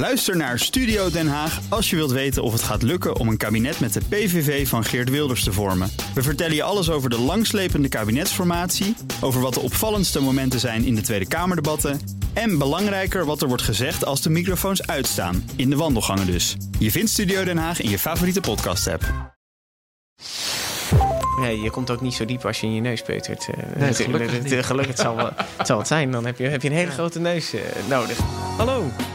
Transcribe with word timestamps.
Luister 0.00 0.36
naar 0.36 0.58
Studio 0.58 1.10
Den 1.10 1.28
Haag 1.28 1.60
als 1.68 1.90
je 1.90 1.96
wilt 1.96 2.10
weten 2.10 2.42
of 2.42 2.52
het 2.52 2.62
gaat 2.62 2.82
lukken 2.82 3.16
om 3.16 3.28
een 3.28 3.36
kabinet 3.36 3.80
met 3.80 3.92
de 3.92 4.00
PVV 4.08 4.68
van 4.68 4.84
Geert 4.84 5.10
Wilders 5.10 5.44
te 5.44 5.52
vormen. 5.52 5.90
We 6.14 6.22
vertellen 6.22 6.54
je 6.54 6.62
alles 6.62 6.90
over 6.90 7.10
de 7.10 7.18
langslepende 7.18 7.88
kabinetsformatie, 7.88 8.96
over 9.20 9.40
wat 9.40 9.54
de 9.54 9.60
opvallendste 9.60 10.20
momenten 10.20 10.60
zijn 10.60 10.84
in 10.84 10.94
de 10.94 11.00
Tweede 11.00 11.28
Kamerdebatten 11.28 12.00
en 12.32 12.58
belangrijker 12.58 13.24
wat 13.24 13.42
er 13.42 13.48
wordt 13.48 13.62
gezegd 13.62 14.04
als 14.04 14.22
de 14.22 14.30
microfoons 14.30 14.86
uitstaan, 14.86 15.50
in 15.56 15.70
de 15.70 15.76
wandelgangen 15.76 16.26
dus. 16.26 16.56
Je 16.78 16.90
vindt 16.90 17.10
Studio 17.10 17.44
Den 17.44 17.58
Haag 17.58 17.80
in 17.80 17.90
je 17.90 17.98
favoriete 17.98 18.40
podcast-app. 18.40 19.04
Nee, 21.40 21.60
je 21.60 21.70
komt 21.70 21.90
ook 21.90 22.00
niet 22.00 22.14
zo 22.14 22.24
diep 22.24 22.44
als 22.44 22.60
je 22.60 22.66
in 22.66 22.74
je 22.74 22.80
neus 22.80 23.02
peutert. 23.02 23.48
Eh, 23.48 23.80
Nee, 23.80 24.62
gelukkig 24.62 24.86
het 24.86 24.98
zal, 24.98 25.16
wel, 25.16 25.30
het 25.56 25.66
zal 25.66 25.78
het 25.78 25.86
zijn. 25.86 26.10
Dan 26.10 26.26
heb 26.26 26.38
je, 26.38 26.44
heb 26.48 26.62
je 26.62 26.68
een 26.68 26.74
hele 26.74 26.90
grote 26.90 27.20
neus 27.20 27.52
eh, 27.52 27.60
nodig. 27.88 28.18
Hallo, 28.56 28.90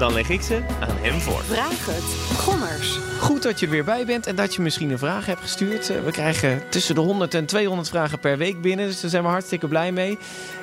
Dan 0.00 0.12
leg 0.12 0.28
ik 0.28 0.42
ze 0.42 0.60
aan 0.80 0.96
hem 1.00 1.20
voor. 1.20 1.42
Vraag 1.42 1.86
het. 1.86 2.38
Gommers. 2.38 2.98
Goed 3.20 3.42
dat 3.42 3.60
je 3.60 3.66
er 3.66 3.72
weer 3.72 3.84
bij 3.84 4.04
bent 4.04 4.26
en 4.26 4.36
dat 4.36 4.54
je 4.54 4.62
misschien 4.62 4.90
een 4.90 4.98
vraag 4.98 5.26
hebt 5.26 5.40
gestuurd. 5.40 5.90
Eh, 5.90 6.04
We 6.04 6.10
krijgen 6.10 6.62
tussen 6.68 6.94
de 6.94 7.00
100 7.00 7.34
en 7.34 7.46
200 7.46 7.88
vragen 7.88 8.18
per 8.18 8.38
week 8.38 8.60
binnen, 8.60 8.86
dus 8.86 9.00
daar 9.00 9.10
zijn 9.10 9.22
we 9.22 9.28
hartstikke 9.28 9.68
blij 9.68 9.92
mee. 9.92 10.18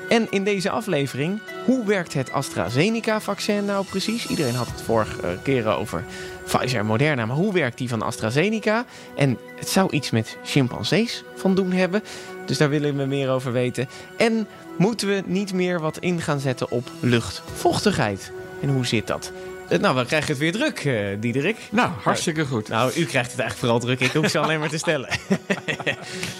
En 0.09 0.27
in 0.29 0.43
deze 0.43 0.69
aflevering, 0.69 1.41
hoe 1.65 1.85
werkt 1.85 2.13
het 2.13 2.31
AstraZeneca-vaccin 2.31 3.65
nou 3.65 3.85
precies? 3.85 4.27
Iedereen 4.27 4.55
had 4.55 4.67
het 4.67 4.81
vorige 4.81 5.37
keren 5.41 5.77
over 5.77 6.03
Pfizer 6.45 6.79
en 6.79 6.85
Moderna, 6.85 7.25
maar 7.25 7.35
hoe 7.35 7.53
werkt 7.53 7.77
die 7.77 7.89
van 7.89 8.01
AstraZeneca? 8.01 8.85
En 9.15 9.37
het 9.55 9.69
zou 9.69 9.91
iets 9.91 10.09
met 10.09 10.37
chimpansees 10.43 11.23
van 11.35 11.55
doen 11.55 11.71
hebben, 11.71 12.03
dus 12.45 12.57
daar 12.57 12.69
willen 12.69 12.97
we 12.97 13.05
meer 13.05 13.29
over 13.29 13.51
weten. 13.51 13.89
En 14.17 14.47
moeten 14.77 15.07
we 15.07 15.23
niet 15.25 15.53
meer 15.53 15.79
wat 15.79 15.97
in 15.97 16.21
gaan 16.21 16.39
zetten 16.39 16.71
op 16.71 16.89
luchtvochtigheid? 16.99 18.31
En 18.61 18.69
hoe 18.69 18.85
zit 18.85 19.07
dat? 19.07 19.31
Eh, 19.69 19.79
Nou, 19.79 19.95
we 19.95 20.05
krijgen 20.05 20.29
het 20.29 20.37
weer 20.37 20.51
druk, 20.51 20.79
eh 20.79 20.95
Diederik. 21.19 21.57
Nou, 21.71 21.89
hartstikke 22.03 22.45
goed. 22.45 22.67
Nou, 22.67 22.91
u 22.95 23.05
krijgt 23.05 23.31
het 23.31 23.39
eigenlijk 23.39 23.59
vooral 23.59 23.79
druk. 23.79 23.99
Ik 23.99 24.11
hoef 24.11 24.29
ze 24.29 24.39
alleen 24.39 24.59
maar 24.59 24.69
te 24.69 24.77
stellen. 24.77 25.09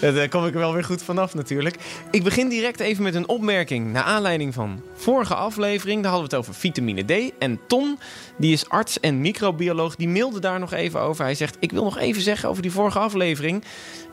Daar 0.00 0.28
kom 0.28 0.46
ik 0.46 0.52
er 0.52 0.58
wel 0.58 0.72
weer 0.72 0.84
goed 0.84 1.02
vanaf 1.02 1.34
natuurlijk. 1.34 1.76
Ik 2.10 2.22
begin 2.24 2.48
direct 2.48 2.80
even 2.80 3.02
met 3.02 3.14
een 3.14 3.28
opmerking. 3.28 3.92
Naar 3.92 4.02
aanleiding 4.02 4.54
van 4.54 4.82
vorige 4.94 5.34
aflevering. 5.34 6.02
Daar 6.02 6.10
hadden 6.12 6.30
we 6.30 6.36
het 6.36 6.44
over 6.46 6.60
vitamine 6.60 7.04
D. 7.04 7.32
En 7.38 7.60
Ton, 7.66 7.98
die 8.36 8.52
is 8.52 8.68
arts 8.68 9.00
en 9.00 9.20
microbioloog, 9.20 9.96
die 9.96 10.08
mailde 10.08 10.40
daar 10.40 10.58
nog 10.58 10.72
even 10.72 11.00
over. 11.00 11.24
Hij 11.24 11.34
zegt, 11.34 11.56
ik 11.60 11.72
wil 11.72 11.84
nog 11.84 11.98
even 11.98 12.22
zeggen 12.22 12.48
over 12.48 12.62
die 12.62 12.72
vorige 12.72 12.98
aflevering. 12.98 13.64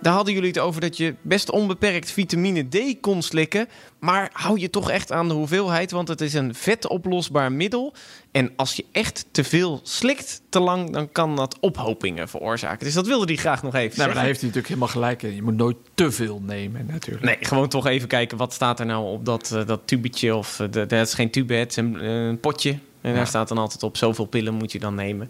Daar 0.02 0.14
hadden 0.14 0.34
jullie 0.34 0.50
het 0.50 0.60
over 0.60 0.82
dat 0.82 0.98
je 0.98 1.16
best 1.22 1.52
onbeperkt 1.52 2.12
vitamine 2.12 2.68
D 2.70 3.00
kon 3.02 3.22
slikken. 3.22 3.68
Maar 4.00 4.30
hou 4.34 4.60
je 4.60 4.70
toch 4.70 4.90
echt 4.92 5.12
aan 5.12 5.28
de 5.28 5.34
hoeveelheid, 5.34 5.92
want 5.92 6.08
het 6.08 6.22
is 6.22 6.34
een 6.34 6.56
vetoplosbaar 6.56 7.52
middel. 7.52 7.94
En 8.36 8.52
als 8.56 8.76
je 8.76 8.86
echt 8.92 9.26
te 9.32 9.44
veel 9.44 9.80
slikt, 9.84 10.42
te 10.50 10.60
lang, 10.60 10.90
dan 10.90 11.12
kan 11.12 11.36
dat 11.36 11.58
ophopingen 11.60 12.30
veroorzaken. 12.30 12.86
Dus 12.86 12.94
dat 12.94 13.08
wilde 13.08 13.26
hij 13.26 13.36
graag 13.36 13.64
nog 13.64 13.76
even 13.76 13.98
Nou, 13.98 14.08
maar 14.08 14.16
daar 14.18 14.26
heeft 14.26 14.40
hij 14.40 14.48
natuurlijk 14.48 14.68
helemaal 14.68 14.94
gelijk 14.94 15.24
in. 15.24 15.36
Je 15.36 15.42
moet 15.42 15.56
nooit 15.56 15.78
te 15.94 16.12
veel 16.12 16.42
nemen, 16.46 16.86
natuurlijk. 16.92 17.26
Nee, 17.26 17.38
gewoon 17.40 17.68
toch 17.68 17.88
even 17.88 18.08
kijken 18.08 18.38
wat 18.38 18.54
staat 18.54 18.80
er 18.80 18.86
nou 18.86 19.12
op 19.12 19.26
dat, 19.26 19.52
eh, 19.52 19.66
dat 19.66 19.82
tubetje. 19.86 20.36
Of 20.36 20.60
uh, 20.60 20.68
dat 20.72 20.92
is 20.92 21.14
geen 21.14 21.32
tube, 21.32 21.54
het 21.54 21.70
is 21.70 21.76
een, 21.76 22.00
eh, 22.00 22.26
een 22.26 22.40
potje. 22.40 22.78
En 23.02 23.12
Ja. 23.12 23.16
daar 23.16 23.28
staat 23.28 23.48
dan 23.48 23.58
altijd 23.58 23.84
op 23.84 23.98
zoveel 23.98 24.26
pillen 24.26 24.54
moet 24.54 24.72
je 24.72 24.80
dan 24.80 24.96
nemen. 24.96 25.30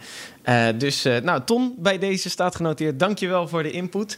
Dus, 0.77 1.03
nou, 1.03 1.41
Ton, 1.45 1.75
bij 1.77 1.99
deze 1.99 2.29
staat 2.29 2.55
genoteerd. 2.55 2.99
Dankjewel 2.99 3.47
voor 3.47 3.63
de 3.63 3.71
input. 3.71 4.17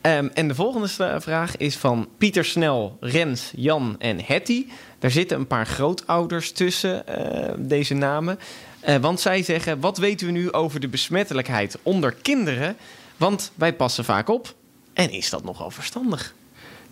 Ehm, 0.00 0.28
en 0.34 0.48
de 0.48 0.54
volgende 0.54 1.20
vraag 1.20 1.56
is 1.56 1.76
van 1.76 2.08
Pieter 2.18 2.44
Snel, 2.44 2.96
Rens, 3.00 3.52
Jan 3.56 3.96
en 3.98 4.20
Hetty. 4.24 4.66
Daar 4.98 5.10
zitten 5.10 5.38
een 5.38 5.46
paar 5.46 5.66
grootouders 5.66 6.52
tussen 6.52 7.06
eh, 7.06 7.54
deze 7.58 7.94
namen. 7.94 8.38
Eh, 8.80 8.96
want 8.96 9.20
zij 9.20 9.42
zeggen, 9.42 9.80
wat 9.80 9.98
weten 9.98 10.26
we 10.26 10.32
nu 10.32 10.52
over 10.52 10.80
de 10.80 10.88
besmettelijkheid 10.88 11.78
onder 11.82 12.14
kinderen? 12.22 12.76
Want 13.16 13.52
wij 13.54 13.74
passen 13.74 14.04
vaak 14.04 14.28
op. 14.28 14.54
En 14.92 15.10
is 15.10 15.30
dat 15.30 15.44
nogal 15.44 15.70
verstandig? 15.70 16.34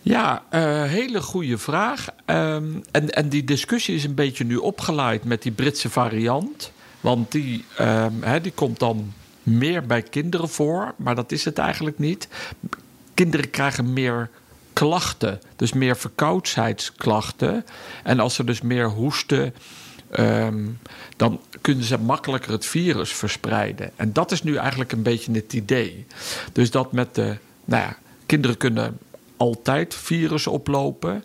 Ja, 0.01 0.43
eh, 0.49 0.83
hele 0.83 1.21
goede 1.21 1.57
vraag. 1.57 2.07
Ehm, 2.25 2.65
en, 2.91 3.09
en 3.09 3.29
die 3.29 3.43
discussie 3.43 3.95
is 3.95 4.03
een 4.03 4.15
beetje 4.15 4.43
nu 4.43 4.55
opgeleid 4.55 5.23
met 5.23 5.41
die 5.41 5.51
Britse 5.51 5.89
variant. 5.89 6.71
Want 7.01 7.31
die, 7.31 7.65
ehm, 7.77 8.41
die 8.41 8.51
komt 8.51 8.79
dan 8.79 9.13
meer 9.43 9.85
bij 9.85 10.01
kinderen 10.01 10.49
voor, 10.49 10.93
maar 10.97 11.15
dat 11.15 11.31
is 11.31 11.45
het 11.45 11.57
eigenlijk 11.57 11.99
niet. 11.99 12.27
Kinderen 13.17 13.49
krijgen 13.49 13.93
meer 13.93 14.29
klachten, 14.73 15.39
dus 15.55 15.73
meer 15.73 15.97
verkoudheidsklachten. 15.97 17.65
En 18.03 18.19
als 18.19 18.35
ze 18.35 18.43
dus 18.43 18.61
meer 18.61 18.89
hoesten, 18.89 19.53
ehm, 20.09 20.65
dan 21.15 21.39
kunnen 21.61 21.83
ze 21.83 21.97
makkelijker 21.97 22.51
het 22.51 22.65
virus 22.65 23.13
verspreiden. 23.13 23.91
En 23.95 24.13
dat 24.13 24.31
is 24.31 24.43
nu 24.43 24.55
eigenlijk 24.55 24.91
een 24.91 25.01
beetje 25.01 25.31
het 25.31 25.53
idee. 25.53 26.05
Dus 26.51 26.71
dat 26.71 26.91
met 26.91 27.15
de, 27.15 27.37
nou 27.65 27.83
ja, 27.83 27.97
kinderen 28.25 28.57
kunnen 28.57 28.97
altijd 29.37 29.95
virus 29.95 30.47
oplopen. 30.47 31.23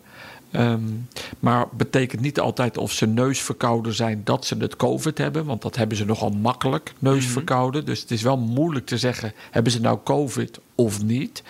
Ehm, 0.51 0.83
maar 1.39 1.67
betekent 1.71 2.21
niet 2.21 2.39
altijd 2.39 2.77
of 2.77 2.91
ze 2.91 3.07
neusverkouden 3.07 3.93
zijn 3.93 4.21
dat 4.23 4.45
ze 4.45 4.55
het 4.57 4.75
COVID 4.75 5.17
hebben. 5.17 5.45
Want 5.45 5.61
dat 5.61 5.75
hebben 5.75 5.97
ze 5.97 6.05
nogal 6.05 6.29
makkelijk, 6.29 6.93
neusverkouden. 6.99 7.85
Dus 7.85 8.01
het 8.01 8.11
is 8.11 8.21
wel 8.21 8.37
moeilijk 8.37 8.85
te 8.85 8.97
zeggen, 8.97 9.33
hebben 9.51 9.71
ze 9.71 9.81
nou 9.81 9.99
COVID 10.03 10.59
of 10.75 11.03
niet? 11.03 11.43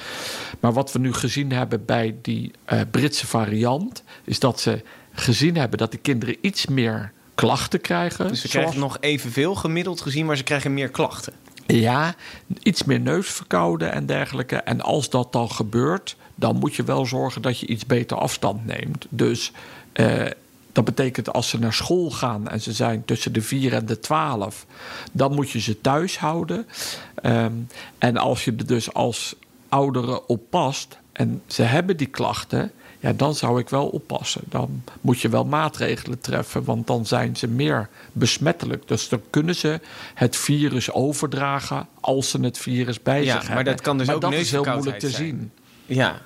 Maar 0.60 0.74
wat 0.74 0.92
we 0.92 1.00
nu 1.00 1.14
gezien 1.14 1.52
hebben 1.52 1.86
bij 1.86 2.16
die 2.22 2.52
eh, 2.66 2.82
Britse 2.92 3.28
variant... 3.28 4.04
is 4.24 4.40
dat 4.40 4.60
ze 4.60 4.82
gezien 5.14 5.58
hebben 5.58 5.78
dat 5.78 5.92
de 5.92 5.98
kinderen 5.98 6.36
iets 6.42 6.66
meer 6.66 7.12
klachten 7.36 7.82
krijgen. 7.82 8.28
Dus 8.28 8.42
ze 8.42 8.48
zoals- 8.48 8.66
krijgen 8.66 8.80
nog 8.88 8.98
evenveel 9.00 9.56
gemiddeld 9.56 10.02
gezien, 10.02 10.26
maar 10.26 10.38
ze 10.38 10.44
krijgen 10.44 10.74
meer 10.74 10.90
klachten. 10.90 11.34
ja, 11.68 12.16
iets 12.64 12.84
meer 12.84 13.00
neusverkouden 13.00 13.92
en 13.92 14.06
dergelijke. 14.06 14.56
En 14.56 14.82
als 14.82 15.10
dat 15.10 15.32
dan 15.32 15.52
gebeurt, 15.52 16.16
dan 16.36 16.56
moet 16.56 16.76
je 16.76 16.84
wel 16.84 17.06
zorgen 17.06 17.42
dat 17.42 17.60
je 17.60 17.68
iets 17.68 17.86
beter 17.86 18.18
afstand 18.18 18.66
neemt. 18.66 19.06
Dus 19.10 19.52
eh, 19.94 20.26
dat 20.74 20.86
betekent 20.86 21.34
als 21.34 21.50
ze 21.50 21.60
naar 21.60 21.74
school 21.74 22.12
gaan 22.12 22.48
en 22.48 22.62
ze 22.62 22.72
zijn 22.74 23.06
tussen 23.06 23.34
de 23.34 23.42
4 23.42 23.74
en 23.74 23.86
de 23.86 24.00
12, 24.00 24.66
dan 25.12 25.34
moet 25.36 25.50
je 25.50 25.60
ze 25.60 25.82
thuis 25.82 26.18
houden. 26.18 26.68
Ehm, 27.16 27.54
en 27.98 28.18
als 28.18 28.46
je 28.46 28.54
er 28.58 28.68
dus 28.68 28.94
als 28.94 29.36
ouderen 29.70 30.30
op 30.30 30.42
past 30.50 30.98
en 31.12 31.42
ze 31.48 31.62
hebben 31.62 31.98
die 31.98 32.08
klachten, 32.08 32.72
ja, 33.00 33.14
dan 33.14 33.36
zou 33.36 33.60
ik 33.60 33.70
wel 33.70 33.88
oppassen. 33.88 34.42
Dan 34.50 34.84
moet 35.02 35.20
je 35.20 35.30
wel 35.30 35.46
maatregelen 35.46 36.20
treffen, 36.20 36.64
want 36.64 36.88
dan 36.88 37.06
zijn 37.06 37.36
ze 37.36 37.48
meer 37.48 37.90
besmettelijk. 38.12 38.88
Dus 38.88 39.10
dan 39.10 39.22
kunnen 39.30 39.56
ze 39.56 39.80
het 40.14 40.36
virus 40.36 40.92
overdragen 40.92 41.88
als 42.00 42.30
ze 42.30 42.40
het 42.40 42.58
virus 42.58 43.02
bij 43.02 43.24
Ja, 43.24 43.34
zich 43.34 43.48
maar 43.48 43.56
hebben. 43.56 43.74
dat 43.74 43.82
kan 43.82 43.98
dus 43.98 44.10
ook 44.10 44.22
dat 44.22 44.34
is 44.34 44.52
heel 44.52 44.64
moeilijk 44.64 45.00
te 45.00 45.10
zien. 45.10 45.52
Ja, 45.86 46.22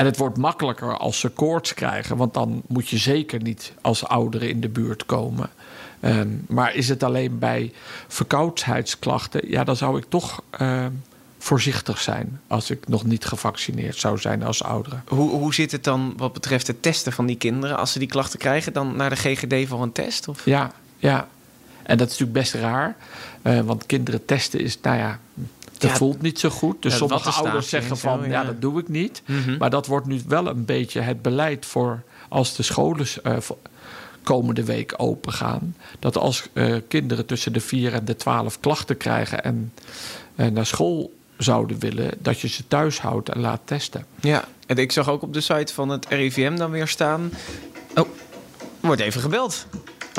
En 0.00 0.06
het 0.06 0.16
wordt 0.16 0.36
makkelijker 0.36 0.96
als 0.96 1.20
ze 1.20 1.28
koorts 1.28 1.74
krijgen, 1.74 2.16
want 2.16 2.34
dan 2.34 2.62
moet 2.66 2.88
je 2.88 2.98
zeker 2.98 3.42
niet 3.42 3.72
als 3.80 4.04
ouderen 4.04 4.48
in 4.48 4.60
de 4.60 4.68
buurt 4.68 5.06
komen. 5.06 5.50
Ehm, 6.00 6.28
maar 6.48 6.74
is 6.74 6.88
het 6.88 7.02
alleen 7.02 7.38
bij 7.38 7.72
verkoudheidsklachten, 8.08 9.50
ja, 9.50 9.64
dan 9.64 9.76
zou 9.76 9.98
ik 9.98 10.04
toch 10.08 10.42
ehm, 10.50 10.90
voorzichtig 11.38 12.00
zijn 12.00 12.40
als 12.46 12.70
ik 12.70 12.88
nog 12.88 13.04
niet 13.04 13.24
gevaccineerd 13.24 13.96
zou 13.96 14.18
zijn 14.18 14.42
als 14.42 14.62
ouderen. 14.62 15.04
hoe, 15.08 15.30
hoe 15.30 15.54
zit 15.54 15.72
het 15.72 15.84
dan 15.84 16.14
wat 16.16 16.32
betreft 16.32 16.66
het 16.66 16.82
testen 16.82 17.12
van 17.12 17.26
die 17.26 17.36
kinderen? 17.36 17.76
Als 17.76 17.92
ze 17.92 17.98
die 17.98 18.08
klachten 18.08 18.38
krijgen, 18.38 18.72
dan 18.72 18.96
naar 18.96 19.10
de 19.10 19.16
GGD 19.16 19.68
voor 19.68 19.82
een 19.82 19.92
test? 19.92 20.28
Of? 20.28 20.44
Ja, 20.44 20.72
ja. 20.96 21.28
En 21.82 21.96
dat 21.96 22.10
is 22.10 22.18
natuurlijk 22.18 22.38
best 22.38 22.54
raar, 22.54 22.96
eh, 23.42 23.60
want 23.60 23.86
kinderen 23.86 24.24
testen 24.24 24.60
is, 24.60 24.78
nou 24.82 24.96
ja, 24.96 25.18
dat 25.80 25.90
Ja, 25.90 25.96
voelt 25.96 26.22
niet 26.22 26.38
zo 26.38 26.48
goed. 26.48 26.82
Dus 26.82 26.92
ja, 26.92 26.98
sommige 26.98 27.30
ouders 27.30 27.68
zeggen 27.68 27.96
zo, 27.96 28.08
van, 28.08 28.28
ja. 28.28 28.44
dat 28.44 28.60
doe 28.60 28.80
ik 28.80 28.88
niet. 28.88 29.22
Mhm. 29.26 29.56
Maar 29.56 29.70
dat 29.70 29.86
wordt 29.86 30.06
nu 30.06 30.20
wel 30.26 30.46
een 30.46 30.64
beetje 30.64 31.00
het 31.00 31.22
beleid 31.22 31.66
voor 31.66 32.02
als 32.28 32.56
de 32.56 32.62
scholen 32.62 33.06
eh, 33.22 33.36
komende 34.22 34.64
week 34.64 34.94
open 34.96 35.32
gaan. 35.32 35.76
Dat 35.98 36.16
als 36.16 36.48
eh, 36.52 36.76
kinderen 36.88 37.26
tussen 37.26 37.52
de 37.52 37.60
4 37.60 37.92
en 37.92 38.04
de 38.04 38.16
12 38.16 38.60
klachten 38.60 38.96
krijgen 38.96 39.44
en 39.44 39.72
eh, 40.34 40.46
naar 40.46 40.66
school 40.66 41.12
zouden 41.36 41.78
willen, 41.78 42.10
dat 42.18 42.40
je 42.40 42.48
ze 42.48 42.66
thuis 42.68 43.00
houdt 43.00 43.28
en 43.28 43.40
laat 43.40 43.60
testen. 43.64 44.06
Ja, 44.20 44.44
en 44.66 44.76
ik 44.76 44.92
zag 44.92 45.08
ook 45.08 45.22
op 45.22 45.32
de 45.32 45.40
site 45.40 45.74
van 45.74 45.88
het 45.88 46.06
RIVM 46.08 46.56
dan 46.56 46.70
weer 46.70 46.88
staan. 46.88 47.32
Oh, 47.94 48.08
wordt 48.80 49.00
even 49.00 49.20
gebeld. 49.20 49.66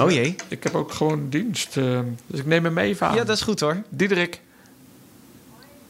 Oh 0.02 0.12
jee. 0.12 0.36
Ik 0.48 0.64
heb 0.64 0.76
ook 0.76 0.92
gewoon 0.92 1.30
dienst, 1.30 1.74
dus 2.28 2.40
ik 2.40 2.46
neem 2.46 2.64
hem 2.64 2.78
even 2.78 3.08
aan. 3.08 3.16
Ja, 3.16 3.24
dat 3.24 3.36
is 3.36 3.44
goed 3.44 3.60
hoor. 3.60 3.84
Diederik. 3.90 4.42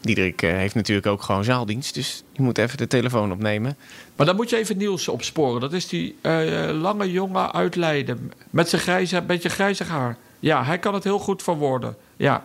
Diederik 0.02 0.42
eh, 0.42 0.50
heeft 0.50 0.74
natuurlijk 0.74 1.06
ook 1.06 1.22
gewoon 1.22 1.44
zaaldienst, 1.44 1.94
dus 1.94 2.22
je 2.32 2.42
moet 2.42 2.58
even 2.58 2.78
de 2.78 2.86
telefoon 2.86 3.32
opnemen. 3.32 3.76
Maar 4.16 4.26
dan 4.26 4.36
moet 4.36 4.50
je 4.50 4.56
even 4.56 4.76
Niels 4.76 5.08
opsporen. 5.08 5.60
Dat 5.60 5.72
is 5.72 5.88
die 5.88 6.16
eh, 6.20 6.70
lange 6.80 7.10
jongen 7.10 7.52
uit 7.52 7.76
Leiden. 7.76 8.32
Met 8.50 8.68
zijn 8.68 8.82
grijze, 8.82 9.22
beetje 9.22 9.48
grijzig 9.48 9.88
haar. 9.88 10.16
Ja, 10.40 10.64
hij 10.64 10.78
kan 10.78 10.94
het 10.94 11.04
heel 11.04 11.18
goed 11.18 11.42
verwoorden. 11.42 11.96
Ja. 12.16 12.44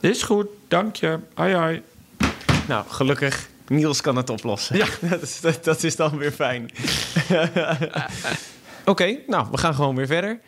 Is 0.00 0.22
goed, 0.22 0.46
dank 0.68 0.96
je. 0.96 1.18
Hoi, 1.34 1.54
hoi. 1.54 1.82
Nou, 2.68 2.84
gelukkig, 2.88 3.48
Niels 3.68 4.00
kan 4.00 4.16
het 4.16 4.30
oplossen. 4.30 4.76
Ja, 4.76 4.86
dat 5.10 5.22
is, 5.22 5.40
dat, 5.40 5.64
dat 5.64 5.82
is 5.82 5.96
dan 5.96 6.18
weer 6.18 6.32
fijn. 6.32 6.70
Oké, 8.84 9.18
nou, 9.26 9.46
we 9.50 9.58
gaan 9.58 9.74
gewoon 9.74 9.96
weer 9.96 10.06
verder. 10.06 10.40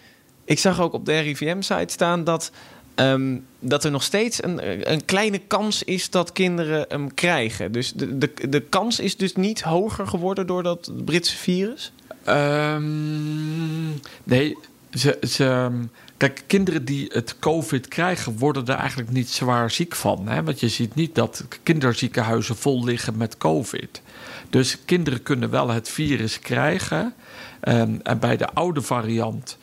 Ik 0.44 0.58
zag 0.58 0.80
ook 0.80 0.92
op 0.92 1.04
de 1.04 1.18
RIVM-site 1.18 1.92
staan 1.92 2.24
dat, 2.24 2.50
ehm, 2.98 3.36
dat 3.58 3.84
er 3.84 3.90
nog 3.90 4.02
steeds 4.02 4.42
een, 4.42 4.92
een 4.92 5.04
kleine 5.04 5.38
kans 5.38 5.82
is 5.82 6.10
dat 6.10 6.32
kinderen 6.32 6.84
hem 6.88 7.14
krijgen. 7.14 7.72
Dus 7.72 7.92
de, 7.92 8.18
de, 8.18 8.48
de 8.48 8.60
kans 8.60 9.00
is 9.00 9.16
dus 9.16 9.34
niet 9.34 9.62
hoger 9.62 10.06
geworden 10.06 10.46
door 10.46 10.62
dat 10.62 10.90
Britse 11.04 11.36
virus? 11.36 11.92
Ehm, 12.24 13.88
nee, 14.24 14.56
ze, 14.92 15.18
ze, 15.28 15.70
kijk, 16.16 16.44
kinderen 16.46 16.84
die 16.84 17.10
het 17.12 17.36
COVID 17.38 17.88
krijgen, 17.88 18.38
worden 18.38 18.66
er 18.66 18.74
eigenlijk 18.74 19.10
niet 19.10 19.30
zwaar 19.30 19.70
ziek 19.70 19.94
van. 19.94 20.28
Hè? 20.28 20.42
Want 20.42 20.60
je 20.60 20.68
ziet 20.68 20.94
niet 20.94 21.14
dat 21.14 21.44
kinderziekenhuizen 21.62 22.56
vol 22.56 22.84
liggen 22.84 23.16
met 23.16 23.36
COVID. 23.36 24.02
Dus 24.50 24.78
kinderen 24.84 25.22
kunnen 25.22 25.50
wel 25.50 25.68
het 25.68 25.88
virus 25.88 26.40
krijgen. 26.40 27.14
Ehm, 27.60 27.94
en 28.02 28.18
bij 28.18 28.36
de 28.36 28.52
oude 28.52 28.82
variant 28.82 29.56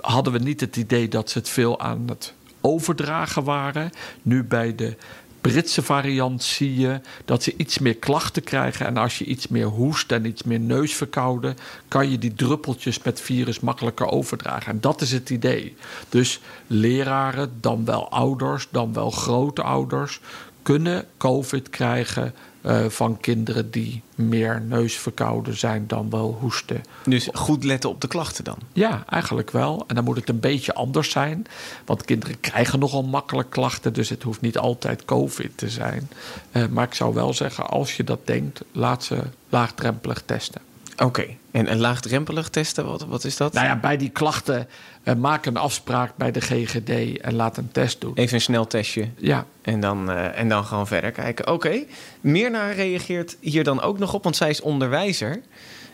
hadden 0.00 0.32
we 0.32 0.38
niet 0.38 0.60
het 0.60 0.76
idee 0.76 1.08
dat 1.08 1.30
ze 1.30 1.38
het 1.38 1.48
veel 1.48 1.80
aan 1.80 2.02
het 2.08 2.34
overdragen 2.62 3.44
waren. 3.44 3.90
Nu 4.22 4.44
bij 4.44 4.74
de 4.74 4.96
Britse 5.42 5.82
variant 5.82 6.42
zie 6.42 6.78
je 6.78 7.00
dat 7.24 7.42
ze 7.42 7.54
iets 7.56 7.78
meer 7.78 7.96
klachten 7.96 8.44
krijgen. 8.44 8.86
En 8.86 8.96
als 8.96 9.18
je 9.18 9.24
iets 9.24 9.48
meer 9.48 9.66
hoest 9.66 10.12
en 10.12 10.24
iets 10.24 10.42
meer 10.42 10.60
neusverkouden, 10.60 11.56
kan 11.88 12.10
je 12.10 12.18
die 12.18 12.34
druppeltjes 12.34 13.02
met 13.02 13.20
virus 13.20 13.60
makkelijker 13.60 14.06
overdragen. 14.06 14.72
En 14.72 14.80
dat 14.80 15.00
is 15.00 15.12
het 15.12 15.30
idee. 15.30 15.76
Dus 16.08 16.40
leraren, 16.66 17.52
dan 17.60 17.84
wel 17.84 18.10
ouders, 18.10 18.68
dan 18.70 18.92
wel 18.92 19.10
grootouders, 19.10 20.20
kunnen 20.62 21.06
COVID 21.16 21.70
krijgen 21.70 22.34
uh, 22.62 22.86
van 22.88 23.20
kinderen 23.20 23.70
die 23.70 24.02
meer 24.14 24.60
neusverkouden 24.60 25.56
zijn 25.58 25.86
dan 25.86 26.10
wel 26.10 26.36
hoesten. 26.40 26.82
Dus 27.04 27.28
goed 27.32 27.64
letten 27.64 27.90
op 27.90 28.00
de 28.00 28.08
klachten 28.08 28.44
dan? 28.44 28.58
Ja, 28.72 29.04
eigenlijk 29.08 29.50
wel. 29.50 29.84
En 29.86 29.94
dan 29.94 30.04
moet 30.04 30.16
het 30.16 30.28
een 30.28 30.40
beetje 30.40 30.74
anders 30.74 31.10
zijn. 31.10 31.46
Want 31.84 32.04
kinderen 32.04 32.40
krijgen 32.40 32.78
nogal 32.78 33.02
makkelijk 33.02 33.50
klachten, 33.50 33.92
dus 33.92 34.08
het 34.08 34.22
hoeft 34.22 34.40
niet 34.40 34.58
altijd 34.58 35.04
COVID 35.04 35.50
te 35.54 35.68
zijn. 35.68 36.10
Uh, 36.52 36.66
maar 36.66 36.86
ik 36.86 36.94
zou 36.94 37.14
wel 37.14 37.34
zeggen, 37.34 37.66
als 37.68 37.96
je 37.96 38.04
dat 38.04 38.26
denkt, 38.26 38.60
laat 38.72 39.04
ze 39.04 39.22
laagdrempelig 39.48 40.22
testen. 40.26 40.60
Oké, 40.96 41.26
en, 41.50 41.66
en 41.66 41.78
laagdrempelig 41.78 42.48
testen, 42.48 42.86
wat, 42.86 43.04
wat 43.04 43.24
is 43.24 43.36
dat? 43.36 43.52
Nou 43.52 43.66
ja, 43.66 43.76
bij 43.76 43.96
die 43.96 44.08
klachten 44.08 44.68
uh, 45.04 45.14
maak 45.14 45.46
een 45.46 45.56
afspraak 45.56 46.16
bij 46.16 46.30
de 46.30 46.40
GGD 46.40 47.20
en 47.20 47.34
laat 47.34 47.56
een 47.56 47.72
test 47.72 48.00
doen. 48.00 48.12
Even 48.14 48.34
een 48.34 48.40
snel 48.40 48.66
testje. 48.66 49.08
Ja. 49.16 49.46
En 49.62 49.80
dan, 49.80 50.10
uh, 50.10 50.38
en 50.38 50.48
dan 50.48 50.64
gewoon 50.64 50.86
verder 50.86 51.10
kijken. 51.10 51.44
Oké, 51.44 51.54
okay. 51.54 51.86
Mirna 52.20 52.70
reageert 52.70 53.36
hier 53.40 53.64
dan 53.64 53.80
ook 53.80 53.98
nog 53.98 54.14
op, 54.14 54.22
want 54.22 54.36
zij 54.36 54.50
is 54.50 54.60
onderwijzer. 54.60 55.40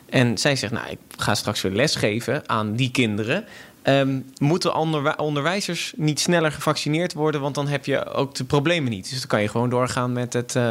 En 0.08 0.38
zij 0.38 0.56
zegt, 0.56 0.72
nou, 0.72 0.90
ik 0.90 0.98
ga 1.16 1.34
straks 1.34 1.62
weer 1.62 1.72
lesgeven 1.72 2.48
aan 2.48 2.74
die 2.74 2.90
kinderen. 2.90 3.44
Um, 3.84 4.24
moeten 4.38 4.74
onder, 4.74 5.18
onderwijzers 5.18 5.92
niet 5.96 6.20
sneller 6.20 6.52
gevaccineerd 6.52 7.12
worden? 7.12 7.40
Want 7.40 7.54
dan 7.54 7.68
heb 7.68 7.84
je 7.84 8.04
ook 8.04 8.34
de 8.34 8.44
problemen 8.44 8.90
niet. 8.90 9.10
Dus 9.10 9.18
dan 9.18 9.28
kan 9.28 9.42
je 9.42 9.48
gewoon 9.48 9.70
doorgaan 9.70 10.12
met 10.12 10.32
het, 10.32 10.54
uh, 10.54 10.70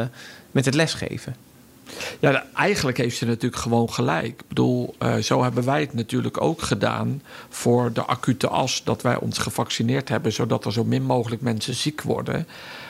met 0.50 0.64
het 0.64 0.74
lesgeven. 0.74 1.34
Ja, 2.20 2.44
eigenlijk 2.54 2.96
heeft 2.96 3.16
ze 3.16 3.26
natuurlijk 3.26 3.62
gewoon 3.62 3.92
gelijk. 3.92 4.26
Ik 4.26 4.48
bedoel, 4.48 4.94
uh, 5.02 5.16
zo 5.16 5.42
hebben 5.42 5.64
wij 5.64 5.80
het 5.80 5.94
natuurlijk 5.94 6.40
ook 6.40 6.62
gedaan 6.62 7.22
voor 7.48 7.92
de 7.92 8.04
acute 8.04 8.48
as 8.48 8.84
dat 8.84 9.02
wij 9.02 9.16
ons 9.16 9.38
gevaccineerd 9.38 10.08
hebben, 10.08 10.32
zodat 10.32 10.64
er 10.64 10.72
zo 10.72 10.84
min 10.84 11.02
mogelijk 11.02 11.42
mensen 11.42 11.74
ziek 11.74 12.02
worden. 12.02 12.46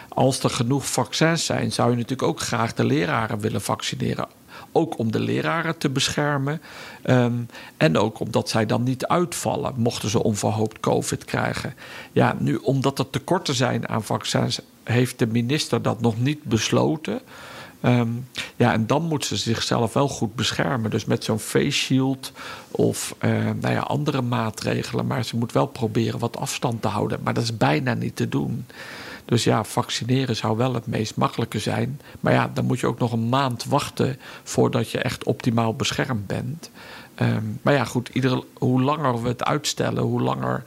Als 0.09 0.43
er 0.43 0.51
genoeg 0.51 0.87
vaccins 0.87 1.45
zijn, 1.45 1.73
zou 1.73 1.91
je 1.91 1.97
natuurlijk 1.97 2.29
ook 2.29 2.41
graag 2.41 2.75
de 2.75 2.85
leraren 2.85 3.41
willen 3.41 3.63
vaccineren. 3.63 4.27
Ook 4.73 4.99
om 4.99 5.13
de 5.13 5.21
leraren 5.21 5.79
te 5.79 5.89
beschermen. 5.91 6.61
Um, 7.05 7.49
en 7.77 7.99
ook 7.99 8.21
omdat 8.21 8.49
zij 8.49 8.67
dan 8.67 8.83
niet 8.83 9.07
uitvallen, 9.07 9.75
mochten 9.77 10.09
ze 10.09 10.23
onverhoopt 10.23 10.81
COVID 10.81 11.25
krijgen. 11.25 11.75
Ja, 12.13 12.37
nu 12.39 12.57
omdat 12.57 12.99
er 12.99 13.11
tekorten 13.11 13.55
zijn 13.55 13.89
aan 13.89 14.05
vaccins, 14.05 14.61
heeft 14.85 15.19
de 15.19 15.27
minister 15.27 15.83
dat 15.83 16.01
nog 16.01 16.21
niet 16.21 16.43
besloten. 16.43 17.21
Um, 17.83 18.29
ja, 18.57 18.73
en 18.73 18.87
dan 18.87 19.03
moet 19.03 19.25
ze 19.25 19.37
zichzelf 19.37 19.93
wel 19.93 20.09
goed 20.09 20.35
beschermen. 20.35 20.91
Dus 20.91 21.05
met 21.05 21.25
zo'n 21.25 21.39
face 21.39 21.71
shield 21.71 22.33
of 22.71 23.15
uh, 23.21 23.31
nou 23.61 23.75
ja, 23.75 23.81
andere 23.81 24.23
maatregelen. 24.23 25.07
Maar 25.07 25.25
ze 25.25 25.37
moet 25.37 25.53
wel 25.53 25.67
proberen 25.67 26.19
wat 26.19 26.37
afstand 26.37 26.83
te 26.83 26.89
houden. 26.89 27.21
Maar 27.23 27.35
dat 27.35 27.43
is 27.43 27.57
bijna 27.57 27.95
niet 27.95 28.17
te 28.17 28.29
doen. 28.29 28.67
Dus 29.25 29.45
ja, 29.45 29.65
vaccineren 29.65 30.37
zou 30.37 30.57
wel 30.57 30.75
het 30.75 30.87
meest 30.87 31.17
makkelijke 31.17 31.59
zijn. 31.59 32.01
Maar 32.21 32.33
ja, 32.33 32.51
dan 32.55 32.65
moet 32.65 32.81
je 32.81 32.87
ook 32.87 32.99
nog 32.99 33.13
een 33.13 33.29
maand 33.29 33.65
wachten 33.65 34.19
voordat 34.43 34.91
je 34.91 34.99
echt 34.99 35.25
optimaal 35.25 35.75
beschermd 35.75 36.27
bent. 36.27 36.71
Um, 37.23 37.59
maar 37.63 37.75
ja, 37.75 37.85
goed, 37.85 38.09
ieder, 38.13 38.43
hoe 38.59 38.83
langer 38.83 39.23
we 39.23 39.29
het 39.29 39.45
uitstellen, 39.45 40.03
hoe 40.03 40.23
langer 40.23 40.65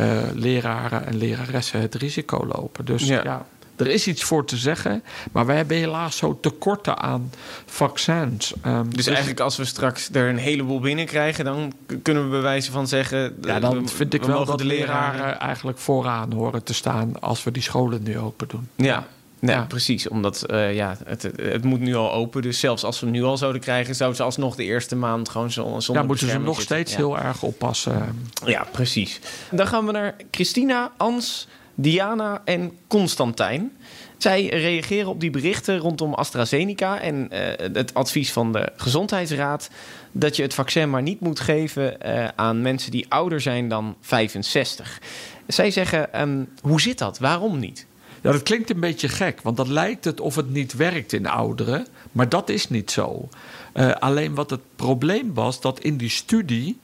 uh, 0.00 0.20
leraren 0.34 1.06
en 1.06 1.16
leraressen 1.16 1.80
het 1.80 1.94
risico 1.94 2.46
lopen. 2.46 2.84
Dus 2.84 3.06
ja. 3.06 3.22
ja 3.24 3.46
er 3.80 3.86
is 3.86 4.06
iets 4.06 4.22
voor 4.22 4.44
te 4.44 4.56
zeggen, 4.56 5.02
maar 5.32 5.46
wij 5.46 5.56
hebben 5.56 5.76
helaas 5.76 6.16
zo 6.16 6.38
tekorten 6.40 6.98
aan 6.98 7.32
vaccins. 7.66 8.54
Um, 8.66 8.84
dus, 8.84 8.94
dus, 8.96 9.06
eigenlijk 9.06 9.40
als 9.40 9.56
we 9.56 9.64
straks 9.64 10.08
er 10.12 10.28
een 10.28 10.38
heleboel 10.38 10.80
binnenkrijgen, 10.80 11.44
dan 11.44 11.72
kunnen 12.02 12.24
we 12.24 12.30
bij 12.30 12.40
wijze 12.40 12.70
van 12.70 12.88
zeggen... 12.88 13.36
Ja, 13.42 13.60
dan 13.60 13.82
we, 13.82 13.88
vind 13.88 14.14
ik 14.14 14.22
wel 14.22 14.44
dat 14.44 14.58
de 14.58 14.64
leraren, 14.64 15.16
leraren 15.16 15.40
eigenlijk 15.40 15.78
vooraan 15.78 16.32
horen 16.32 16.62
te 16.62 16.74
staan 16.74 17.20
als 17.20 17.44
we 17.44 17.50
die 17.50 17.62
scholen 17.62 18.02
nu 18.02 18.18
open 18.18 18.48
doen. 18.48 18.68
Ja, 18.76 19.06
Nee, 19.40 19.56
ja. 19.56 19.64
precies. 19.64 20.08
Omdat 20.08 20.46
uh, 20.50 20.74
ja, 20.74 20.96
het, 21.04 21.30
het 21.36 21.64
moet 21.64 21.80
nu 21.80 21.94
al 21.94 22.12
open. 22.12 22.42
Dus 22.42 22.60
zelfs 22.60 22.84
als 22.84 23.00
we 23.00 23.06
hem 23.06 23.14
nu 23.14 23.22
al 23.22 23.36
zouden 23.36 23.60
krijgen, 23.60 23.94
zouden 23.94 24.18
ze 24.18 24.22
alsnog 24.22 24.56
de 24.56 24.64
eerste 24.64 24.96
maand 24.96 25.28
gewoon 25.28 25.50
zonder 25.50 25.82
Ja, 25.92 26.02
moeten 26.02 26.28
ze 26.28 26.38
nog 26.38 26.60
steeds 26.60 26.90
ja. 26.90 26.96
heel 26.96 27.18
erg 27.18 27.42
oppassen. 27.42 28.22
Ja, 28.44 28.66
precies. 28.72 29.20
Dan 29.50 29.66
gaan 29.66 29.86
we 29.86 29.92
naar 29.92 30.14
Christina, 30.30 30.92
Ans, 30.96 31.48
Diana 31.80 32.42
en 32.44 32.72
Constantijn. 32.86 33.72
Zij 34.18 34.46
reageren 34.46 35.08
op 35.08 35.20
die 35.20 35.30
berichten 35.30 35.78
rondom 35.78 36.14
AstraZeneca 36.14 37.00
en 37.00 37.28
uh, 37.32 37.38
het 37.72 37.94
advies 37.94 38.32
van 38.32 38.52
de 38.52 38.72
Gezondheidsraad 38.76 39.70
dat 40.12 40.36
je 40.36 40.42
het 40.42 40.54
vaccin 40.54 40.90
maar 40.90 41.02
niet 41.02 41.20
moet 41.20 41.40
geven 41.40 41.96
uh, 42.06 42.28
aan 42.36 42.62
mensen 42.62 42.90
die 42.90 43.06
ouder 43.08 43.40
zijn 43.40 43.68
dan 43.68 43.96
65. 44.00 45.00
Zij 45.46 45.70
zeggen: 45.70 46.20
um, 46.20 46.48
hoe 46.60 46.80
zit 46.80 46.98
dat? 46.98 47.18
Waarom 47.18 47.58
niet? 47.58 47.86
Ja, 48.22 48.32
dat 48.32 48.42
klinkt 48.42 48.70
een 48.70 48.80
beetje 48.80 49.08
gek, 49.08 49.40
want 49.42 49.56
dat 49.56 49.68
lijkt 49.68 50.04
het 50.04 50.20
of 50.20 50.34
het 50.34 50.50
niet 50.50 50.72
werkt 50.72 51.12
in 51.12 51.26
ouderen, 51.26 51.86
maar 52.12 52.28
dat 52.28 52.48
is 52.48 52.68
niet 52.68 52.90
zo. 52.90 53.28
Uh, 53.74 53.92
alleen 53.92 54.34
wat 54.34 54.50
het 54.50 54.60
probleem 54.76 55.34
was, 55.34 55.60
dat 55.60 55.80
in 55.80 55.96
die 55.96 56.08
studie 56.08 56.78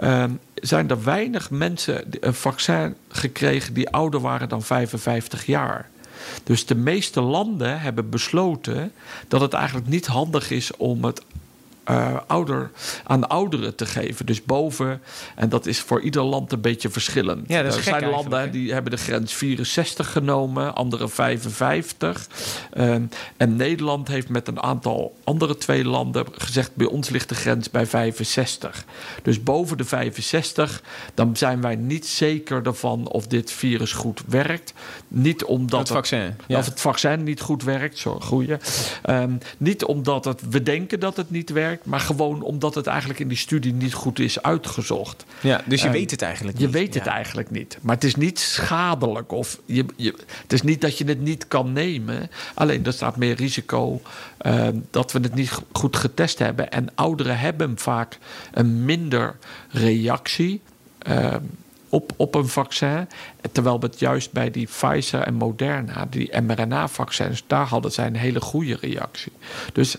uh, 0.00 0.24
zijn 0.60 0.90
er 0.90 1.04
weinig 1.04 1.50
mensen 1.50 2.04
een 2.20 2.34
vaccin 2.34 2.94
gekregen 3.08 3.74
die 3.74 3.90
ouder 3.90 4.20
waren 4.20 4.48
dan 4.48 4.62
55 4.62 5.46
jaar. 5.46 5.88
Dus 6.42 6.66
de 6.66 6.74
meeste 6.74 7.20
landen 7.20 7.80
hebben 7.80 8.10
besloten 8.10 8.92
dat 9.28 9.40
het 9.40 9.52
eigenlijk 9.52 9.86
niet 9.86 10.06
handig 10.06 10.50
is 10.50 10.76
om 10.76 11.04
het 11.04 11.22
uh, 11.90 12.16
ouder, 12.26 12.70
aan 13.04 13.28
ouderen 13.28 13.74
te 13.74 13.86
geven. 13.86 14.26
Dus 14.26 14.44
boven, 14.44 15.02
en 15.36 15.48
dat 15.48 15.66
is 15.66 15.80
voor 15.80 16.00
ieder 16.00 16.22
land 16.22 16.52
een 16.52 16.60
beetje 16.60 16.90
verschillend. 16.90 17.48
Ja, 17.48 17.62
dat 17.62 17.72
is 17.72 17.76
er 17.76 17.82
zijn 17.82 18.10
landen 18.10 18.50
die 18.50 18.72
hebben 18.72 18.90
de 18.90 18.98
grens 18.98 19.32
64 19.32 20.12
genomen, 20.12 20.74
andere 20.74 21.08
55. 21.08 22.28
Um, 22.78 23.08
en 23.36 23.56
Nederland 23.56 24.08
heeft 24.08 24.28
met 24.28 24.48
een 24.48 24.62
aantal 24.62 25.16
andere 25.24 25.56
twee 25.56 25.84
landen 25.84 26.26
gezegd: 26.32 26.74
bij 26.74 26.86
ons 26.86 27.08
ligt 27.08 27.28
de 27.28 27.34
grens 27.34 27.70
bij 27.70 27.86
65. 27.86 28.84
Dus 29.22 29.42
boven 29.42 29.76
de 29.76 29.84
65, 29.84 30.82
dan 31.14 31.36
zijn 31.36 31.60
wij 31.60 31.76
niet 31.76 32.06
zeker 32.06 32.66
ervan 32.66 33.08
of 33.08 33.26
dit 33.26 33.52
virus 33.52 33.92
goed 33.92 34.22
werkt. 34.26 34.72
Niet 35.08 35.44
omdat 35.44 35.78
het 35.80 35.88
vaccin, 35.88 36.20
het, 36.20 36.34
ja. 36.46 36.58
of 36.58 36.64
het 36.64 36.80
vaccin 36.80 37.22
niet 37.22 37.40
goed 37.40 37.62
werkt, 37.62 37.98
zo 37.98 38.20
goeie. 38.20 38.56
Um, 39.10 39.38
niet 39.58 39.84
omdat 39.84 40.24
het, 40.24 40.40
we 40.50 40.62
denken 40.62 41.00
dat 41.00 41.16
het 41.16 41.30
niet 41.30 41.50
werkt 41.50 41.69
maar 41.82 42.00
gewoon 42.00 42.42
omdat 42.42 42.74
het 42.74 42.86
eigenlijk 42.86 43.20
in 43.20 43.28
die 43.28 43.36
studie 43.36 43.72
niet 43.72 43.94
goed 43.94 44.18
is 44.18 44.42
uitgezocht. 44.42 45.24
Ja, 45.40 45.62
dus 45.64 45.80
je 45.80 45.86
um, 45.86 45.92
weet 45.92 46.10
het 46.10 46.22
eigenlijk 46.22 46.58
niet. 46.58 46.66
Je 46.66 46.72
weet 46.72 46.94
het 46.94 47.06
eigenlijk 47.06 47.50
niet. 47.50 47.78
Maar 47.80 47.94
het 47.94 48.04
is 48.04 48.14
niet 48.14 48.38
schadelijk. 48.38 49.32
Of 49.32 49.60
je, 49.64 49.84
je, 49.96 50.14
het 50.42 50.52
is 50.52 50.62
niet 50.62 50.80
dat 50.80 50.98
je 50.98 51.04
het 51.04 51.20
niet 51.20 51.48
kan 51.48 51.72
nemen. 51.72 52.30
Alleen 52.54 52.86
er 52.86 52.92
staat 52.92 53.16
meer 53.16 53.34
risico 53.34 54.00
uh, 54.42 54.68
dat 54.90 55.12
we 55.12 55.18
het 55.18 55.34
niet 55.34 55.58
goed 55.72 55.96
getest 55.96 56.38
hebben. 56.38 56.70
En 56.70 56.88
ouderen 56.94 57.38
hebben 57.38 57.78
vaak 57.78 58.18
een 58.52 58.84
minder 58.84 59.36
reactie. 59.70 60.60
Uh, 61.08 61.34
op, 61.90 62.12
op 62.16 62.34
een 62.34 62.48
vaccin. 62.48 63.08
Terwijl 63.52 63.80
we 63.80 63.86
het 63.86 63.98
juist 63.98 64.32
bij 64.32 64.50
die 64.50 64.66
Pfizer 64.66 65.20
en 65.20 65.34
Moderna, 65.34 66.06
die 66.10 66.40
mRNA-vaccins, 66.40 67.44
daar 67.46 67.66
hadden 67.66 67.92
zij 67.92 68.06
een 68.06 68.16
hele 68.16 68.40
goede 68.40 68.76
reactie. 68.80 69.32
Dus 69.72 69.96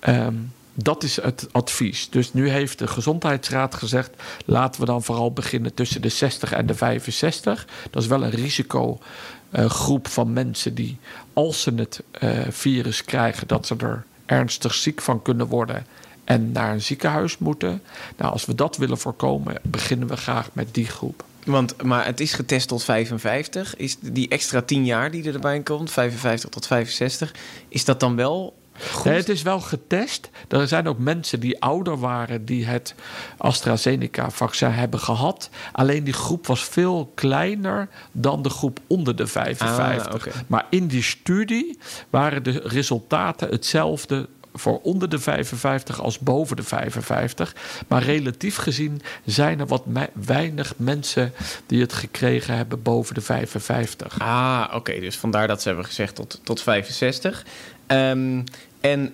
ehm, 0.00 0.34
dat 0.82 1.02
is 1.02 1.22
het 1.22 1.48
advies. 1.52 2.10
Dus 2.10 2.32
nu 2.32 2.48
heeft 2.48 2.78
de 2.78 2.86
Gezondheidsraad 2.86 3.74
gezegd: 3.74 4.10
laten 4.44 4.80
we 4.80 4.86
dan 4.86 5.02
vooral 5.02 5.32
beginnen 5.32 5.74
tussen 5.74 6.02
de 6.02 6.08
60 6.08 6.52
en 6.52 6.66
de 6.66 6.74
65. 6.74 7.66
Dat 7.90 8.02
is 8.02 8.08
wel 8.08 8.22
een 8.22 8.30
risicogroep 8.30 10.08
van 10.08 10.32
mensen 10.32 10.74
die, 10.74 10.98
als 11.32 11.62
ze 11.62 11.74
het 11.74 12.02
uh, 12.20 12.30
virus 12.48 13.04
krijgen, 13.04 13.46
dat 13.46 13.66
ze 13.66 13.76
er 13.78 14.04
ernstig 14.26 14.74
ziek 14.74 15.00
van 15.00 15.22
kunnen 15.22 15.46
worden 15.46 15.86
en 16.24 16.52
naar 16.52 16.72
een 16.72 16.82
ziekenhuis 16.82 17.38
moeten. 17.38 17.82
Nou, 18.16 18.32
als 18.32 18.44
we 18.44 18.54
dat 18.54 18.76
willen 18.76 18.98
voorkomen, 18.98 19.60
beginnen 19.62 20.08
we 20.08 20.16
graag 20.16 20.48
met 20.52 20.74
die 20.74 20.86
groep. 20.86 21.24
Want, 21.44 21.82
maar 21.82 22.04
het 22.04 22.20
is 22.20 22.32
getest 22.32 22.68
tot 22.68 22.84
55. 22.84 23.76
Is 23.76 23.96
die 24.00 24.28
extra 24.28 24.62
10 24.62 24.84
jaar 24.84 25.10
die 25.10 25.32
erbij 25.32 25.60
komt, 25.60 25.90
55 25.90 26.50
tot 26.50 26.66
65, 26.66 27.34
is 27.68 27.84
dat 27.84 28.00
dan 28.00 28.16
wel 28.16 28.57
Nee, 29.04 29.14
het 29.14 29.28
is 29.28 29.42
wel 29.42 29.60
getest. 29.60 30.30
Er 30.48 30.68
zijn 30.68 30.88
ook 30.88 30.98
mensen 30.98 31.40
die 31.40 31.60
ouder 31.60 31.98
waren 31.98 32.44
die 32.44 32.66
het 32.66 32.94
AstraZeneca-vaccin 33.36 34.70
hebben 34.70 35.00
gehad. 35.00 35.50
Alleen 35.72 36.04
die 36.04 36.12
groep 36.12 36.46
was 36.46 36.64
veel 36.64 37.12
kleiner 37.14 37.88
dan 38.12 38.42
de 38.42 38.50
groep 38.50 38.80
onder 38.86 39.16
de 39.16 39.26
55. 39.26 40.28
Ah, 40.28 40.34
Maar 40.46 40.66
in 40.70 40.86
die 40.86 41.02
studie 41.02 41.78
waren 42.10 42.42
de 42.42 42.60
resultaten 42.64 43.48
hetzelfde 43.48 44.28
voor 44.58 44.80
onder 44.82 45.08
de 45.08 45.18
55 45.18 46.00
als 46.00 46.18
boven 46.18 46.56
de 46.56 46.62
55. 46.62 47.54
Maar 47.88 48.02
relatief 48.02 48.56
gezien 48.56 49.02
zijn 49.24 49.60
er 49.60 49.66
wat 49.66 49.84
weinig 50.12 50.74
mensen 50.76 51.32
die 51.66 51.80
het 51.80 51.92
gekregen 51.92 52.56
hebben 52.56 52.82
boven 52.82 53.14
de 53.14 53.20
55. 53.20 54.18
Ah, 54.18 54.72
oké. 54.74 55.00
Dus 55.00 55.16
vandaar 55.16 55.46
dat 55.46 55.62
ze 55.62 55.68
hebben 55.68 55.86
gezegd 55.86 56.14
tot, 56.14 56.40
tot 56.42 56.62
65. 56.62 57.44
Um, 57.86 58.44
en 58.80 59.12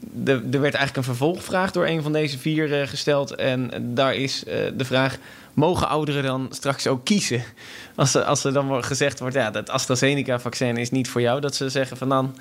de, 0.00 0.32
er 0.32 0.60
werd 0.60 0.74
eigenlijk 0.74 0.96
een 0.96 1.02
vervolgvraag 1.02 1.70
door 1.70 1.86
een 1.86 2.02
van 2.02 2.12
deze 2.12 2.38
vier 2.38 2.80
uh, 2.80 2.86
gesteld. 2.86 3.34
En 3.34 3.70
daar 3.94 4.14
is 4.14 4.44
uh, 4.46 4.54
de 4.76 4.84
vraag: 4.84 5.16
mogen 5.54 5.88
ouderen 5.88 6.22
dan 6.22 6.46
straks 6.50 6.86
ook 6.86 7.04
kiezen? 7.04 7.42
Als, 7.96 8.16
als 8.16 8.44
er 8.44 8.52
dan 8.52 8.84
gezegd 8.84 9.20
wordt: 9.20 9.34
ja, 9.34 9.50
dat 9.50 9.70
AstraZeneca-vaccin 9.70 10.76
is 10.76 10.90
niet 10.90 11.08
voor 11.08 11.20
jou, 11.20 11.40
dat 11.40 11.54
ze 11.54 11.68
zeggen 11.68 11.96
van 11.96 12.08
dan 12.08 12.36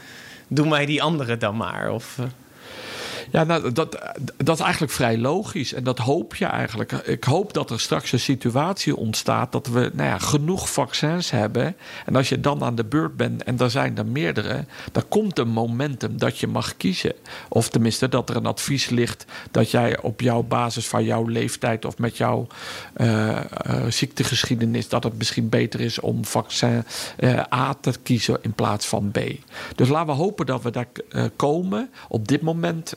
doe 0.48 0.68
mij 0.68 0.86
die 0.86 1.04
andere 1.04 1.38
dan 1.38 1.58
maar. 1.58 1.92
Of, 1.92 2.18
uh... 2.20 2.26
Ja, 3.31 3.43
nou, 3.43 3.72
dat, 3.72 3.98
dat 4.38 4.57
is 4.57 4.63
eigenlijk 4.63 4.93
vrij 4.93 5.17
logisch. 5.17 5.74
En 5.74 5.84
dat 5.84 5.98
hoop 5.98 6.36
je 6.36 6.46
eigenlijk. 6.46 6.91
Ik 6.91 7.24
hoop 7.24 7.53
dat 7.53 7.69
er 7.69 7.79
straks 7.79 8.12
een 8.12 8.19
situatie 8.19 8.96
ontstaat 8.96 9.51
dat 9.51 9.67
we 9.67 9.91
nou 9.93 10.10
ja, 10.10 10.17
genoeg 10.17 10.69
vaccins 10.69 11.31
hebben. 11.31 11.75
En 12.05 12.15
als 12.15 12.29
je 12.29 12.39
dan 12.39 12.63
aan 12.63 12.75
de 12.75 12.86
beurt 12.86 13.15
bent 13.15 13.43
en 13.43 13.60
er 13.60 13.72
zijn 13.72 13.98
er 13.98 14.05
meerdere, 14.05 14.65
dan 14.91 15.03
komt 15.10 15.39
een 15.39 15.50
momentum 15.50 16.17
dat 16.17 16.38
je 16.38 16.48
mag 16.48 16.77
kiezen. 16.77 17.13
Of 17.50 17.69
tenminste 17.69 18.10
dat 18.10 18.29
er 18.29 18.36
een 18.36 18.46
advies 18.46 18.89
ligt 18.89 19.25
dat 19.51 19.72
jij 19.72 20.01
op 20.01 20.22
jouw 20.22 20.43
basis 20.43 20.88
van 20.88 21.03
jouw 21.03 21.27
leeftijd 21.27 21.86
of 21.86 21.98
met 21.98 22.17
jouw 22.17 22.48
uh, 22.98 23.39
ziektegeschiedenis, 23.89 24.89
dat 24.89 25.03
het 25.03 25.17
misschien 25.17 25.50
beter 25.50 25.81
is 25.81 26.00
om 26.00 26.25
vaccin 26.25 26.84
uh, 27.19 27.39
A 27.53 27.74
te 27.74 27.93
kiezen 28.03 28.38
in 28.41 28.53
plaats 28.53 28.86
van 28.86 29.12
B. 29.12 29.19
Dus 29.75 29.89
laten 29.89 30.07
we 30.07 30.22
hopen 30.22 30.46
dat 30.46 30.62
we 30.62 30.72
daar 30.72 30.88
komen. 31.36 31.89
Op 32.07 32.27
dit 32.27 32.41
moment 32.41 32.96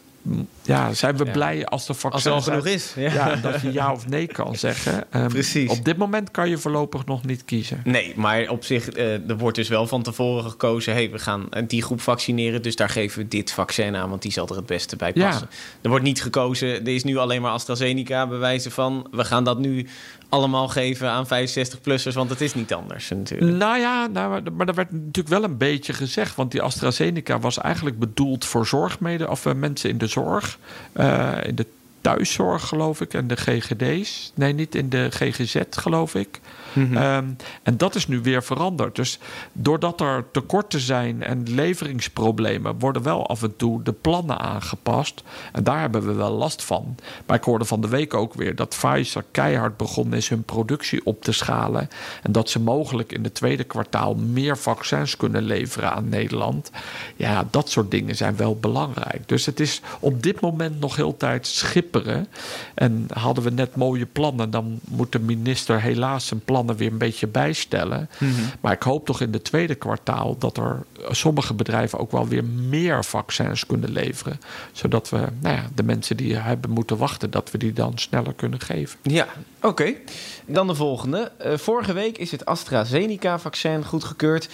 ja, 0.62 0.95
zijn 0.95 1.17
we 1.17 1.25
blij 1.25 1.67
als 1.67 1.87
de 1.87 1.95
vaccin 1.95 2.33
als 2.33 2.47
er 2.47 2.53
al 2.53 2.61
genoeg 2.61 2.75
is. 2.75 2.95
Ja. 2.97 3.37
dat 3.37 3.61
je 3.61 3.73
ja 3.73 3.93
of 3.93 4.09
nee 4.09 4.27
kan 4.27 4.57
zeggen. 4.69 5.05
Um, 5.17 5.29
Precies. 5.29 5.71
Op 5.71 5.85
dit 5.85 5.97
moment 5.97 6.31
kan 6.31 6.49
je 6.49 6.59
voorlopig 6.59 7.05
nog 7.05 7.25
niet 7.25 7.45
kiezen. 7.45 7.81
Nee, 7.85 8.12
maar 8.17 8.49
op 8.49 8.65
zich, 8.65 8.97
uh, 8.97 9.29
er 9.29 9.39
wordt 9.39 9.57
dus 9.57 9.69
wel 9.69 9.87
van 9.87 10.03
tevoren 10.03 10.50
gekozen... 10.50 10.93
hey, 10.93 11.11
we 11.11 11.19
gaan 11.19 11.49
die 11.67 11.83
groep 11.83 12.00
vaccineren, 12.00 12.62
dus 12.62 12.77
daar 12.77 12.89
geven 12.89 13.23
we 13.23 13.29
dit 13.29 13.53
vaccin 13.53 13.97
aan... 13.97 14.11
want 14.11 14.23
die 14.23 14.33
zal 14.33 14.49
er 14.49 14.57
het 14.57 14.67
beste 14.67 14.97
bij 14.97 15.12
passen. 15.12 15.49
Ja. 15.50 15.57
Er 15.83 15.89
wordt 15.89 16.05
niet 16.05 16.23
gekozen, 16.23 16.69
er 16.69 16.95
is 16.95 17.05
nu 17.05 17.17
alleen 17.17 17.43
maar 17.43 17.53
AstraZeneca 17.53 18.27
bewijzen 18.27 18.71
van... 18.71 19.07
we 19.11 19.25
gaan 19.25 19.45
dat 19.45 19.59
nu 19.59 19.87
allemaal 20.30 20.68
geven 20.68 21.10
aan 21.10 21.26
65-plussers, 21.26 22.14
want 22.14 22.30
het 22.30 22.40
is 22.40 22.54
niet 22.54 22.75
anders 22.75 23.08
natuurlijk. 23.08 23.56
Nou 23.56 23.78
ja, 23.78 24.06
nou, 24.06 24.50
maar 24.50 24.68
er 24.68 24.75
werd 24.75 24.92
natuurlijk 24.92 25.28
wel 25.28 25.44
een 25.44 25.56
beetje 25.56 25.92
gezegd... 25.92 26.34
want 26.34 26.50
die 26.50 26.62
AstraZeneca 26.62 27.38
was 27.38 27.58
eigenlijk 27.58 27.99
bedoeld 27.99 28.44
voor 28.44 28.66
zorgmede... 28.66 29.28
of 29.28 29.46
uh, 29.46 29.52
mensen 29.52 29.90
in 29.90 29.99
de 29.99 30.06
zorg, 30.06 30.58
uh, 30.96 31.37
in 31.42 31.54
de 31.54 31.66
thuiszorg 32.00 32.66
geloof 32.66 33.00
ik 33.00 33.14
en 33.14 33.26
de 33.26 33.37
GGD's. 33.37 34.32
Nee, 34.34 34.52
niet 34.52 34.75
in 34.75 34.88
de 34.88 35.08
GGZ 35.10 35.56
geloof 35.70 36.14
ik. 36.14 36.40
Mm-hmm. 36.73 36.97
Um, 36.97 37.37
en 37.62 37.77
dat 37.77 37.95
is 37.95 38.07
nu 38.07 38.21
weer 38.21 38.43
veranderd. 38.43 38.97
Dus 38.97 39.19
doordat 39.53 40.00
er 40.00 40.25
tekorten 40.33 40.81
zijn 40.81 41.23
en 41.23 41.43
leveringsproblemen, 41.55 42.79
worden 42.79 43.03
wel 43.03 43.27
af 43.27 43.43
en 43.43 43.57
toe 43.57 43.83
de 43.83 43.93
plannen 43.93 44.39
aangepast. 44.39 45.23
En 45.53 45.65
daar 45.65 45.81
hebben 45.81 46.07
we 46.07 46.12
wel 46.12 46.33
last 46.33 46.65
van. 46.65 46.97
Maar 47.27 47.37
ik 47.37 47.45
hoorde 47.45 47.65
van 47.65 47.81
de 47.81 47.89
week 47.89 48.15
ook 48.15 48.35
weer 48.35 48.55
dat 48.55 48.69
Pfizer 48.69 49.25
keihard 49.31 49.77
begonnen 49.77 50.19
is 50.19 50.29
hun 50.29 50.43
productie 50.43 51.07
op 51.07 51.23
te 51.23 51.33
schalen. 51.33 51.89
En 52.23 52.33
dat 52.33 52.50
ze 52.50 52.61
mogelijk 52.61 53.12
in 53.12 53.25
het 53.25 53.35
tweede 53.35 53.65
kwartaal 53.65 54.15
meer 54.15 54.59
vaccins 54.59 55.17
kunnen 55.17 55.43
leveren 55.43 55.93
aan 55.93 56.09
Nederland. 56.09 56.71
Ja, 57.17 57.47
dat 57.50 57.71
soort 57.71 57.91
dingen 57.91 58.17
zijn 58.17 58.37
wel 58.37 58.57
belangrijk. 58.57 59.29
Dus 59.29 59.47
het 59.47 59.61
is 59.61 59.81
op 60.00 60.23
dit 60.23 60.41
moment 60.41 60.81
nog 60.81 60.97
heel 60.97 61.17
tijd 61.17 61.47
schipperen. 61.47 62.27
En 62.75 63.07
hadden 63.12 63.45
we 63.45 63.50
net 63.50 63.77
mooie 63.77 64.07
plannen, 64.07 64.50
dan 64.50 64.81
moet 64.89 65.12
de 65.12 65.21
minister 65.21 65.81
helaas 65.81 66.27
zijn 66.27 66.45
plan 66.45 66.60
weer 66.67 66.90
een 66.90 66.99
beetje 66.99 67.26
bijstellen. 67.26 68.11
Mm-hmm. 68.19 68.45
Maar 68.61 68.73
ik 68.73 68.83
hoop 68.83 69.07
toch 69.07 69.21
in 69.21 69.33
het 69.33 69.45
tweede 69.45 69.75
kwartaal 69.75 70.38
dat 70.38 70.57
er 70.57 70.83
sommige 71.11 71.55
bedrijven 71.55 71.99
ook 71.99 72.11
wel 72.11 72.29
weer 72.29 72.45
meer 72.45 73.05
vaccins 73.05 73.67
kunnen 73.67 73.90
leveren. 73.90 74.40
Zodat 74.73 75.09
we 75.09 75.17
nou 75.40 75.57
ja, 75.57 75.69
de 75.75 75.83
mensen 75.83 76.17
die 76.17 76.37
hebben 76.37 76.71
moeten 76.71 76.97
wachten, 76.97 77.31
dat 77.31 77.50
we 77.50 77.59
die 77.59 77.73
dan 77.73 77.93
sneller 77.99 78.35
kunnen 78.35 78.61
geven. 78.61 78.99
Ja, 79.02 79.26
oké. 79.61 79.95
Dan 80.47 80.67
de 80.67 80.75
volgende. 80.75 81.33
Uh, 81.47 81.57
vorige 81.57 81.93
week 81.93 82.19
is 82.19 82.31
het 82.31 82.45
AstraZeneca-vaccin 82.45 83.85
goedgekeurd. 83.85 84.49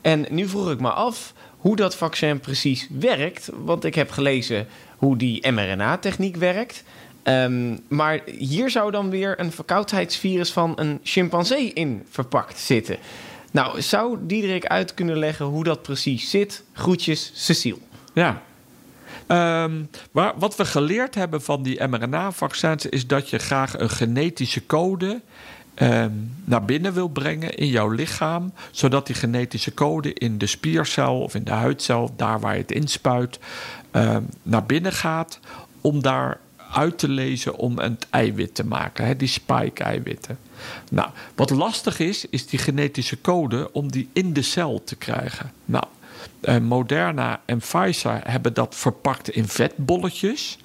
En 0.00 0.26
nu 0.30 0.48
vroeg 0.48 0.70
ik 0.70 0.80
me 0.80 0.90
af 0.90 1.32
hoe 1.56 1.76
dat 1.76 1.96
vaccin 1.96 2.40
precies 2.40 2.88
werkt. 2.90 3.50
Want 3.64 3.84
ik 3.84 3.94
heb 3.94 4.10
gelezen 4.10 4.66
hoe 4.96 5.16
die 5.16 5.50
mRNA-techniek 5.50 6.36
werkt. 6.36 6.82
Um, 7.28 7.80
maar 7.88 8.20
hier 8.38 8.70
zou 8.70 8.90
dan 8.90 9.10
weer 9.10 9.40
een 9.40 9.52
verkoudheidsvirus 9.52 10.52
van 10.52 10.72
een 10.76 11.00
chimpansee 11.02 11.72
in 11.72 12.06
verpakt 12.10 12.58
zitten. 12.58 12.96
Nou, 13.50 13.82
zou 13.82 14.18
Diederik 14.20 14.66
uit 14.66 14.94
kunnen 14.94 15.18
leggen 15.18 15.46
hoe 15.46 15.64
dat 15.64 15.82
precies 15.82 16.30
zit? 16.30 16.62
Groetjes, 16.72 17.30
Cecile. 17.34 17.78
Ja. 18.12 18.42
Maar 20.12 20.32
wat 20.36 20.56
we 20.56 20.64
geleerd 20.64 21.14
hebben 21.14 21.42
van 21.42 21.62
die 21.62 21.86
mRNA-vaccins 21.86 22.86
is 22.86 23.06
dat 23.06 23.30
je 23.30 23.38
graag 23.38 23.78
een 23.78 23.90
genetische 23.90 24.66
code 24.66 25.20
um, 25.74 26.34
naar 26.44 26.64
binnen 26.64 26.92
wil 26.92 27.08
brengen 27.08 27.54
in 27.54 27.66
jouw 27.66 27.88
lichaam, 27.88 28.52
zodat 28.70 29.06
die 29.06 29.16
genetische 29.16 29.74
code 29.74 30.12
in 30.12 30.38
de 30.38 30.46
spiercel 30.46 31.20
of 31.20 31.34
in 31.34 31.44
de 31.44 31.50
huidcel, 31.50 32.12
daar 32.16 32.40
waar 32.40 32.54
je 32.54 32.60
het 32.60 32.72
inspuit, 32.72 33.38
naar 34.42 34.64
binnen 34.66 34.92
gaat 34.92 35.40
om 35.80 36.02
daar 36.02 36.38
uit 36.72 36.98
te 36.98 37.08
lezen 37.08 37.56
om 37.56 37.78
een 37.78 37.98
eiwit 38.10 38.54
te 38.54 38.66
maken, 38.66 39.06
hè, 39.06 39.16
die 39.16 39.28
spike-eiwitten. 39.28 40.38
Nou, 40.90 41.08
wat 41.34 41.50
lastig 41.50 41.98
is, 41.98 42.24
is 42.30 42.46
die 42.46 42.58
genetische 42.58 43.20
code 43.20 43.72
om 43.72 43.92
die 43.92 44.08
in 44.12 44.32
de 44.32 44.42
cel 44.42 44.84
te 44.84 44.96
krijgen. 44.96 45.52
Nou, 45.64 45.84
eh, 46.40 46.58
Moderna 46.58 47.40
en 47.44 47.58
Pfizer 47.58 48.20
hebben 48.24 48.54
dat 48.54 48.74
verpakt 48.74 49.30
in 49.30 49.48
vetbolletjes. 49.48 50.58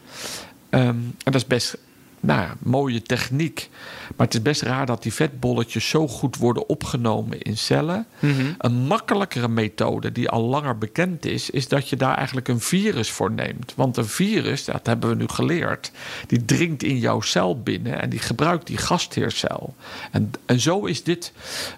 Um, 0.70 0.80
en 0.80 1.16
dat 1.24 1.36
is 1.36 1.48
best 1.48 1.78
nou 2.24 2.42
ja, 2.42 2.56
mooie 2.60 3.02
techniek. 3.02 3.70
Maar 4.16 4.26
het 4.26 4.36
is 4.36 4.42
best 4.42 4.62
raar 4.62 4.86
dat 4.86 5.04
die 5.04 5.14
vetbolletjes 5.14 5.90
zo 5.90 6.08
goed 6.08 6.38
worden 6.38 6.70
opgenomen 6.70 7.42
in 7.42 7.58
cellen. 7.58 8.06
Mm-hmm. 8.20 8.56
Een 8.58 8.74
makkelijkere 8.74 9.48
methode 9.48 10.12
die 10.12 10.30
al 10.30 10.42
langer 10.42 10.78
bekend 10.78 11.26
is, 11.26 11.50
is 11.50 11.68
dat 11.68 11.90
je 11.90 11.96
daar 11.96 12.18
eigenlijk 12.18 12.48
een 12.48 12.60
virus 12.60 13.12
voor 13.12 13.32
neemt. 13.32 13.74
Want 13.76 13.98
een 13.98 14.06
virus, 14.06 14.66
dat 14.66 14.86
hebben 14.86 15.10
we 15.10 15.16
nu 15.16 15.28
geleerd, 15.28 15.92
die 16.28 16.46
dringt 16.46 16.84
in 16.84 16.98
jouw 16.98 17.22
cel 17.22 17.62
binnen 17.62 18.02
en 18.02 18.10
die 18.10 18.20
gebruikt 18.20 18.68
die 18.68 18.78
gastheercel. 18.78 19.76
En, 20.12 20.32
en 20.46 20.60
zo 20.60 20.86
is 20.86 21.04
dit 21.04 21.34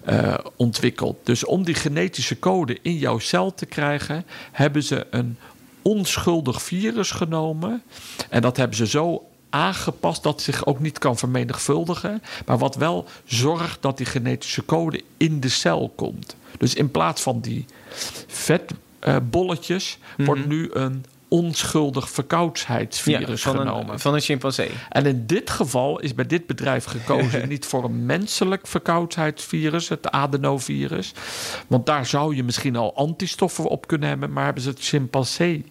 uh, 0.08 0.34
ontwikkeld. 0.56 1.16
Dus 1.22 1.44
om 1.44 1.64
die 1.64 1.74
genetische 1.74 2.38
code 2.38 2.78
in 2.82 2.96
jouw 2.96 3.18
cel 3.18 3.54
te 3.54 3.66
krijgen, 3.66 4.24
hebben 4.52 4.82
ze 4.82 5.06
een 5.10 5.36
onschuldig 5.82 6.62
virus 6.62 7.10
genomen. 7.10 7.82
En 8.30 8.42
dat 8.42 8.56
hebben 8.56 8.76
ze 8.76 8.86
zo 8.86 9.24
aangepast 9.56 10.22
dat 10.22 10.42
zich 10.42 10.66
ook 10.66 10.80
niet 10.80 10.98
kan 10.98 11.16
vermenigvuldigen, 11.16 12.22
maar 12.46 12.58
wat 12.58 12.74
wel 12.74 13.06
zorgt 13.24 13.82
dat 13.82 13.96
die 13.96 14.06
genetische 14.06 14.64
code 14.64 15.02
in 15.16 15.40
de 15.40 15.48
cel 15.48 15.92
komt. 15.94 16.36
Dus 16.58 16.74
in 16.74 16.90
plaats 16.90 17.22
van 17.22 17.40
die 17.40 17.64
vetbolletjes 18.26 19.98
mm-hmm. 19.98 20.24
wordt 20.24 20.46
nu 20.46 20.70
een 20.72 21.04
onschuldig 21.28 22.10
verkoudheidsvirus 22.10 23.42
van 23.42 23.56
genomen. 23.56 23.92
Een, 23.92 24.00
van 24.00 24.14
een 24.14 24.20
chimpansee. 24.20 24.70
En 24.88 25.06
in 25.06 25.26
dit 25.26 25.50
geval 25.50 26.00
is 26.00 26.14
bij 26.14 26.26
dit 26.26 26.46
bedrijf 26.46 26.84
gekozen 26.84 27.48
niet 27.54 27.66
voor 27.66 27.84
een 27.84 28.06
menselijk 28.06 28.66
verkoudheidsvirus, 28.66 29.88
het 29.88 30.10
adenovirus. 30.10 31.12
Want 31.66 31.86
daar 31.86 32.06
zou 32.06 32.36
je 32.36 32.44
misschien 32.44 32.76
al 32.76 32.96
antistoffen 32.96 33.64
op 33.64 33.86
kunnen 33.86 34.08
hebben, 34.08 34.32
maar 34.32 34.44
hebben 34.44 34.62
ze 34.62 34.68
het 34.68 34.80
chimpansee 34.80 35.64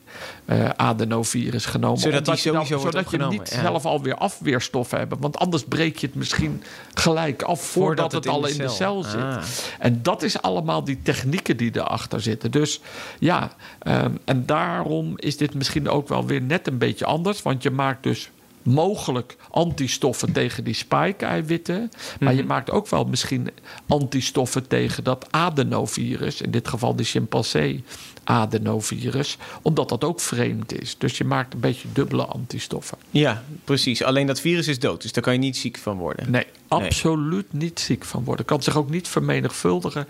eh, 0.45 0.69
adenovirus 0.69 1.65
genomen. 1.65 1.99
Zodat 1.99 2.25
die 2.25 2.51
dan- 2.51 2.65
zodat 2.65 3.11
je 3.11 3.17
niet 3.17 3.49
ja. 3.49 3.61
zelf 3.61 3.85
alweer 3.85 4.15
afweerstoffen 4.15 4.97
hebt. 4.97 5.13
Want 5.19 5.37
anders 5.37 5.63
breek 5.63 5.97
je 5.97 6.07
het 6.07 6.15
misschien 6.15 6.63
gelijk 6.93 7.41
af 7.43 7.61
voordat, 7.61 8.11
het, 8.11 8.27
al 8.27 8.47
in 8.47 8.57
de 8.57 8.67
cel 8.69 9.03
zit. 9.03 9.21
Ah. 9.21 9.43
En 9.79 9.99
dat 10.01 10.23
is 10.23 10.41
allemaal 10.41 10.83
die 10.83 10.99
technieken 11.03 11.57
die 11.57 11.71
erachter 11.73 12.21
zitten. 12.21 12.51
Dus 12.51 12.79
ja, 13.19 13.51
ehm, 13.79 14.11
en 14.25 14.45
daarom 14.45 15.13
is 15.15 15.37
dit 15.37 15.53
misschien 15.53 15.89
ook 15.89 16.07
wel 16.07 16.25
weer 16.25 16.41
net 16.41 16.67
een 16.67 16.77
beetje 16.77 17.05
anders. 17.05 17.41
Want 17.41 17.63
je 17.63 17.71
maakt 17.71 18.03
dus 18.03 18.29
mogelijk 18.65 19.37
antistoffen 19.51 20.31
tegen 20.31 20.63
die 20.63 20.73
spike-eiwitten. 20.73 21.91
Maar 22.19 22.33
je 22.33 22.43
maakt 22.43 22.71
ook 22.71 22.87
wel 22.87 23.05
misschien 23.05 23.49
antistoffen 23.87 24.67
tegen 24.67 25.03
dat 25.03 25.27
adenovirus. 25.31 26.41
In 26.41 26.51
dit 26.51 26.67
geval 26.67 26.95
de 26.95 27.03
chimpansee 27.03 27.83
adenovirus. 28.25 29.37
Omdat 29.61 29.89
dat 29.89 30.03
ook 30.03 30.19
vreemd 30.19 30.81
is. 30.81 30.95
Dus 30.97 31.17
je 31.17 31.23
maakt 31.23 31.53
een 31.53 31.59
beetje 31.59 31.87
dubbele 31.93 32.25
antistoffen. 32.25 32.97
Ja, 33.09 33.43
precies. 33.63 34.03
Alleen 34.03 34.27
dat 34.27 34.39
virus 34.39 34.67
is 34.67 34.79
dood, 34.79 35.01
dus 35.01 35.11
daar 35.11 35.23
kan 35.23 35.33
je 35.33 35.39
niet 35.39 35.57
ziek 35.57 35.77
van 35.77 35.97
worden. 35.97 36.31
Nee, 36.31 36.45
absoluut 36.67 37.53
niet 37.53 37.79
ziek 37.79 38.05
van 38.05 38.23
worden. 38.23 38.45
Kan 38.45 38.63
zich 38.63 38.77
ook 38.77 38.89
niet 38.89 39.07
vermenigvuldigen. 39.07 40.07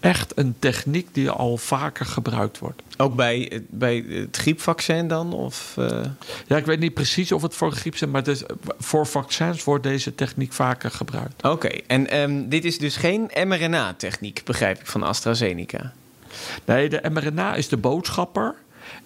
Echt 0.00 0.32
een 0.38 0.54
techniek 0.58 1.08
die 1.12 1.30
al 1.30 1.56
vaker 1.56 2.06
gebruikt 2.06 2.58
wordt. 2.58 2.82
Ook 2.96 3.14
bij, 3.14 3.46
het- 3.52 3.62
bij 3.70 4.04
het 4.08 4.36
griepvaccin 4.36 5.08
dan? 5.08 5.32
Of, 5.32 5.74
eh, 5.78 6.00
Ja, 6.46 6.56
ik 6.56 6.66
weet 6.66 6.78
niet 6.80 6.94
precies 6.94 7.32
of 7.32 7.42
het 7.42 7.54
voor 7.54 7.72
griep 7.72 7.94
is, 7.94 8.06
maar 8.06 8.28
is, 8.28 8.42
voor 8.78 9.06
vaccins 9.06 9.64
wordt 9.64 9.82
deze 9.82 10.14
techniek 10.14 10.52
vaker 10.52 10.90
gebruikt. 10.90 11.42
Oké, 11.42 11.68
en 11.86 12.10
ehm, 12.10 12.48
dit 12.48 12.64
is 12.64 12.78
dus 12.78 12.96
geen 12.96 13.30
mRNA-techniek, 13.46 14.40
begrijp 14.44 14.80
ik, 14.80 14.86
van 14.86 15.02
AstraZeneca. 15.02 15.92
Nee, 16.64 16.88
de 16.88 17.00
mRNA 17.12 17.54
is 17.54 17.68
de 17.68 17.76
boodschapper. 17.76 18.54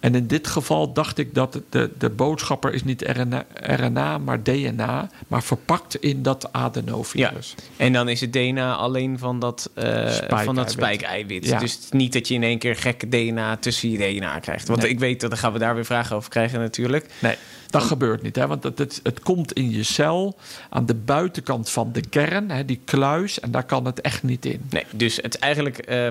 En 0.00 0.14
in 0.14 0.26
dit 0.26 0.47
geval 0.47 0.92
dacht 0.92 1.18
ik 1.18 1.35
dat 1.35 1.61
de, 1.68 1.90
de 1.99 2.11
boodschapper 2.11 2.75
is 2.75 2.85
niet 2.85 3.02
RNA, 3.02 3.44
RNA, 3.54 4.18
maar 4.18 4.42
DNA, 4.42 5.11
maar 5.28 5.42
verpakt 5.42 5.94
in 5.94 6.23
dat 6.23 6.52
adenovirus. 6.52 7.54
En 7.76 7.92
dan 7.92 8.08
is 8.08 8.20
het 8.20 8.32
DNA 8.32 8.75
alleen 8.75 9.18
van 9.18 9.38
dat, 9.40 9.70
eh, 9.75 10.11
van 10.44 10.54
dat 10.54 10.70
spike-eiwit. 10.70 11.47
Ja. 11.47 11.58
Dus 11.58 11.78
niet 11.90 12.12
dat 12.12 12.28
je 12.28 12.35
in 12.35 12.42
één 12.42 12.58
keer 12.58 12.76
gekke 12.76 13.08
DNA 13.08 13.56
tussen 13.56 13.90
je 13.90 13.99
DNA 13.99 14.38
krijgt. 14.38 14.68
Want 14.68 14.80
Nee. 14.82 14.90
ik 14.90 14.99
weet 14.99 15.20
dat 15.20 15.30
dan 15.30 15.38
gaan 15.38 15.52
we 15.52 15.58
daar 15.58 15.75
weer 15.75 15.85
vragen 15.85 16.16
over 16.16 16.30
krijgen 16.30 16.61
natuurlijk. 16.61 17.06
Nee, 17.18 17.37
dat 17.70 17.82
gebeurt 17.82 18.23
niet. 18.23 18.37
Hè? 18.37 18.47
Want 18.47 18.62
het, 18.62 18.78
het, 18.78 19.00
het 19.02 19.20
komt 19.20 19.52
in 19.52 19.70
je 19.70 19.82
cel 19.82 20.37
aan 20.70 20.87
de 20.87 20.94
buitenkant 20.94 21.70
van 21.70 21.92
de 21.92 22.00
kern, 22.08 22.50
hè, 22.50 22.64
die 22.64 22.80
kluis, 22.85 23.40
en 23.40 23.50
daar 23.50 23.64
kan 23.64 23.85
het 23.85 24.00
echt 24.00 24.23
niet 24.23 24.47
in. 24.47 24.61
Nee, 24.70 24.85
dus 24.92 25.16
het 25.16 25.35
is 25.35 25.40
eigenlijk 25.40 25.78
eh, 25.78 26.08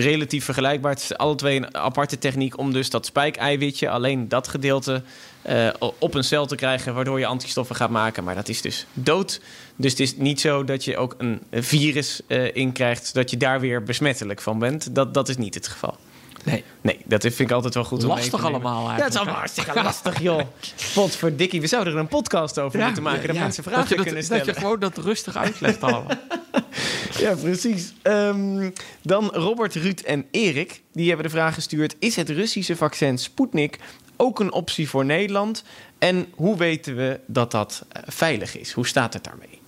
relatief 0.00 0.44
vergelijkbaar. 0.44 0.92
Het 0.92 1.02
is 1.02 1.16
alle 1.16 1.34
twee 1.34 1.56
een 1.56 1.74
aparte 1.74 2.18
techniek 2.18 2.58
om 2.58 2.72
dus 2.72 2.90
dat 2.90 3.06
spike-eiwitje, 3.06 3.90
alleen 3.90 4.28
dat 4.28 4.48
gedeelte, 4.48 5.02
eh, 5.42 5.68
op 5.98 6.14
een 6.14 6.24
cel 6.24 6.46
te 6.46 6.56
krijgen, 6.56 6.94
waardoor 6.94 7.18
je 7.18 7.26
antistoffen 7.26 7.76
gaat 7.76 7.90
maken. 7.90 8.24
Maar 8.24 8.34
dat 8.34 8.48
is 8.48 8.60
dus 8.60 8.86
dood. 8.92 9.40
Dus 9.76 9.90
het 9.90 10.00
is 10.00 10.16
niet 10.16 10.40
zo 10.40 10.64
dat 10.64 10.84
je 10.84 10.96
ook 10.96 11.14
een 11.18 11.40
virus 11.50 12.20
eh 12.26 12.54
in 12.56 12.72
krijgt, 12.72 13.06
zodat 13.06 13.30
je 13.30 13.36
daar 13.36 13.60
weer 13.60 13.82
besmettelijk 13.82 14.40
van 14.40 14.58
bent. 14.58 14.94
Dat, 14.94 15.14
dat 15.14 15.28
is 15.28 15.36
niet 15.36 15.54
het 15.54 15.68
geval. 15.68 15.96
Nee. 16.44 16.64
Nee, 16.80 16.98
dat 17.04 17.22
vind 17.22 17.40
ik 17.40 17.50
altijd 17.50 17.74
wel 17.74 17.84
goed 17.84 18.02
om 18.02 18.08
mee 18.08 18.16
Lastig 18.16 18.44
allemaal 18.44 18.90
Ja, 18.90 18.96
het 18.96 19.12
is 19.12 19.16
allemaal 19.16 19.34
hartstikke 19.34 19.82
lastig, 19.82 20.20
joh. 20.20 20.40
Potverdikkie, 20.94 21.60
we 21.60 21.66
zouden 21.66 21.92
er 21.92 21.98
een 21.98 22.08
podcast 22.08 22.58
over 22.58 22.84
moeten 22.84 23.02
maken... 23.02 23.26
dat 23.26 23.36
mensen 23.36 23.62
vragen 23.62 23.80
dat 23.80 23.88
je 23.88 23.94
dat, 23.94 24.04
kunnen 24.04 24.28
Dat 24.28 24.32
stellen. 24.38 24.54
je 24.54 24.60
gewoon 24.60 24.80
dat 24.80 24.96
rustig 24.96 25.36
uitlegt 25.36 25.82
allemaal. 25.84 26.16
Ja, 27.18 27.34
precies. 27.34 27.92
Ehm, 28.02 28.70
dan 29.02 29.30
Robert, 29.32 29.74
Ruud 29.74 30.00
en 30.00 30.26
Erik. 30.30 30.82
Die 30.92 31.06
hebben 31.08 31.26
de 31.26 31.32
vraag 31.32 31.54
gestuurd... 31.54 31.96
is 31.98 32.16
het 32.16 32.30
Russische 32.30 32.76
vaccin 32.76 33.18
Sputnik 33.18 33.78
ook 34.16 34.40
een 34.40 34.52
optie 34.52 34.88
voor 34.88 35.04
Nederland? 35.04 35.64
En 35.98 36.26
hoe 36.34 36.56
weten 36.56 36.96
we 36.96 37.20
dat 37.26 37.50
dat 37.50 37.84
eh, 37.88 38.02
veilig 38.06 38.58
is? 38.58 38.72
Hoe 38.72 38.86
staat 38.86 39.12
het 39.12 39.24
daarmee? 39.24 39.60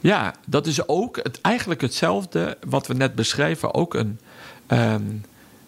Ja, 0.00 0.34
dat 0.46 0.66
is 0.66 0.88
ook 0.88 1.16
het, 1.16 1.40
eigenlijk 1.40 1.80
hetzelfde 1.80 2.58
wat 2.66 2.86
we 2.86 2.94
net 2.94 3.14
beschreven. 3.14 3.74
Ook 3.74 3.94
een, 3.94 4.20
ehm, 4.66 5.02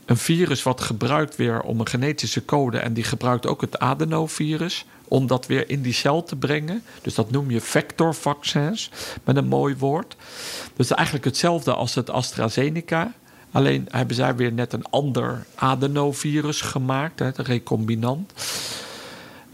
een 0.07 0.17
virus 0.17 0.63
wat 0.63 0.81
gebruikt 0.81 1.37
weer 1.37 1.61
om 1.61 1.81
een 1.81 1.89
genetische 1.89 2.45
code. 2.45 2.79
En 2.79 2.93
die 2.93 3.05
gebruikt 3.05 3.47
ook 3.47 3.61
het 3.61 3.79
adenovirus 3.79 4.85
om 5.09 5.27
dat 5.27 5.47
weer 5.47 5.71
in 5.71 5.83
die 5.83 5.93
cel 5.93 6.23
te 6.23 6.37
brengen. 6.37 6.83
Dus 7.03 7.15
dat 7.15 7.31
noem 7.31 7.51
je 7.51 7.61
vectorvaccins 7.61 8.91
met 9.25 9.37
een 9.37 9.47
mooi 9.47 9.77
woord. 9.77 10.17
Dus 10.77 10.91
eigenlijk 10.91 11.25
hetzelfde 11.25 11.75
als 11.75 11.95
het 11.95 12.11
AstraZeneca. 12.11 13.13
Alleen 13.51 13.89
hebben 13.91 14.17
zij 14.17 14.37
weer 14.37 14.53
net 14.53 14.73
een 14.73 14.85
ander 14.91 15.47
adenovirus 15.55 16.61
gemaakt, 16.61 17.19
hè, 17.19 17.33
de 17.33 17.43
recombinant. 17.43 18.33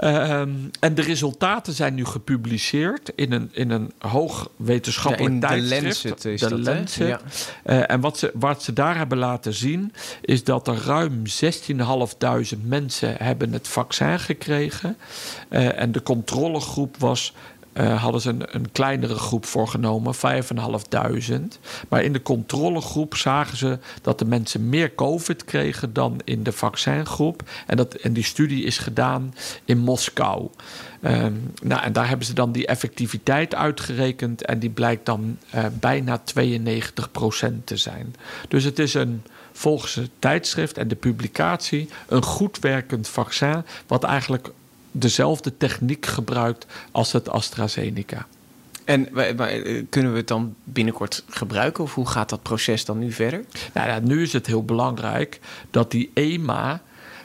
Ehm, 0.00 0.50
en 0.80 0.94
de 0.94 1.02
resultaten 1.02 1.72
zijn 1.72 1.94
nu 1.94 2.04
gepubliceerd 2.04 3.12
in 3.14 3.32
een, 3.32 3.48
in 3.52 3.70
een 3.70 3.92
hoog 3.98 4.50
wetenschappelijk 4.56 5.42
Ja, 5.42 5.54
in 5.54 5.60
de 5.60 5.68
tijdschrift. 5.68 6.04
Lancet 6.04 6.24
is 6.24 6.40
de 6.40 6.48
dat? 6.48 6.58
Lancet. 6.58 7.06
Ja. 7.06 7.20
Eh, 7.62 7.90
en 7.90 8.00
wat 8.00 8.18
ze, 8.18 8.30
wat 8.34 8.62
ze 8.62 8.72
daar 8.72 8.96
hebben 8.96 9.18
laten 9.18 9.54
zien, 9.54 9.92
is 10.20 10.44
dat 10.44 10.68
er 10.68 10.76
ruim 10.84 11.22
16.500 11.26 12.62
mensen 12.64 13.14
hebben 13.18 13.52
het 13.52 13.68
vaccin 13.68 14.20
gekregen. 14.20 14.96
Eh, 15.48 15.80
en 15.80 15.92
de 15.92 16.02
controlegroep 16.02 16.96
was. 16.96 17.34
Eh, 17.80 18.02
hadden 18.02 18.20
ze 18.20 18.28
een, 18.28 18.44
een 18.50 18.72
kleinere 18.72 19.14
groep 19.14 19.46
voorgenomen, 19.46 20.14
5.500. 20.14 20.20
Maar 21.88 22.02
in 22.02 22.12
de 22.12 22.22
controlegroep 22.22 23.16
zagen 23.16 23.56
ze 23.56 23.78
dat 24.02 24.18
de 24.18 24.24
mensen 24.24 24.68
meer 24.68 24.94
COVID 24.94 25.44
kregen 25.44 25.92
dan 25.92 26.20
in 26.24 26.42
de 26.42 26.52
vaccingroep. 26.52 27.42
En, 27.66 27.76
dat, 27.76 27.94
en 27.94 28.12
die 28.12 28.24
studie 28.24 28.64
is 28.64 28.78
gedaan 28.78 29.34
in 29.64 29.78
Moskou. 29.78 30.48
Ehm, 31.00 31.32
nou, 31.62 31.82
en 31.82 31.92
daar 31.92 32.08
hebben 32.08 32.26
ze 32.26 32.34
dan 32.34 32.52
die 32.52 32.66
effectiviteit 32.66 33.54
uitgerekend. 33.54 34.44
En 34.44 34.58
die 34.58 34.70
blijkt 34.70 35.06
dan 35.06 35.38
eh, 35.50 35.64
bijna 35.72 36.22
92% 36.22 37.64
te 37.64 37.76
zijn. 37.76 38.14
Dus 38.48 38.64
het 38.64 38.78
is 38.78 38.94
een, 38.94 39.22
volgens 39.52 39.94
het 39.94 40.10
tijdschrift 40.18 40.78
en 40.78 40.88
de 40.88 40.96
publicatie 40.96 41.88
een 42.08 42.22
goed 42.22 42.58
werkend 42.58 43.08
vaccin. 43.08 43.64
Wat 43.86 44.04
eigenlijk 44.04 44.52
dezelfde 44.92 45.56
techniek 45.56 46.06
gebruikt 46.06 46.66
als 46.90 47.12
het 47.12 47.28
AstraZeneca. 47.28 48.26
En 48.84 49.08
kunnen 49.88 50.12
we 50.12 50.18
het 50.18 50.28
dan 50.28 50.54
binnenkort 50.64 51.24
gebruiken? 51.28 51.84
Of 51.84 51.94
hoe 51.94 52.08
gaat 52.08 52.28
dat 52.28 52.42
proces 52.42 52.84
dan 52.84 52.98
nu 52.98 53.12
verder? 53.12 53.44
Nou 53.74 53.88
ja, 53.88 53.98
nu 53.98 54.22
is 54.22 54.32
het 54.32 54.46
heel 54.46 54.64
belangrijk 54.64 55.40
dat 55.70 55.90
die 55.90 56.10
EMA 56.14 56.80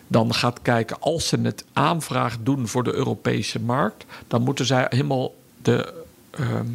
dan 0.08 0.34
gaat 0.34 0.62
kijken, 0.62 1.00
als 1.00 1.28
ze 1.28 1.40
het 1.42 1.66
aanvraag 1.74 2.38
doen 2.42 2.68
voor 2.68 2.84
de 2.84 2.94
Europese 2.94 3.60
markt, 3.60 4.06
dan 4.28 4.42
moeten 4.42 4.66
zij 4.66 4.86
helemaal 4.90 5.36
de, 5.62 5.94
ehm, 6.30 6.68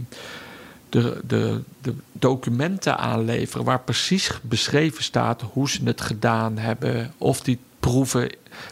de, 0.88 1.20
de, 1.26 1.62
de 1.82 1.94
documenten 2.12 2.98
aanleveren 2.98 3.64
waar 3.64 3.80
precies 3.80 4.30
beschreven 4.42 5.04
staat 5.04 5.42
hoe 5.52 5.70
ze 5.70 5.80
het 5.84 6.00
gedaan 6.00 6.58
hebben, 6.58 7.12
of 7.18 7.40
die 7.40 7.58
proeven, 7.80 8.30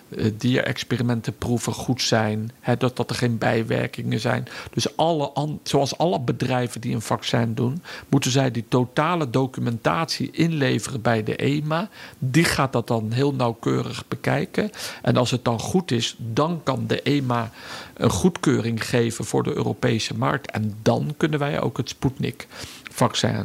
eh, 0.09 0.31
dierexperimentenproeven 0.38 1.73
goed 1.73 2.03
zijn, 2.03 2.51
hè, 2.61 2.77
dat, 2.77 2.97
dat 2.97 3.11
er 3.11 3.16
geen 3.16 3.38
bijwerkingen 3.38 4.21
zijn. 4.21 4.44
Dus 4.71 4.97
alle, 4.97 5.33
zoals 5.62 5.99
alle 5.99 6.21
bedrijven 6.21 6.81
die 6.81 6.94
een 6.94 7.01
vaccin 7.01 7.55
doen, 7.55 7.83
moeten 8.09 8.31
zij 8.31 8.51
die 8.51 8.64
totale 8.68 9.31
documentatie 9.31 10.31
inleveren 10.31 11.03
bij 11.03 11.23
de 11.23 11.37
EMA. 11.37 11.88
Die 12.18 12.44
gaat 12.44 12.73
dat 12.73 12.87
dan 12.87 13.12
heel 13.12 13.35
nauwkeurig 13.35 14.09
bekijken. 14.09 14.71
En 15.03 15.16
als 15.16 15.31
het 15.31 15.44
dan 15.44 15.61
goed 15.61 15.90
is, 15.90 16.16
dan 16.18 16.61
kan 16.62 16.87
de 16.87 17.03
EMA 17.03 17.51
een 17.94 18.11
goedkeuring 18.11 18.87
geven 18.87 19.25
voor 19.25 19.42
de 19.42 19.55
Europese 19.55 20.14
markt. 20.14 20.51
En 20.51 20.79
dan 20.83 21.14
kunnen 21.16 21.38
wij 21.38 21.61
ook 21.61 21.77
het 21.77 21.88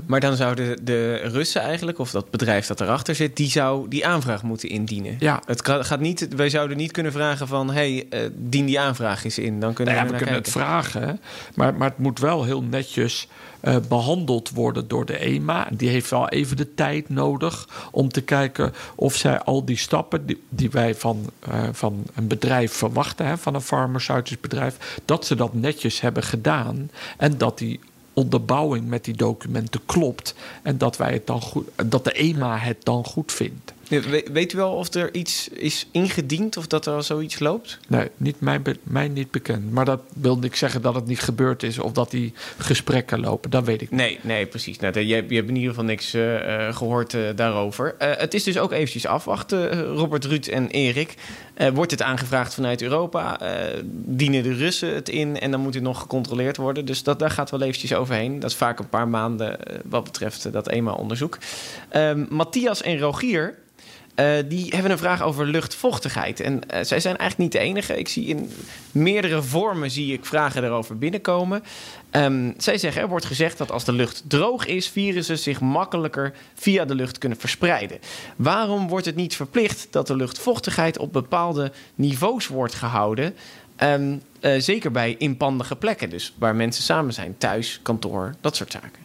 Maar 0.06 0.20
dan 0.20 0.36
zouden 0.36 0.86
de 0.86 1.16
Russen 1.16 1.62
eigenlijk, 1.62 2.00
of 2.00 2.12
dat 2.12 2.30
bedrijf 2.30 2.68
dat 2.68 2.82
erachter 2.82 3.16
zit, 3.16 3.38
die 3.38 3.50
zou 3.50 3.88
die 3.88 4.08
aanvraag 4.08 4.44
moeten 4.44 4.70
indienen. 4.70 5.16
Ja. 5.20 5.42
Het 5.46 5.68
gaat 5.68 6.00
niet, 6.00 6.28
wij 6.36 6.50
zouden 6.50 6.78
niet 6.78 6.92
kunnen 6.92 7.12
vragen 7.12 7.48
van, 7.48 7.72
hey, 7.72 8.06
eh, 8.10 8.20
dien 8.36 8.66
die 8.66 8.80
aanvraag 8.80 9.24
eens 9.24 9.38
in. 9.38 9.60
Dan 9.60 9.74
kunnen 9.74 9.94
Nou 9.94 10.06
ja, 10.06 10.12
we, 10.12 10.18
we 10.18 10.24
kunnen 10.24 10.42
het 10.42 10.52
vragen, 10.52 11.20
maar, 11.56 11.74
maar 11.74 11.90
het 11.90 11.98
moet 11.98 12.20
wel 12.20 12.44
heel 12.44 12.64
netjes 12.64 13.28
eh, 13.64 13.76
behandeld 13.88 14.50
worden 14.50 14.88
door 14.88 15.06
de 15.06 15.18
EMA. 15.18 15.68
Die 15.74 15.90
heeft 15.90 16.10
wel 16.10 16.30
even 16.30 16.58
de 16.58 16.74
tijd 16.74 17.10
nodig 17.10 17.68
om 17.92 18.10
te 18.10 18.22
kijken 18.22 18.74
of 18.96 19.16
zij 19.16 19.40
al 19.40 19.66
die 19.66 19.78
stappen 19.78 20.26
die, 20.26 20.44
die 20.50 20.70
wij 20.72 20.96
van, 20.96 21.30
eh, 21.40 21.64
van 21.72 22.04
een 22.16 22.28
bedrijf 22.28 22.74
verwachten, 22.74 23.26
hè, 23.26 23.38
van 23.38 23.56
een 23.56 23.62
farmaceutisch 23.62 24.40
bedrijf, 24.40 25.00
dat 25.06 25.26
ze 25.26 25.36
dat 25.36 25.54
netjes 25.54 26.02
hebben 26.02 26.24
gedaan 26.24 26.90
en 27.18 27.38
dat 27.38 27.58
die 27.58 27.80
onderbouwing 28.14 28.88
met 28.88 29.06
die 29.06 29.14
documenten 29.16 29.82
klopt 29.86 30.36
en 30.64 30.78
dat 30.78 30.98
wij 30.98 31.14
het 31.14 31.28
dan 31.28 31.42
goed, 31.42 31.68
dat 31.86 32.04
de 32.04 32.12
EMA 32.12 32.58
het 32.58 32.78
dan 32.86 33.06
goed 33.06 33.32
vindt. 33.32 33.74
We- 33.88 34.28
Weet 34.32 34.54
u 34.54 34.58
wel 34.58 34.72
of 34.74 34.94
er 34.94 35.14
iets 35.14 35.48
is 35.48 35.88
ingediend 35.92 36.58
of 36.58 36.68
dat 36.68 36.86
er 36.86 36.94
al 36.94 37.04
zoiets 37.04 37.40
loopt? 37.40 37.80
Nee, 37.88 38.08
niet 38.18 38.40
mij, 38.40 38.62
mij 38.84 39.08
niet 39.08 39.32
bekend. 39.32 39.72
Maar 39.72 39.86
dat 39.86 40.02
wil 40.14 40.38
niet 40.38 40.58
zeggen 40.58 40.82
dat 40.82 40.96
het 40.96 41.06
niet 41.06 41.20
gebeurd 41.20 41.64
is 41.64 41.80
of 41.80 41.92
dat 41.92 42.12
die 42.12 42.34
gesprekken 42.58 43.20
lopen. 43.20 43.50
Dat 43.50 43.64
weet 43.66 43.82
ik 43.82 43.90
niet. 43.92 44.00
Nee, 44.00 44.20
nee, 44.22 44.46
precies. 44.46 44.80
Nou, 44.80 45.00
je, 45.00 45.06
je 45.08 45.14
hebt 45.36 45.50
in 45.50 45.56
ieder 45.56 45.70
geval 45.70 45.84
niks 45.86 46.14
eh, 46.14 46.68
eh, 46.68 46.76
gehoord 46.76 47.14
eh, 47.14 47.22
daarover. 47.36 47.96
Het 47.98 48.34
is 48.34 48.44
dus 48.44 48.58
ook 48.58 48.72
eventjes 48.72 49.06
afwachten, 49.06 49.84
Robert, 49.86 50.26
Ruud 50.26 50.48
en 50.48 50.68
Erik. 50.70 51.16
Eh, 51.54 51.70
wordt 51.70 51.92
het 51.92 52.02
aangevraagd 52.02 52.54
vanuit 52.54 52.82
Europa? 52.82 53.40
Eh, 53.40 53.82
dienen 53.94 54.44
de 54.44 54.54
Russen 54.54 54.94
het 54.94 55.10
in? 55.10 55.40
En 55.40 55.52
dan 55.52 55.60
moet 55.60 55.74
het 55.74 55.84
nog 55.84 56.00
gecontroleerd 56.00 56.58
worden. 56.58 56.86
Dus 56.86 57.04
dat, 57.04 57.20
daar 57.20 57.32
gaat 57.32 57.52
wel 57.52 57.62
eventjes 57.62 57.94
overheen. 57.94 58.40
Dat 58.40 58.50
is 58.50 58.56
vaak 58.56 58.80
een 58.80 58.90
paar 58.90 59.08
maanden 59.08 59.66
eh, 59.66 59.80
wat 59.86 60.04
betreft 60.04 60.52
dat 60.52 60.70
eenmaal 60.70 60.96
onderzoek. 60.96 61.38
Ehm, 61.90 62.26
Matthias 62.30 62.82
en 62.82 63.00
Rogier... 63.00 63.62
eh, 64.16 64.28
die 64.46 64.68
hebben 64.70 64.92
een 64.92 64.98
vraag 64.98 65.22
over 65.22 65.46
luchtvochtigheid. 65.46 66.40
En 66.40 66.70
eh, 66.70 66.84
zij 66.84 67.00
zijn 67.00 67.18
eigenlijk 67.18 67.38
niet 67.38 67.62
de 67.62 67.68
enige. 67.68 67.98
Ik 67.98 68.08
zie 68.08 68.26
in 68.26 68.52
meerdere 68.92 69.42
vormen 69.42 69.92
zie 69.92 70.14
ik 70.14 70.26
vragen 70.26 70.62
daarover 70.62 70.98
binnenkomen. 70.98 71.64
Ehm, 72.10 72.52
zij 72.58 72.78
zeggen, 72.78 73.02
er 73.02 73.08
wordt 73.08 73.26
gezegd 73.26 73.58
dat 73.58 73.72
als 73.72 73.84
de 73.84 73.92
lucht 73.92 74.24
droog 74.28 74.66
is, 74.66 74.90
virussen 74.90 75.40
zich 75.40 75.62
makkelijker 75.62 76.34
via 76.54 76.86
de 76.86 76.96
lucht 76.96 77.18
kunnen 77.18 77.38
verspreiden. 77.38 78.00
Waarom 78.36 78.88
wordt 78.88 79.06
het 79.06 79.16
niet 79.16 79.36
verplicht 79.36 79.88
dat 79.92 80.08
de 80.08 80.16
luchtvochtigheid 80.16 80.98
op 80.98 81.14
bepaalde 81.14 81.72
niveaus 81.96 82.48
wordt 82.48 82.74
gehouden? 82.74 83.36
Ehm, 83.76 84.18
eh, 84.40 84.60
zeker 84.60 84.92
bij 84.92 85.16
inpandige 85.18 85.76
plekken, 85.76 86.10
dus 86.10 86.34
waar 86.38 86.56
mensen 86.56 86.84
samen 86.84 87.14
zijn, 87.14 87.36
thuis, 87.38 87.80
kantoor, 87.82 88.36
dat 88.42 88.56
soort 88.56 88.72
zaken. 88.72 89.02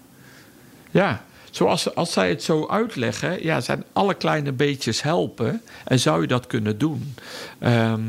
Ja, 0.90 1.24
zoals 1.58 1.94
als 1.94 2.12
zij 2.12 2.28
het 2.28 2.42
zo 2.42 2.66
uitleggen, 2.68 3.42
ja, 3.44 3.60
zijn 3.60 3.84
alle 3.92 4.14
kleine 4.14 4.52
beetjes 4.52 5.02
helpen. 5.02 5.62
En 5.84 6.00
zou 6.00 6.20
je 6.20 6.26
dat 6.26 6.46
kunnen 6.46 6.78
doen? 6.78 7.14
Ehm, 7.58 8.02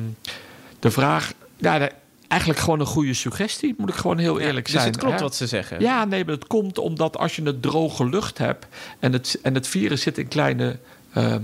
de 0.80 0.92
vraag, 0.92 1.34
ja, 1.58 1.90
eigenlijk 2.28 2.62
gewoon 2.62 2.80
een 2.80 2.86
goede 2.86 3.14
suggestie, 3.14 3.76
moet 3.78 3.90
ik 3.90 3.96
gewoon 3.96 4.18
heel 4.18 4.40
eerlijk 4.40 4.66
dus 4.66 4.76
zijn. 4.76 4.88
het 4.88 4.98
klopt 4.98 5.16
hè? 5.16 5.22
wat 5.22 5.36
ze 5.36 5.48
zeggen. 5.48 5.80
Ja, 5.80 6.06
nee, 6.06 6.26
maar 6.26 6.34
het 6.34 6.48
komt 6.48 6.78
omdat 6.78 7.18
als 7.18 7.36
je 7.36 7.46
een 7.46 7.60
droge 7.60 8.10
lucht 8.10 8.38
hebt 8.38 8.68
en 9.00 9.14
het, 9.14 9.40
en 9.44 9.54
het 9.54 9.68
virus 9.68 10.02
zit 10.02 10.18
in 10.18 10.28
kleine. 10.28 10.80
ehm, 11.14 11.44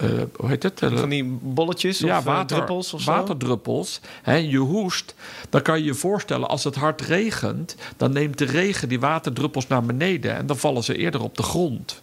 eh, 0.00 0.08
hoe 0.36 0.48
heet 0.48 0.62
het? 0.62 0.78
Van 0.94 1.08
die 1.08 1.24
bolletjes 1.42 2.02
of 2.02 2.08
ja, 2.08 2.18
eh, 2.18 2.24
water, 2.24 2.56
druppels 2.56 2.94
of 2.94 3.00
zo. 3.00 3.10
waterdruppels. 3.10 4.00
Hè, 4.22 4.34
je 4.34 4.58
hoest, 4.58 5.14
dan 5.50 5.62
kan 5.62 5.78
je 5.78 5.84
je 5.84 5.94
voorstellen 5.94 6.48
als 6.48 6.64
het 6.64 6.74
hard 6.74 7.00
regent, 7.00 7.74
dan 7.96 8.12
neemt 8.12 8.38
de 8.38 8.44
regen 8.44 8.88
die 8.88 9.00
waterdruppels 9.00 9.66
naar 9.66 9.82
beneden 9.82 10.36
en 10.36 10.46
dan 10.46 10.56
vallen 10.56 10.84
ze 10.84 10.96
eerder 10.96 11.22
op 11.22 11.36
de 11.36 11.42
grond. 11.42 12.02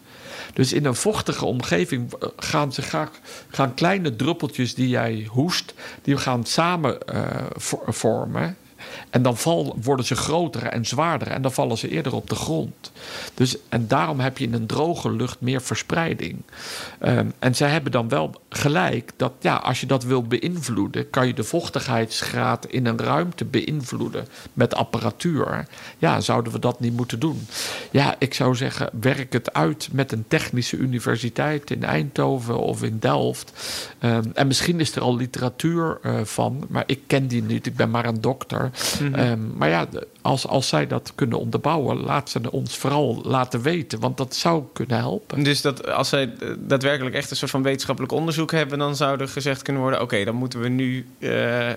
Dus 0.54 0.74
in 0.74 0.86
een 0.86 0.96
vochtige 0.96 1.46
omgeving 1.46 2.14
eh, 2.14 2.30
gaan, 2.38 2.74
ze 2.74 2.82
graag, 2.82 3.10
gaan 3.50 3.74
kleine 3.74 4.16
druppeltjes 4.16 4.76
die 4.76 4.90
jij 4.90 5.28
hoest, 5.30 5.74
die 6.02 6.18
gaan 6.18 6.46
samen 6.46 7.02
eh, 7.08 7.22
vo- 7.56 7.84
vormen. 7.88 8.58
En 9.10 9.22
dan 9.22 9.38
worden 9.82 10.06
ze 10.06 10.16
groter 10.16 10.64
en 10.64 10.86
zwaarder 10.86 11.28
en 11.28 11.42
dan 11.42 11.52
vallen 11.52 11.78
ze 11.78 11.90
eerder 11.90 12.14
op 12.16 12.30
de 12.30 12.36
grond. 12.36 12.92
Dus, 13.34 13.56
en 13.70 13.88
daarom 13.88 14.20
heb 14.20 14.38
je 14.38 14.46
in 14.46 14.54
een 14.54 14.66
droge 14.66 15.12
lucht 15.12 15.42
meer 15.42 15.62
verspreiding. 15.62 16.42
Ehm, 17.00 17.28
en 17.40 17.56
zij 17.56 17.70
hebben 17.70 17.92
dan 17.92 18.10
wel 18.10 18.42
gelijk 18.50 19.12
dat 19.16 19.34
ja, 19.40 19.56
als 19.56 19.80
je 19.80 19.86
dat 19.86 20.04
wil 20.04 20.24
beïnvloeden, 20.24 21.10
kan 21.10 21.28
je 21.28 21.34
de 21.34 21.44
vochtigheidsgraad 21.44 22.66
in 22.66 22.86
een 22.86 23.00
ruimte 23.00 23.46
beïnvloeden 23.46 24.28
met 24.54 24.76
apparatuur. 24.76 25.68
Ja, 25.98 26.22
zouden 26.22 26.54
we 26.54 26.60
dat 26.60 26.80
niet 26.80 26.96
moeten 26.96 27.20
doen? 27.20 27.48
Ja, 27.92 28.16
ik 28.20 28.34
zou 28.34 28.56
zeggen, 28.56 28.90
werk 29.02 29.34
het 29.34 29.54
uit 29.54 29.90
met 29.92 30.12
een 30.12 30.26
technische 30.28 30.78
universiteit 30.78 31.72
in 31.72 31.84
Eindhoven 31.84 32.58
of 32.58 32.84
in 32.84 32.98
Delft. 33.00 33.52
Ehm, 34.00 34.24
en 34.34 34.48
misschien 34.48 34.80
is 34.80 34.96
er 34.96 35.02
al 35.02 35.16
literatuur 35.16 36.00
eh, 36.02 36.20
van, 36.24 36.66
maar 36.70 36.84
ik 36.86 37.00
ken 37.08 37.28
die 37.28 37.44
niet, 37.44 37.66
ik 37.66 37.76
ben 37.76 37.90
maar 37.90 38.06
een 38.06 38.22
dokter. 38.22 38.72
Ehm, 39.00 39.40
maar 39.58 39.70
ja, 39.70 39.88
als, 40.22 40.48
als 40.48 40.68
zij 40.68 40.88
dat 40.88 41.12
kunnen 41.16 41.40
onderbouwen, 41.40 41.98
laat 42.04 42.30
ze 42.30 42.52
ons 42.52 42.78
vooral 42.78 43.22
laten 43.24 43.62
weten, 43.62 44.00
want 44.00 44.18
dat 44.18 44.36
zou 44.36 44.64
kunnen 44.74 44.98
helpen. 44.98 45.44
Dus 45.44 45.62
dat 45.62 45.92
als 45.92 46.10
zij 46.10 46.34
eh, 46.40 46.50
daadwerkelijk 46.60 47.16
echt 47.16 47.32
een 47.32 47.38
soort 47.38 47.52
van 47.52 47.64
wetenschappelijk 47.64 48.14
onderzoek 48.14 48.52
hebben, 48.52 48.80
dan 48.80 48.96
zou 48.96 49.20
er 49.20 49.28
gezegd 49.28 49.62
kunnen 49.62 49.82
worden: 49.82 50.02
oké, 50.02 50.24
dan 50.24 50.36
moeten 50.36 50.60
we 50.60 50.68
nu 50.70 51.06
eh, 51.20 51.30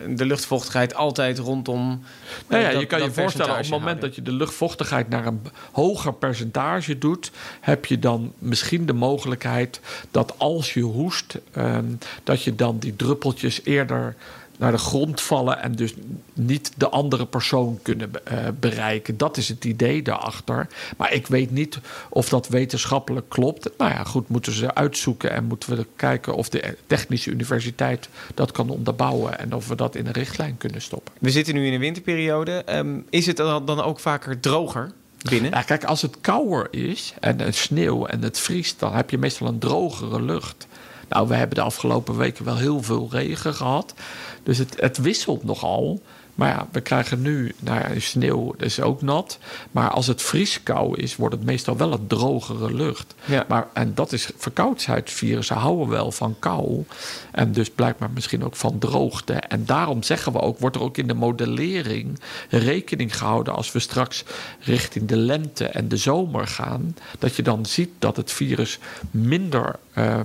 de 0.09 0.25
luchtvochtigheid 0.27 0.95
altijd 0.95 1.39
rondom. 1.39 2.03
Nou 2.49 2.63
ja, 2.63 2.67
eh, 2.67 2.73
dat- 2.73 2.81
je 2.81 2.87
kan 2.87 3.03
je 3.03 3.11
voorstellen, 3.13 3.53
op 3.53 3.59
het 3.59 3.69
moment 3.71 3.85
houden. 3.85 4.05
dat 4.09 4.15
je 4.15 4.23
de 4.23 4.33
luchtvochtigheid 4.33 5.09
naar 5.09 5.27
een 5.27 5.41
hoger 5.73 6.13
percentage 6.13 6.99
doet, 6.99 7.31
heb 7.61 7.85
je 7.85 7.99
dan 7.99 8.33
misschien 8.39 8.87
de 8.87 8.93
mogelijkheid 8.93 9.81
dat 10.11 10.35
als 10.37 10.75
je 10.75 10.83
hoest, 10.83 11.39
ehm, 11.53 11.85
dat 12.25 12.43
je 12.43 12.55
dan 12.55 12.79
die 12.79 12.97
druppeltjes 12.97 13.61
eerder 13.65 14.17
naar 14.61 14.73
de 14.73 14.79
grond 14.79 15.21
vallen 15.21 15.63
en 15.63 15.73
dus 15.73 15.95
niet 16.35 16.73
de 16.77 16.89
andere 16.89 17.27
persoon 17.27 17.79
kunnen 17.83 18.11
eh, 18.25 18.39
bereiken. 18.61 19.17
Dat 19.17 19.37
is 19.37 19.49
het 19.49 19.65
idee 19.65 20.03
daarachter. 20.03 20.67
Maar 20.97 21.13
ik 21.13 21.27
weet 21.27 21.51
niet 21.51 21.79
of 22.09 22.29
dat 22.29 22.49
wetenschappelijk 22.49 23.29
klopt. 23.29 23.71
Nou 23.79 23.91
ja, 23.91 24.05
goed, 24.05 24.29
moeten 24.29 24.53
ze 24.53 24.75
uitzoeken 24.75 25.31
en 25.31 25.45
moeten 25.45 25.77
we 25.77 25.87
kijken 25.97 26.35
of 26.35 26.49
de 26.49 26.77
Technische 26.87 27.31
Universiteit 27.31 28.09
dat 28.35 28.53
kan 28.53 28.71
onderbouwen 28.71 29.39
en 29.39 29.55
of 29.55 29.69
we 29.69 29.75
dat 29.75 29.95
in 29.95 30.07
een 30.07 30.13
richtlijn 30.13 30.57
kunnen 30.57 30.83
stoppen. 30.83 31.13
We 31.19 31.31
zitten 31.31 31.55
nu 31.55 31.67
in 31.67 31.73
een 31.73 31.81
winterperiode. 31.81 32.53
Ehm, 32.53 32.99
is 33.11 33.27
het 33.27 33.37
dan 33.37 33.81
ook 33.81 34.01
vaker 34.01 34.41
droger 34.41 34.93
binnen? 35.29 35.51
Ja, 35.51 35.63
kijk, 35.63 35.85
als 35.85 36.03
het 36.03 36.17
kouder 36.21 36.69
is 36.71 37.15
en 37.21 37.41
het 37.41 37.57
sneeuw 37.57 38.07
en 38.07 38.23
het 38.23 38.39
vriest, 38.39 38.79
dan 38.79 38.95
heb 38.95 39.11
je 39.11 39.19
meestal 39.19 39.47
een 39.47 39.59
drogere 39.59 40.23
lucht. 40.23 40.67
Nou, 41.11 41.29
we 41.29 41.35
hebben 41.35 41.55
de 41.55 41.63
afgelopen 41.63 42.17
weken 42.17 42.45
wel 42.45 42.57
heel 42.57 42.83
veel 42.83 43.09
regen 43.11 43.55
gehad. 43.55 43.95
Dus 44.43 44.59
het, 44.59 44.75
het 44.81 44.99
wisselt 44.99 45.45
nogal. 45.45 46.01
Maar 46.35 46.49
ja, 46.49 46.69
we 46.73 46.81
krijgen 46.81 47.23
nu 47.23 47.55
nou 47.59 47.79
ja, 47.79 48.01
sneeuw, 48.01 48.55
dat 48.57 48.67
is 48.67 48.81
ook 48.81 49.03
nat. 49.03 49.39
Maar 49.71 49.91
als 49.91 50.07
het 50.07 50.23
vrieskou 50.23 50.97
is, 50.97 51.17
wordt 51.17 51.35
het 51.35 51.45
meestal 51.45 51.77
wel 51.77 51.93
een 51.93 52.07
drogere 52.07 52.75
lucht. 52.75 53.15
Ja. 53.25 53.45
Maar, 53.49 53.67
en 53.73 53.95
dat 53.95 54.13
is 54.13 54.31
verkoudheidsvirussen 54.37 55.57
houden 55.57 55.89
wel 55.89 56.13
van 56.13 56.37
kou. 56.39 56.85
En 57.31 57.53
dus 57.53 57.71
blijkbaar 57.71 58.11
misschien 58.15 58.45
ook 58.45 58.57
van 58.57 58.79
droogte. 58.79 59.33
En 59.33 59.65
daarom 59.67 60.03
zeggen 60.03 60.33
we 60.33 60.41
ook, 60.41 60.59
wordt 60.59 60.77
er 60.77 60.83
ook 60.83 60.97
in 60.97 61.07
de 61.07 61.15
modellering 61.15 62.21
rekening 62.49 63.17
gehouden 63.17 63.55
als 63.55 63.73
we 63.73 63.79
straks 63.79 64.25
richting 64.61 65.09
de 65.09 65.17
lente 65.17 65.65
en 65.65 65.89
de 65.89 65.97
zomer 65.97 66.47
gaan. 66.47 66.97
Dat 67.19 67.37
je 67.37 67.43
dan 67.43 67.67
ziet 67.67 67.91
dat 67.99 68.17
het 68.17 68.33
virus 68.33 68.79
minder. 69.11 69.79
ehm, 69.95 70.25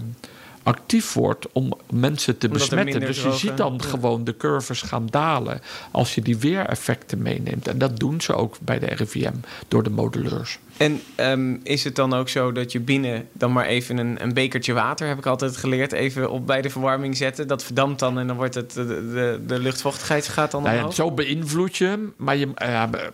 actief 0.65 1.13
wordt 1.13 1.47
om 1.51 1.73
mensen 1.89 2.37
te 2.37 2.47
Omdat 2.47 2.61
besmetten. 2.61 2.99
Dus 2.99 3.23
je 3.23 3.33
ziet 3.33 3.57
dan 3.57 3.73
ja. 3.81 3.87
gewoon 3.87 4.23
de 4.23 4.37
curves 4.37 4.81
gaan 4.81 5.07
dalen 5.09 5.61
als 5.91 6.15
je 6.15 6.21
die 6.21 6.37
weereffecten 6.37 7.21
meeneemt. 7.21 7.67
En 7.67 7.77
dat 7.77 7.99
doen 7.99 8.21
ze 8.21 8.33
ook 8.33 8.55
bij 8.61 8.79
de 8.79 8.85
RIVM 8.85 9.33
door 9.67 9.83
de 9.83 9.89
modelleurs. 9.89 10.59
En 10.77 11.01
ehm, 11.15 11.55
is 11.63 11.83
het 11.83 11.95
dan 11.95 12.13
ook 12.13 12.29
zo 12.29 12.51
dat 12.51 12.71
je 12.71 12.79
binnen 12.79 13.27
dan 13.33 13.51
maar 13.51 13.65
even 13.65 13.97
een, 13.97 14.23
een 14.23 14.33
bekertje 14.33 14.73
water, 14.73 15.07
heb 15.07 15.17
ik 15.17 15.25
altijd 15.25 15.57
geleerd, 15.57 15.91
even 15.91 16.29
op 16.29 16.47
bij 16.47 16.61
de 16.61 16.69
verwarming 16.69 17.17
zetten? 17.17 17.47
Dat 17.47 17.63
verdampt 17.63 17.99
dan 17.99 18.19
en 18.19 18.27
dan 18.27 18.35
wordt 18.35 18.55
het 18.55 18.71
de, 18.71 18.85
de, 18.85 19.39
de 19.47 19.59
luchtvochtigheid 19.59 20.27
gaat 20.27 20.51
dan 20.51 20.63
Nou 20.63 20.75
ja, 20.75 20.91
zo 20.91 21.11
beïnvloed 21.11 21.77
je 21.77 21.85
hem. 21.85 22.13
Maar, 22.17 22.35
je, 22.35 22.49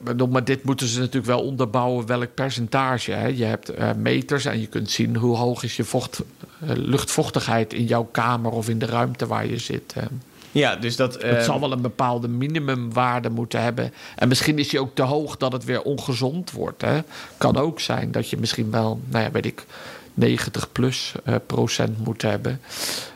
bedoel, 0.04 0.28
maar 0.28 0.44
dit 0.44 0.64
moeten 0.64 0.88
ze 0.88 1.00
natuurlijk 1.00 1.26
wel 1.26 1.42
onderbouwen 1.42 2.06
welk 2.06 2.34
percentage. 2.34 3.12
Hè. 3.12 3.28
Je 3.28 3.46
hebt 3.46 3.70
eh, 3.70 3.90
meters 3.98 4.46
en 4.46 4.60
je 4.60 4.68
kunt 4.68 4.92
zien 4.92 5.16
hoe 5.16 5.38
hoog 5.38 5.64
is 5.64 5.76
je 5.76 5.84
vocht, 5.84 6.24
eh, 6.60 6.70
luchtvochtigheid 6.76 7.74
in 7.74 7.86
jouw 7.86 8.08
kamer 8.12 8.52
of 8.52 8.70
in 8.70 8.80
de 8.80 8.86
ruimte 8.86 9.28
waar 9.28 9.46
je 9.46 9.58
zit. 9.58 9.94
hè. 9.94 10.06
Ja, 10.52 10.76
dus 10.76 10.96
dat... 10.96 11.14
Het 11.14 11.24
ehm, 11.24 11.44
zal 11.44 11.60
wel 11.60 11.72
een 11.72 11.82
bepaalde 11.82 12.28
minimumwaarde 12.28 13.30
moeten 13.30 13.62
hebben. 13.62 13.94
En 14.16 14.28
misschien 14.28 14.60
is 14.60 14.70
die 14.70 14.80
ook 14.80 14.96
te 14.96 15.02
hoog 15.02 15.38
dat 15.38 15.52
het 15.52 15.64
weer 15.64 15.82
ongezond 15.82 16.52
wordt. 16.52 16.82
Hè. 16.82 17.00
Kan 17.38 17.58
ook 17.58 17.80
zijn 17.80 18.12
dat 18.12 18.30
je 18.30 18.38
misschien 18.38 18.72
wel, 18.72 19.00
nou 19.10 19.24
ja, 19.24 19.32
weet 19.32 19.46
ik, 19.46 19.66
90 20.14 20.72
plus 20.72 21.14
eh, 21.24 21.36
procent 21.46 22.06
moet 22.06 22.22
hebben. 22.22 22.62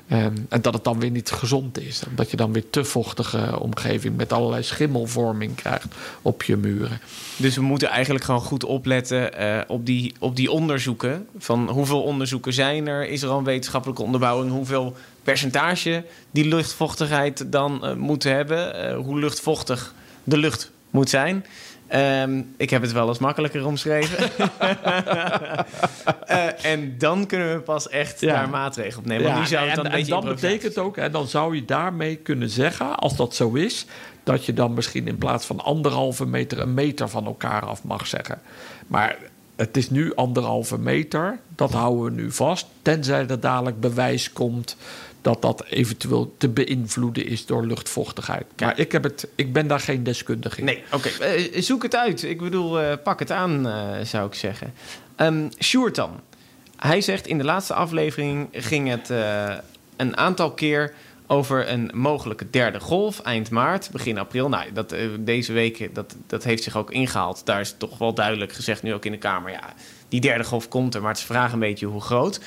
Ehm, 0.07 0.35
en 0.49 0.61
dat 0.61 0.73
het 0.73 0.83
dan 0.83 0.99
weer 0.99 1.11
niet 1.11 1.31
gezond 1.31 1.79
is. 1.79 2.03
Omdat 2.09 2.31
je 2.31 2.37
dan 2.37 2.53
weer 2.53 2.69
te 2.69 2.83
vochtige 2.83 3.59
omgeving 3.59 4.17
met 4.17 4.33
allerlei 4.33 4.63
schimmelvorming 4.63 5.55
krijgt 5.55 5.95
op 6.21 6.43
je 6.43 6.57
muren. 6.57 6.99
Dus 7.37 7.55
we 7.55 7.61
moeten 7.61 7.87
eigenlijk 7.87 8.25
gewoon 8.25 8.41
goed 8.41 8.63
opletten 8.63 9.33
eh, 9.33 9.61
op, 9.67 9.85
die, 9.85 10.13
op 10.19 10.35
die 10.35 10.51
onderzoeken. 10.51 11.27
Van 11.37 11.69
hoeveel 11.69 12.01
onderzoeken 12.01 12.53
zijn 12.53 12.87
er? 12.87 13.07
Is 13.07 13.21
er 13.21 13.29
al 13.29 13.37
een 13.37 13.43
wetenschappelijke 13.43 14.03
onderbouwing? 14.03 14.51
Hoeveel 14.51 14.95
percentage 15.23 16.03
die 16.31 16.47
luchtvochtigheid 16.47 17.51
dan 17.51 17.85
eh, 17.85 17.93
moet 17.93 18.23
hebben? 18.23 18.75
Eh, 18.75 18.97
hoe 18.97 19.19
luchtvochtig 19.19 19.93
de 20.23 20.37
lucht 20.37 20.71
moet 20.89 21.09
zijn? 21.09 21.45
Ehm, 21.87 22.41
ik 22.57 22.69
heb 22.69 22.81
het 22.81 22.91
wel 22.91 23.07
eens 23.07 23.19
makkelijker 23.19 23.65
omschreven. 23.65 24.29
Eh, 26.25 26.65
en 26.65 26.95
dan 26.97 27.25
kunnen 27.25 27.55
we 27.55 27.59
pas 27.61 27.89
echt 27.89 28.21
Ja. 28.21 28.33
daar 28.33 28.49
maatregelen 28.49 28.97
op 28.97 29.05
nemen. 29.05 29.47
Zou 29.47 29.69
en, 29.69 29.75
dan 29.75 29.87
en 29.87 30.23
betekent 30.25 30.77
ook, 30.77 30.97
en 30.97 31.11
dan 31.11 31.27
zou 31.27 31.55
je 31.55 31.65
daarmee 31.65 32.15
kunnen 32.15 32.49
zeggen, 32.49 32.95
als 32.95 33.15
dat 33.15 33.35
zo 33.35 33.53
is, 33.53 33.85
dat 34.23 34.45
je 34.45 34.53
dan 34.53 34.73
misschien 34.73 35.07
in 35.07 35.17
plaats 35.17 35.45
van 35.45 35.59
anderhalve 35.59 36.25
meter 36.25 36.59
een 36.59 36.73
meter 36.73 37.09
van 37.09 37.25
elkaar 37.25 37.65
af 37.65 37.83
mag 37.83 38.07
zeggen. 38.07 38.41
Maar 38.87 39.17
het 39.55 39.77
is 39.77 39.89
nu 39.89 40.15
anderhalve 40.15 40.77
meter. 40.79 41.39
Dat 41.55 41.71
houden 41.71 42.03
we 42.03 42.21
nu 42.21 42.31
vast. 42.31 42.65
Tenzij 42.81 43.27
er 43.27 43.39
dadelijk 43.39 43.79
bewijs 43.79 44.33
komt 44.33 44.77
dat 45.25 45.41
dat 45.41 45.63
eventueel 45.69 46.33
te 46.37 46.49
beïnvloeden 46.49 47.25
is 47.25 47.45
door 47.45 47.65
luchtvochtigheid. 47.65 48.45
Maar 48.59 48.79
ik, 48.79 48.91
heb 48.91 49.03
het, 49.03 49.27
ik 49.35 49.53
ben 49.53 49.67
daar 49.67 49.79
geen 49.79 50.03
deskundige 50.03 50.59
in. 50.59 50.65
Nee, 50.65 50.83
oké. 50.91 51.09
Eh, 51.09 51.61
zoek 51.61 51.83
het 51.83 51.95
uit. 51.95 52.23
Ik 52.23 52.39
bedoel, 52.39 52.79
eh, 52.79 52.97
pak 53.03 53.19
het 53.19 53.31
aan, 53.31 53.67
eh, 53.67 53.99
zou 54.03 54.27
ik 54.27 54.33
zeggen. 54.33 54.73
Um, 55.17 55.49
Sjoerd 55.59 55.95
dan. 55.95 56.19
Hij 56.77 57.01
zegt 57.01 57.27
in 57.27 57.37
de 57.37 57.43
laatste 57.43 57.73
aflevering 57.73 58.47
ging 58.51 58.89
het 58.89 59.09
een 59.95 60.17
aantal 60.17 60.51
keer 60.51 60.93
over 61.27 61.69
een 61.69 61.91
mogelijke 61.93 62.49
derde 62.49 62.79
golf 62.79 63.19
eind 63.19 63.49
maart, 63.49 63.89
begin 63.91 64.17
april. 64.17 64.49
Nou, 64.49 64.71
dat, 64.73 64.95
deze 65.19 65.53
week 65.53 65.95
dat, 65.95 66.15
dat 66.27 66.43
heeft 66.43 66.63
zich 66.63 66.77
ook 66.77 66.91
ingehaald. 66.91 67.45
Daar 67.45 67.59
is 67.59 67.75
toch 67.77 67.97
wel 67.97 68.13
duidelijk 68.13 68.53
gezegd, 68.53 68.83
nu 68.83 68.93
ook 68.93 69.05
in 69.05 69.11
de 69.11 69.17
Kamer. 69.17 69.51
Ja, 69.51 69.73
die 70.09 70.21
derde 70.21 70.43
golf 70.43 70.67
komt 70.67 70.95
er, 70.95 71.01
maar 71.01 71.09
het 71.09 71.19
is 71.19 71.25
vraag 71.25 71.53
een 71.53 71.59
beetje 71.59 71.85
hoe 71.85 72.01
groot. 72.01 72.39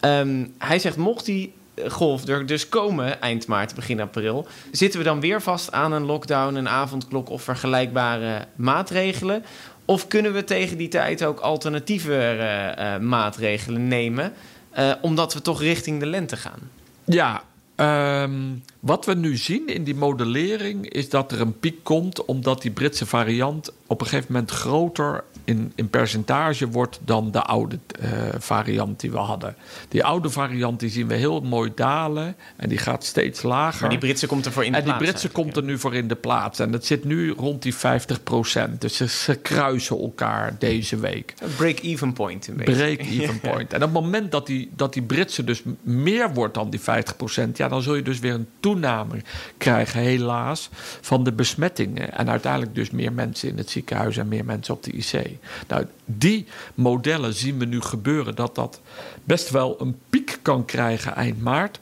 Ehm, 0.00 0.46
hij 0.58 0.78
zegt, 0.78 0.96
mocht 0.96 1.24
die 1.24 1.52
golf 1.88 2.24
dus 2.24 2.68
komen 2.68 3.20
eind 3.20 3.46
maart, 3.46 3.74
begin 3.74 4.00
april... 4.00 4.46
zitten 4.70 4.98
we 4.98 5.04
dan 5.04 5.20
weer 5.20 5.42
vast 5.42 5.72
aan 5.72 5.92
een 5.92 6.04
lockdown, 6.04 6.54
een 6.54 6.68
avondklok 6.68 7.28
of 7.28 7.42
vergelijkbare 7.42 8.46
maatregelen? 8.56 9.44
Of 9.84 10.08
kunnen 10.08 10.32
we 10.32 10.44
tegen 10.44 10.76
die 10.76 10.88
tijd 10.88 11.24
ook 11.24 11.40
alternatieve 11.40 12.14
eh, 12.14 12.94
eh, 12.94 13.00
maatregelen 13.00 13.88
nemen... 13.88 14.32
eh, 14.70 14.92
omdat 15.00 15.34
we 15.34 15.42
toch 15.42 15.60
richting 15.60 16.00
de 16.00 16.06
lente 16.06 16.36
gaan? 16.36 16.70
Ja, 17.04 17.42
ehm, 17.74 18.40
wat 18.80 19.04
we 19.04 19.14
nu 19.14 19.36
zien 19.36 19.66
in 19.66 19.84
die 19.84 19.94
modellering 19.94 20.88
is 20.88 21.08
dat 21.08 21.32
er 21.32 21.40
een 21.40 21.58
piek 21.58 21.84
komt 21.84 22.24
omdat 22.24 22.62
die 22.62 22.70
Britse 22.70 23.06
variant 23.06 23.72
op 23.86 24.00
een 24.00 24.06
gegeven 24.06 24.32
moment 24.32 24.50
groter 24.50 25.24
in, 25.46 25.72
in 25.74 25.90
percentage 25.90 26.68
wordt 26.68 27.00
dan 27.04 27.30
de 27.30 27.42
oude 27.42 27.78
eh, 28.00 28.10
variant 28.38 29.00
die 29.00 29.10
we 29.10 29.16
hadden. 29.16 29.56
Die 29.88 30.04
oude 30.04 30.30
variant 30.30 30.80
die 30.80 30.90
zien 30.90 31.06
we 31.06 31.14
heel 31.14 31.40
mooi 31.40 31.72
dalen 31.74 32.36
en 32.56 32.68
die 32.68 32.78
gaat 32.78 33.04
steeds 33.04 33.42
lager. 33.42 33.80
Maar 33.80 33.90
die 33.90 33.98
Britse 33.98 34.26
komt 34.26 34.46
ervoor 34.46 34.64
in 34.64 34.72
de 34.72 34.78
en 34.78 34.84
die 34.84 34.92
plaats 34.92 35.10
Britse 35.10 35.28
komt 35.28 35.56
er 35.56 35.62
nu 35.62 35.78
voor 35.78 35.94
in 35.94 36.08
de 36.08 36.14
plaats. 36.14 36.58
En 36.58 36.72
het 36.72 36.86
zit 36.86 37.04
nu 37.04 37.30
rond 37.30 37.62
die 37.62 37.74
50 37.74 38.20
Dus 38.78 38.96
ze, 38.96 39.08
ze 39.08 39.34
kruisen 39.34 39.98
elkaar 39.98 40.56
deze 40.58 40.98
week. 40.98 41.34
break-even 41.56 42.12
point 42.12 42.46
een 42.48 42.56
beetje. 42.56 42.72
Break-even 42.72 43.40
point. 43.50 43.72
En 43.72 43.82
op 43.82 43.94
het 43.94 44.02
moment 44.02 44.30
dat 44.30 44.46
die, 44.46 44.70
dat 44.76 44.92
die 44.92 45.02
Britse 45.02 45.44
dus 45.44 45.62
meer 45.82 46.34
wordt 46.34 46.54
dan 46.54 46.70
die 46.70 46.80
50%, 46.80 46.82
ja, 47.52 47.68
dan 47.68 47.82
zul 47.82 47.94
je 47.94 48.02
dus 48.02 48.18
weer 48.18 48.34
een 48.34 48.48
toename 48.60 49.22
krijgen, 49.58 50.00
helaas, 50.00 50.68
van 51.00 51.24
de 51.24 51.32
besmettingen. 51.32 52.12
En 52.12 52.30
uiteindelijk 52.30 52.74
dus 52.74 52.90
meer 52.90 53.12
mensen 53.12 53.48
in 53.48 53.56
het 53.56 53.70
ziekenhuis 53.70 54.16
en 54.16 54.28
meer 54.28 54.44
mensen 54.44 54.74
op 54.74 54.82
de 54.82 54.92
IC. 54.92 55.35
Nou, 55.68 55.86
die 56.04 56.46
modellen 56.74 57.34
zien 57.34 57.58
we 57.58 57.64
nu 57.64 57.80
gebeuren 57.80 58.34
dat 58.34 58.54
dat 58.54 58.80
best 59.24 59.50
wel 59.50 59.80
een 59.80 59.98
piek 60.10 60.38
kan 60.42 60.64
krijgen 60.64 61.14
eind 61.14 61.42
maart. 61.42 61.80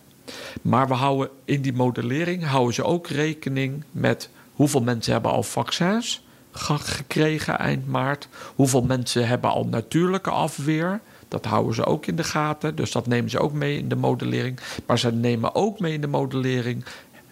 Maar 0.63 0.89
we 0.89 0.95
houden 0.95 1.29
in 1.45 1.63
die 1.63 1.73
modellering 1.73 2.45
houden 2.47 2.75
ze 2.75 2.85
ook 2.85 3.09
rekening 3.09 3.85
met 3.91 4.29
hoeveel 4.53 4.83
mensen 4.83 5.13
hebben 5.13 5.31
al 5.31 5.43
vaccins 5.43 6.23
ge- 6.53 6.79
gekregen 6.79 7.59
eind 7.59 7.87
maart. 7.87 8.29
Hoeveel 8.55 8.83
mensen 8.83 9.27
hebben 9.29 9.51
al 9.51 9.65
natuurlijke 9.67 10.31
afweer. 10.31 11.01
Dat 11.29 11.45
houden 11.45 11.75
ze 11.75 11.85
ook 11.85 12.07
in 12.07 12.17
de 12.17 12.25
gaten. 12.25 12.75
Dus 12.77 12.93
dat 12.93 13.07
nemen 13.07 13.31
ze 13.31 13.39
ook 13.39 13.53
mee 13.53 13.79
in 13.79 13.89
de 13.89 13.97
modellering. 13.97 14.59
Maar 14.87 14.99
ze 14.99 15.13
nemen 15.13 15.55
ook 15.55 15.81
mee 15.81 15.93
in 15.93 16.01
de 16.01 16.07
modellering 16.07 16.85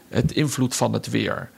het 0.08 0.32
invloed 0.32 0.76
van 0.76 0.92
het 0.92 1.10
weer. 1.10 1.50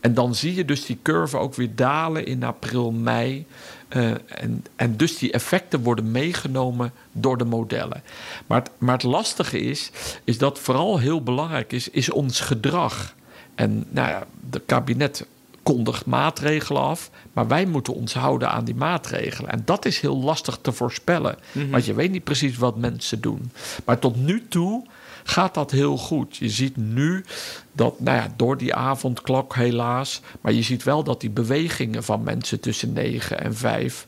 En 0.00 0.14
dan 0.14 0.34
zie 0.34 0.54
je 0.54 0.64
dus 0.64 0.86
die 0.86 0.98
curve 1.02 1.36
ook 1.36 1.54
weer 1.54 1.74
dalen 1.74 2.26
in 2.26 2.42
april, 2.42 2.92
mei. 2.92 3.46
Eh, 3.88 4.10
en, 4.26 4.64
en 4.76 4.96
dus 4.96 5.18
die 5.18 5.32
effecten 5.32 5.82
worden 5.82 6.10
meegenomen 6.10 6.92
door 7.12 7.38
de 7.38 7.44
modellen. 7.44 8.02
Maar 8.46 8.58
het, 8.58 8.70
maar 8.78 8.94
het 8.94 9.02
lastige 9.02 9.60
is, 9.60 9.90
is 10.24 10.38
dat 10.38 10.58
vooral 10.58 10.98
heel 10.98 11.22
belangrijk 11.22 11.72
is, 11.72 11.88
is 11.88 12.10
ons 12.10 12.40
gedrag. 12.40 13.14
En 13.54 13.84
nou 13.88 14.08
ja, 14.08 14.26
het 14.50 14.62
kabinet 14.66 15.26
kondigt 15.62 16.06
maatregelen 16.06 16.82
af, 16.82 17.10
maar 17.32 17.48
wij 17.48 17.66
moeten 17.66 17.94
ons 17.94 18.14
houden 18.14 18.50
aan 18.50 18.64
die 18.64 18.74
maatregelen. 18.74 19.50
En 19.50 19.62
dat 19.64 19.84
is 19.84 20.00
heel 20.00 20.16
lastig 20.16 20.58
te 20.62 20.72
voorspellen, 20.72 21.36
want 21.70 21.84
je 21.84 21.94
weet 21.94 22.10
niet 22.10 22.24
precies 22.24 22.56
wat 22.56 22.76
mensen 22.76 23.20
doen. 23.20 23.52
Maar 23.84 23.98
tot 23.98 24.16
nu 24.16 24.46
toe 24.48 24.86
gaat 25.30 25.54
dat 25.54 25.70
heel 25.70 25.96
goed. 25.96 26.36
Je 26.36 26.48
ziet 26.48 26.76
nu 26.76 27.24
dat, 27.72 28.00
nou 28.00 28.16
ja, 28.16 28.32
door 28.36 28.56
die 28.56 28.74
avondklok 28.74 29.54
helaas, 29.54 30.20
maar 30.40 30.52
je 30.52 30.62
ziet 30.62 30.82
wel 30.82 31.04
dat 31.04 31.20
die 31.20 31.30
bewegingen 31.30 32.04
van 32.04 32.22
mensen 32.22 32.60
tussen 32.60 32.92
9 32.92 33.40
en 33.40 33.56
5 33.56 34.06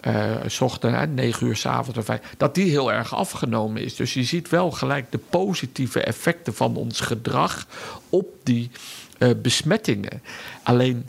eh 0.00 0.36
s 0.46 0.60
ochtend, 0.60 0.94
hè, 0.94 1.06
9 1.06 1.46
uur 1.46 1.56
s 1.56 1.66
avonds 1.66 1.98
of 1.98 2.04
5, 2.04 2.20
dat 2.36 2.54
die 2.54 2.70
heel 2.70 2.92
erg 2.92 3.14
afgenomen 3.14 3.82
is. 3.82 3.96
Dus 3.96 4.14
je 4.14 4.24
ziet 4.24 4.48
wel 4.48 4.70
gelijk 4.70 5.12
de 5.12 5.18
positieve 5.18 6.02
effecten 6.02 6.54
van 6.54 6.76
ons 6.76 7.00
gedrag 7.00 7.66
op 8.08 8.26
die 8.42 8.70
eh, 9.18 9.30
besmettingen. 9.42 10.22
Alleen 10.62 11.08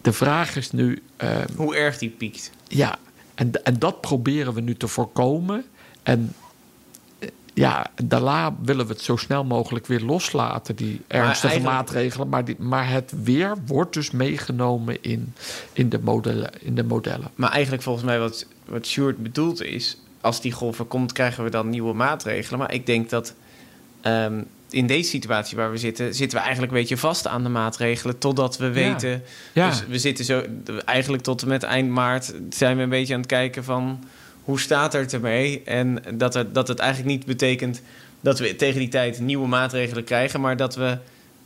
de 0.00 0.12
vraag 0.12 0.56
is 0.56 0.70
nu, 0.70 1.02
eh, 1.16 1.28
Hoe 1.56 1.76
erg 1.76 1.98
die 1.98 2.10
piekt. 2.10 2.50
ja, 2.68 2.98
en, 3.34 3.64
en 3.64 3.78
dat 3.78 4.00
proberen 4.00 4.54
we 4.54 4.60
nu 4.60 4.74
te 4.74 4.88
voorkomen. 4.88 5.64
En 6.02 6.34
eh, 6.38 6.41
ja, 7.54 7.90
daarna 8.04 8.54
willen 8.62 8.86
we 8.86 8.92
het 8.92 9.02
zo 9.02 9.16
snel 9.16 9.44
mogelijk 9.44 9.86
weer 9.86 10.00
loslaten, 10.00 10.76
die 10.76 11.00
ernstige 11.06 11.60
maatregelen. 11.60 12.28
Maar, 12.28 12.44
die, 12.44 12.56
maar 12.58 12.90
het 12.90 13.12
weer 13.22 13.54
wordt 13.66 13.94
dus 13.94 14.10
meegenomen 14.10 15.02
in, 15.02 15.34
in, 15.72 15.88
de, 15.88 15.98
modellen, 16.02 16.50
in 16.60 16.74
de 16.74 16.84
modellen. 16.84 17.30
Maar 17.34 17.50
eigenlijk 17.50 17.82
volgens 17.82 18.04
mij 18.04 18.18
wat, 18.18 18.46
wat 18.64 18.86
Sjoerd 18.86 19.22
bedoelt 19.22 19.62
is... 19.62 19.96
als 20.20 20.40
die 20.40 20.52
golf 20.52 20.78
er 20.78 20.84
komt, 20.84 21.12
krijgen 21.12 21.44
we 21.44 21.50
dan 21.50 21.68
nieuwe 21.68 21.94
maatregelen. 21.94 22.58
Maar 22.58 22.72
ik 22.72 22.86
denk 22.86 23.10
dat 23.10 23.34
ehm, 24.00 24.42
in 24.70 24.86
deze 24.86 25.08
situatie 25.08 25.56
waar 25.56 25.70
we 25.70 25.78
zitten... 25.78 26.14
zitten 26.14 26.38
we 26.38 26.44
eigenlijk 26.44 26.72
een 26.72 26.78
beetje 26.78 26.96
vast 26.96 27.26
aan 27.26 27.42
de 27.42 27.48
maatregelen... 27.48 28.18
totdat 28.18 28.56
we 28.56 28.70
weten... 28.70 29.22
Ja. 29.52 29.68
Dus 29.68 29.86
we 29.86 29.98
zitten 29.98 30.24
zo... 30.24 30.42
Eigenlijk 30.84 31.22
tot 31.22 31.42
en 31.42 31.48
met 31.48 31.62
eind 31.62 31.90
maart 31.90 32.34
zijn 32.50 32.76
we 32.76 32.82
een 32.82 32.88
beetje 32.88 33.14
aan 33.14 33.20
het 33.20 33.28
kijken 33.28 33.64
van... 33.64 34.04
hoe 34.44 34.60
staat 34.60 34.92
het 34.92 35.12
ermee? 35.12 35.62
En 35.64 36.02
dat 36.14 36.34
het, 36.34 36.54
dat 36.54 36.68
het 36.68 36.78
eigenlijk 36.78 37.16
niet 37.16 37.26
betekent... 37.26 37.82
dat 38.20 38.38
we 38.38 38.56
tegen 38.56 38.78
die 38.78 38.88
tijd 38.88 39.20
nieuwe 39.20 39.48
maatregelen 39.48 40.04
krijgen... 40.04 40.40
maar 40.40 40.56
dat 40.56 40.74
we 40.74 40.98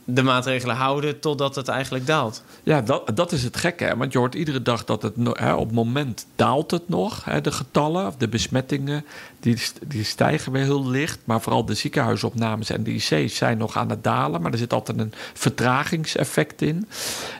de 0.09 0.23
maatregelen 0.23 0.75
houden 0.75 1.19
totdat 1.19 1.55
het 1.55 1.67
eigenlijk 1.67 2.05
daalt. 2.05 2.43
Ja, 2.63 2.81
dat, 2.81 3.11
dat 3.15 3.31
is 3.31 3.43
het 3.43 3.57
gekke. 3.57 3.97
Want 3.97 4.11
je 4.11 4.17
hoort 4.17 4.35
iedere 4.35 4.61
dag 4.61 4.85
dat 4.85 5.01
het 5.01 5.13
hè, 5.31 5.53
op 5.53 5.65
het 5.65 5.75
moment 5.75 6.25
daalt 6.35 6.71
het 6.71 6.89
nog. 6.89 7.25
Hè, 7.25 7.41
de 7.41 7.51
getallen 7.51 8.13
de 8.17 8.27
besmettingen 8.27 9.05
die, 9.39 9.57
die 9.87 10.03
stijgen 10.03 10.51
weer 10.51 10.63
heel 10.63 10.87
licht. 10.87 11.19
Maar 11.23 11.41
vooral 11.41 11.65
de 11.65 11.73
ziekenhuisopnames 11.73 12.69
en 12.69 12.83
de 12.83 12.91
IC's 12.91 13.35
zijn 13.35 13.57
nog 13.57 13.77
aan 13.77 13.89
het 13.89 14.03
dalen. 14.03 14.41
Maar 14.41 14.51
er 14.51 14.57
zit 14.57 14.73
altijd 14.73 14.99
een 14.99 15.13
vertragingseffect 15.33 16.61
in. 16.61 16.87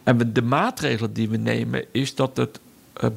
En 0.03 0.33
de 0.33 0.41
maatregelen 0.41 1.13
die 1.13 1.29
we 1.29 1.37
nemen 1.37 1.85
is 1.91 2.15
dat 2.15 2.37
het 2.37 2.59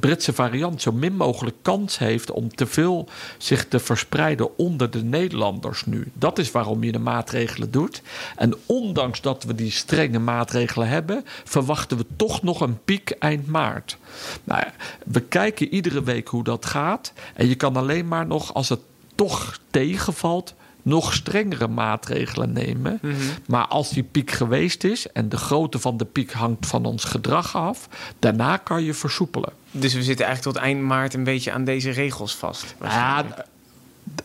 Britse 0.01 0.33
variant 0.33 0.83
zo 0.83 0.93
min 0.93 1.17
mogelijk 1.17 1.57
kans 1.63 1.99
heeft 1.99 2.31
om 2.31 2.55
te 2.55 2.67
veel 2.67 3.09
zich 3.39 3.69
te 3.69 3.79
verspreiden 3.79 4.59
onder 4.59 4.91
de 4.91 5.05
Nederlanders 5.05 5.87
nu. 5.87 6.11
Dat 6.15 6.39
is 6.39 6.51
waarom 6.51 6.85
je 6.85 6.93
de 6.93 6.99
maatregelen 6.99 7.71
doet. 7.71 8.03
En 8.37 8.55
ondanks 8.67 9.21
dat 9.21 9.45
we 9.45 9.55
die 9.55 9.71
strenge 9.71 10.19
maatregelen 10.19 10.89
hebben, 10.89 11.25
verwachten 11.45 11.97
we 11.97 12.07
toch 12.17 12.43
nog 12.43 12.61
een 12.61 12.79
piek 12.85 13.11
eind 13.11 13.47
maart. 13.47 13.97
Nou 14.45 14.65
we 15.07 15.21
kijken 15.21 15.69
iedere 15.69 16.03
week 16.03 16.29
hoe 16.29 16.45
dat 16.45 16.67
gaat. 16.67 17.13
En 17.35 17.49
je 17.49 17.55
kan 17.55 17.77
alleen 17.77 18.09
maar 18.09 18.27
nog, 18.27 18.55
als 18.55 18.69
het 18.69 18.81
toch 19.15 19.59
tegenvalt, 19.71 20.55
nog 20.91 21.15
strengere 21.15 21.69
maatregelen 21.69 22.53
nemen. 22.53 23.01
Maar 23.47 23.67
als 23.67 23.91
die 23.91 24.03
piek 24.03 24.31
geweest 24.31 24.85
is 24.85 25.13
en 25.13 25.29
de 25.29 25.37
grootte 25.37 25.79
van 25.79 25.97
de 25.97 26.05
piek 26.05 26.33
hangt 26.33 26.67
van 26.67 26.85
ons 26.85 27.05
gedrag 27.05 27.57
af, 27.57 27.89
daarna 28.19 28.57
kan 28.57 28.83
je 28.83 28.95
versoepelen. 28.95 29.53
Dus 29.71 29.95
we 29.95 30.03
zitten 30.03 30.27
eigenlijk 30.27 30.57
tot 30.57 30.65
eind 30.67 30.83
maart 30.83 31.15
een 31.15 31.25
beetje 31.25 31.53
aan 31.53 31.65
deze 31.65 31.91
regels 31.91 32.35
vast. 32.35 32.75
Ja, 32.83 33.25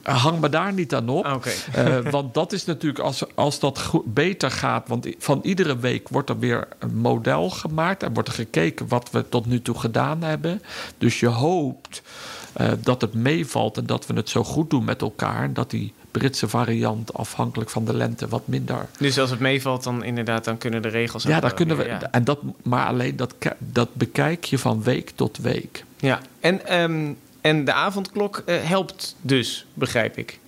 hang 0.01 0.39
me 0.39 0.49
daar 0.49 0.73
niet 0.73 0.95
aan 0.95 1.09
op. 1.09 1.25
Ah. 1.25 1.41
Eh, 1.73 2.11
want 2.11 2.33
dat 2.33 2.53
is 2.53 2.65
natuurlijk, 2.65 3.03
als, 3.03 3.23
als 3.35 3.59
dat 3.59 3.81
goed, 3.81 4.13
beter 4.13 4.51
gaat... 4.51 4.87
want 4.87 5.07
van 5.19 5.39
iedere 5.43 5.77
week 5.77 6.09
wordt 6.09 6.29
er 6.29 6.39
weer 6.39 6.67
een 6.79 6.97
model 6.97 7.49
gemaakt... 7.49 8.03
en 8.03 8.13
wordt 8.13 8.29
er 8.29 8.35
gekeken 8.35 8.87
wat 8.87 9.11
we 9.11 9.29
tot 9.29 9.45
nu 9.45 9.61
toe 9.61 9.79
gedaan 9.79 10.23
hebben. 10.23 10.61
Dus 10.97 11.19
je 11.19 11.27
hoopt 11.27 12.01
eh, 12.53 12.67
dat 12.81 13.01
het 13.01 13.13
meevalt 13.13 13.77
en 13.77 13.85
dat 13.85 14.07
we 14.07 14.13
het 14.13 14.29
zo 14.29 14.43
goed 14.43 14.69
doen 14.69 14.83
met 14.83 15.01
elkaar... 15.01 15.43
en 15.43 15.53
dat 15.53 15.69
die 15.69 15.93
Britse 16.19 16.49
variant 16.49 17.13
afhankelijk 17.13 17.69
van 17.69 17.85
de 17.85 17.93
lente 17.93 18.27
wat 18.27 18.47
minder... 18.47 18.87
Dus 18.99 19.19
als 19.19 19.29
het 19.29 19.39
meevalt, 19.39 19.83
dan 19.83 20.03
inderdaad, 20.03 20.43
dan 20.43 20.57
kunnen 20.57 20.81
de 20.81 20.87
regels. 20.87 21.23
Ja, 21.23 21.39
daar 21.39 21.53
kunnen 21.53 21.77
we, 21.77 21.85
ja. 21.85 22.11
en 22.11 22.23
dat, 22.23 22.39
maar 22.63 22.87
alleen 22.87 23.15
dat, 23.15 23.35
dat 23.59 23.95
bekijk 23.95 24.43
je 24.43 24.57
van 24.57 24.83
week 24.83 25.11
tot 25.15 25.37
week. 25.37 25.83
Ja, 25.97 26.19
en, 26.39 26.67
ehm, 26.67 27.13
en 27.41 27.65
de 27.65 27.73
avondklok 27.73 28.43
eh, 28.45 28.55
helpt 28.63 29.15
dus, 29.21 29.65
begrijp 29.73 30.17
ik. 30.17 30.39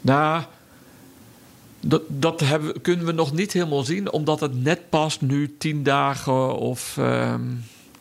Nou, 0.00 0.42
dat, 1.80 2.02
dat 2.06 2.40
hebben, 2.40 2.80
kunnen 2.80 3.06
we 3.06 3.12
nog 3.12 3.32
niet 3.32 3.52
helemaal 3.52 3.84
zien, 3.84 4.12
omdat 4.12 4.40
het 4.40 4.62
net 4.62 4.88
pas 4.88 5.20
nu 5.20 5.54
tien 5.58 5.82
dagen 5.82 6.56
of 6.56 6.96
ehm, 6.98 7.42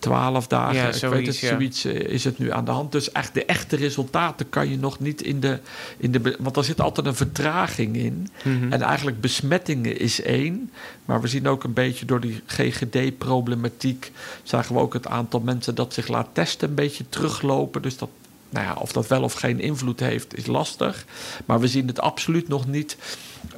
twaalf 0.06 0.48
dagen. 0.48 0.76
Ja, 0.76 0.88
ik 0.88 0.94
zoiets, 0.94 1.18
weet 1.18 1.28
het, 1.28 1.36
zoiets 1.36 1.86
eh, 1.86 2.14
is 2.14 2.24
het 2.24 2.38
nu 2.40 2.52
aan 2.52 2.66
de 2.66 2.72
hand. 2.72 2.92
Dus 2.92 3.12
echt 3.12 3.34
de 3.34 3.46
echte 3.46 3.76
resultaten 3.76 4.50
kan 4.50 4.70
je 4.70 4.78
nog 4.78 5.00
niet 5.00 5.22
in 5.22 5.40
de, 5.40 5.60
in 5.98 6.12
de... 6.12 6.36
Want 6.40 6.58
er 6.58 6.64
zit 6.64 6.82
altijd 6.82 7.08
een 7.08 7.16
vertraging 7.16 7.96
in. 7.96 8.30
Mhm. 8.44 8.72
En 8.72 8.82
eigenlijk 8.82 9.22
besmettingen 9.22 10.00
is 10.00 10.22
één. 10.22 10.72
Maar 11.06 11.22
we 11.22 11.28
zien 11.28 11.48
ook 11.48 11.64
een 11.64 11.74
beetje 11.74 12.06
door 12.06 12.20
die 12.20 12.42
GGD-problematiek... 12.46 14.12
zagen 14.44 14.76
we 14.76 14.82
ook 14.82 14.94
het 14.94 15.08
aantal 15.08 15.40
mensen 15.40 15.76
dat 15.76 15.94
zich 15.94 16.08
laat 16.08 16.28
testen 16.34 16.70
een 16.70 16.76
beetje 16.76 17.10
teruglopen. 17.10 17.82
Dus 17.82 17.98
dat, 17.98 18.10
nou 18.50 18.66
ja, 18.66 18.74
of 18.74 18.92
dat 18.92 19.08
wel 19.08 19.24
of 19.24 19.34
geen 19.34 19.60
invloed 19.60 20.00
heeft, 20.00 20.38
is 20.38 20.46
lastig. 20.46 21.06
Maar 21.46 21.60
we 21.60 21.68
zien 21.68 21.88
het 21.88 22.00
absoluut 22.00 22.48
nog 22.48 22.68
niet 22.68 22.98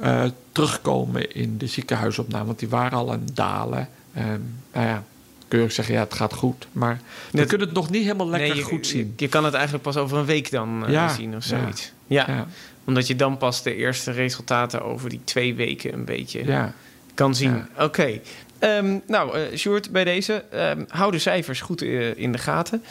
eh, 0.00 0.24
terugkomen 0.52 1.34
in 1.34 1.58
de 1.58 1.66
ziekenhuisopname. 1.66 2.46
Want 2.46 2.58
die 2.58 2.68
waren 2.68 2.98
al 2.98 3.12
aan 3.12 3.22
het 3.24 3.36
dalen. 3.36 3.88
Ehm, 4.14 4.40
nou 4.72 4.86
ja, 4.86 5.04
kun 5.48 5.58
je 5.58 5.64
ook 5.64 5.70
zeggen, 5.70 5.94
ja, 5.94 6.00
het 6.00 6.14
gaat 6.14 6.32
goed. 6.34 6.66
Maar 6.72 7.00
we 7.30 7.46
kunnen 7.46 7.66
het 7.66 7.76
nog 7.76 7.90
niet 7.90 8.02
helemaal 8.02 8.28
lekker 8.28 8.48
Nee, 8.48 8.58
je, 8.58 8.62
goed 8.62 8.86
zien. 8.86 9.12
Je 9.16 9.28
kan 9.28 9.44
het 9.44 9.54
eigenlijk 9.54 9.84
pas 9.84 9.96
over 9.96 10.18
een 10.18 10.24
week 10.24 10.50
dan 10.50 10.86
eh, 10.86 10.92
Ja, 10.92 11.08
zien 11.08 11.36
of 11.36 11.44
zoiets. 11.44 11.92
Ja. 12.06 12.24
Ja, 12.28 12.46
omdat 12.84 13.06
je 13.06 13.16
dan 13.16 13.36
pas 13.38 13.62
de 13.62 13.74
eerste 13.74 14.10
resultaten 14.10 14.82
over 14.82 15.08
die 15.08 15.20
twee 15.24 15.54
weken 15.54 15.92
een 15.92 16.04
beetje 16.04 16.70
kan 17.14 17.34
zien. 17.34 17.66
Oké. 17.78 18.20
Ehm, 18.58 18.98
nou, 19.06 19.56
Sjoerd, 19.56 19.90
bij 19.90 20.04
deze. 20.04 20.44
ehm, 20.50 20.84
hou 20.88 21.12
de 21.12 21.18
cijfers 21.18 21.60
goed 21.60 21.82
eh, 21.82 22.16
in 22.16 22.32
de 22.32 22.38
gaten. 22.38 22.82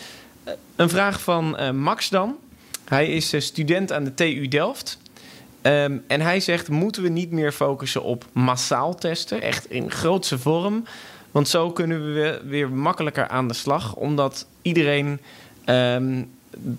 Een 0.76 0.90
vraag 0.90 1.22
van 1.22 1.76
Max 1.76 2.10
dan. 2.10 2.36
Hij 2.86 3.08
is 3.08 3.34
student 3.38 3.92
aan 3.92 4.04
de 4.04 4.14
TU 4.14 4.48
Delft. 4.48 4.98
Ehm, 5.62 5.98
en 6.08 6.22
hij 6.22 6.40
zegt, 6.40 6.70
moeten 6.70 7.02
we 7.04 7.10
niet 7.10 7.32
meer 7.32 7.52
focussen 7.52 8.04
op 8.04 8.26
massaal 8.32 8.96
testen? 8.96 9.42
Echt 9.42 9.70
in 9.70 9.92
grootse 9.92 10.40
vorm. 10.40 10.84
Want 11.38 11.50
zo 11.50 11.72
kunnen 11.72 12.14
we 12.14 12.42
weer- 12.46 12.72
makkelijker 12.72 13.28
aan 13.28 13.48
de 13.48 13.54
slag. 13.54 13.96
Omdat 13.96 14.48
iedereen 14.62 15.20
ehm, 15.66 16.24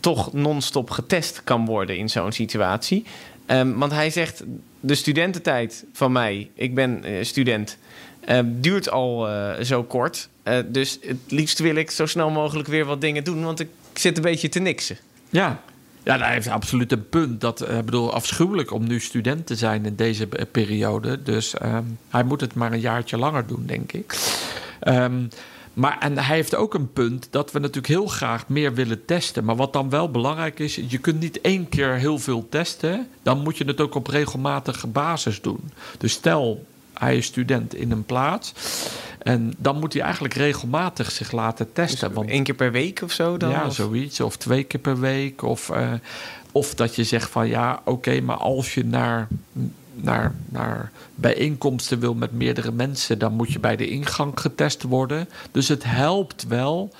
toch 0.00 0.32
non-stop 0.32 0.90
getest 0.90 1.40
kan 1.44 1.66
worden 1.66 1.96
in 1.96 2.08
zo'n 2.08 2.32
situatie. 2.32 3.04
Ehm, 3.46 3.72
want 3.72 3.92
hij 3.92 4.10
zegt, 4.10 4.44
de 4.80 4.94
studententijd 4.94 5.84
van 5.92 6.12
mij, 6.12 6.50
ik 6.54 6.74
ben 6.74 7.04
eh, 7.04 7.24
student, 7.24 7.78
eh, 8.20 8.38
duurt 8.44 8.90
al 8.90 9.28
eh, 9.28 9.64
zo 9.64 9.82
kort. 9.82 10.28
Dus 10.66 10.98
het 11.02 11.18
liefst 11.28 11.58
wil 11.58 11.74
ik 11.74 11.90
zo 11.90 12.06
snel 12.06 12.30
mogelijk 12.30 12.68
weer 12.68 12.84
wat 12.84 13.00
dingen 13.00 13.24
doen, 13.24 13.44
want 13.44 13.60
ik 13.60 13.68
zit 13.94 14.16
een 14.16 14.22
beetje 14.22 14.48
te 14.48 14.58
niksen. 14.60 14.96
Ja. 15.30 15.62
Ja, 16.08 16.18
hij 16.18 16.32
heeft 16.32 16.48
absoluut 16.48 16.92
een 16.92 17.08
punt. 17.08 17.40
Dat, 17.40 17.60
eh, 17.60 17.78
ik 17.78 17.84
bedoel, 17.84 18.12
afschuwelijk 18.12 18.72
om 18.72 18.86
nu 18.86 19.00
student 19.00 19.46
te 19.46 19.56
zijn 19.56 19.86
in 19.86 19.96
deze 19.96 20.28
eh, 20.28 20.44
periode. 20.50 21.22
Dus 21.22 21.54
ehm, 21.54 21.84
hij 22.08 22.22
moet 22.22 22.40
het 22.40 22.54
maar 22.54 22.72
een 22.72 22.80
jaartje 22.80 23.18
langer 23.18 23.46
doen, 23.46 23.62
denk 23.66 23.92
ik. 23.92 24.18
Ehm, 24.80 25.26
maar 25.72 25.98
en 25.98 26.18
hij 26.18 26.36
heeft 26.36 26.54
ook 26.54 26.74
een 26.74 26.92
punt 26.92 27.28
dat 27.30 27.52
we 27.52 27.58
natuurlijk 27.58 27.86
heel 27.86 28.06
graag 28.06 28.48
meer 28.48 28.74
willen 28.74 29.04
testen. 29.04 29.44
Maar 29.44 29.56
wat 29.56 29.72
dan 29.72 29.90
wel 29.90 30.10
belangrijk 30.10 30.58
is, 30.58 30.80
je 30.88 30.98
kunt 30.98 31.20
niet 31.20 31.40
één 31.40 31.68
keer 31.68 31.92
heel 31.92 32.18
veel 32.18 32.46
testen. 32.48 33.08
Dan 33.22 33.42
moet 33.42 33.56
je 33.56 33.64
het 33.64 33.80
ook 33.80 33.94
op 33.94 34.06
regelmatige 34.06 34.86
basis 34.86 35.40
doen. 35.40 35.70
Dus 35.98 36.12
stel, 36.12 36.66
hij 36.98 37.16
is 37.16 37.26
student 37.26 37.74
in 37.74 37.90
een 37.90 38.04
plaats. 38.04 38.52
En 39.22 39.54
dan 39.58 39.78
moet 39.78 39.92
hij 39.92 40.02
eigenlijk 40.02 40.34
regelmatig 40.34 41.10
zich 41.10 41.32
laten 41.32 41.72
testen. 41.72 42.12
want 42.12 42.30
Eén 42.30 42.42
keer 42.42 42.54
per 42.54 42.72
week 42.72 43.00
of 43.02 43.12
zo 43.12 43.36
dan? 43.36 43.50
ja, 43.50 43.66
Of- 43.66 43.74
zoiets. 43.74 44.20
Of 44.20 44.36
twee 44.36 44.64
keer 44.64 44.80
per 44.80 45.00
week. 45.00 45.42
Of, 45.42 45.70
eh, 45.70 45.92
of 46.52 46.74
dat 46.74 46.94
je 46.94 47.04
zegt 47.04 47.30
van 47.30 47.48
ja, 47.48 47.80
oké, 47.84 48.20
maar 48.20 48.36
als 48.36 48.74
je 48.74 48.84
naar, 48.84 49.28
naar, 49.94 50.34
naar 50.48 50.90
bijeenkomsten 51.14 51.98
wil 52.00 52.14
met 52.14 52.32
meerdere 52.32 52.72
mensen, 52.72 53.18
dan 53.18 53.32
moet 53.32 53.52
je 53.52 53.58
bij 53.60 53.76
de 53.76 53.88
ingang 53.88 54.40
getest 54.40 54.82
worden. 54.82 55.28
Dus 55.52 55.68
het 55.68 55.84
helpt 55.84 56.46
wel 56.48 56.90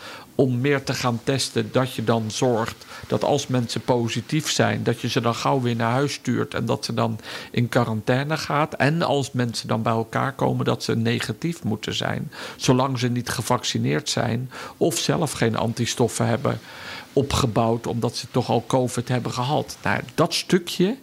om 0.40 0.60
meer 0.60 0.82
te 0.82 0.94
gaan 0.94 1.20
testen, 1.24 1.68
dat 1.72 1.94
je 1.94 2.04
dan 2.04 2.30
zorgt 2.30 2.86
dat 3.06 3.24
als 3.24 3.46
mensen 3.46 3.80
positief 3.80 4.50
zijn, 4.50 4.82
dat 4.82 5.00
je 5.00 5.08
ze 5.08 5.20
dan 5.20 5.34
gauw 5.34 5.60
weer 5.60 5.76
naar 5.76 5.90
huis 5.90 6.12
stuurt 6.12 6.54
en 6.54 6.66
dat 6.66 6.84
ze 6.84 6.94
dan 6.94 7.18
in 7.50 7.68
quarantaine 7.68 8.36
gaat. 8.36 8.74
En 8.74 9.02
als 9.02 9.32
mensen 9.32 9.68
dan 9.68 9.82
bij 9.82 9.92
elkaar 9.92 10.32
komen, 10.32 10.64
dat 10.64 10.82
ze 10.82 10.96
negatief 10.96 11.62
moeten 11.62 11.94
zijn, 11.94 12.32
zolang 12.56 12.98
ze 12.98 13.08
niet 13.08 13.28
gevaccineerd 13.28 14.08
zijn 14.08 14.50
of 14.76 14.98
zelf 14.98 15.32
geen 15.32 15.56
antistoffen 15.56 16.26
hebben 16.26 16.60
opgebouwd, 17.12 17.86
omdat 17.86 18.16
ze 18.16 18.26
toch 18.30 18.48
al 18.48 18.64
COVID 18.66 19.08
hebben 19.08 19.32
gehad. 19.32 19.76
Nou, 19.82 20.00
dat 20.14 20.34
stukje, 20.34 20.96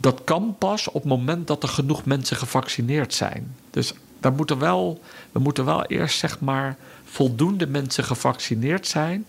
dat 0.00 0.20
kan 0.24 0.54
pas 0.58 0.88
op 0.88 0.94
het 0.94 1.04
moment 1.04 1.46
dat 1.46 1.62
er 1.62 1.68
genoeg 1.68 2.04
mensen 2.04 2.36
gevaccineerd 2.36 3.14
zijn. 3.14 3.54
Dus 3.70 3.94
daar 4.20 4.32
moeten 4.32 4.58
wel, 4.58 5.00
we 5.32 5.38
moeten 5.38 5.64
wel 5.64 5.84
eerst 5.84 6.18
zeg 6.18 6.40
maar 6.40 6.76
voldoende 7.06 7.66
mensen 7.66 8.04
gevaccineerd 8.04 8.86
zijn. 8.86 9.26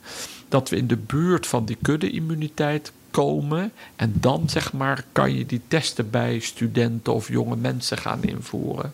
Dat 0.50 0.70
we 0.70 0.76
in 0.76 0.88
de 0.88 0.98
buurt 0.98 1.48
van 1.48 1.66
die 1.66 1.78
kudde-immuniteit 1.82 2.92
komen. 3.12 3.72
En 3.96 4.14
dan 4.20 4.50
zeg 4.50 4.74
maar 4.74 5.06
kan 5.12 5.36
je 5.38 5.46
die 5.46 5.62
testen 5.68 6.10
bij 6.10 6.40
studenten 6.40 7.14
of 7.14 7.28
jonge 7.28 7.56
mensen 7.56 7.98
gaan 7.98 8.24
invoeren. 8.24 8.94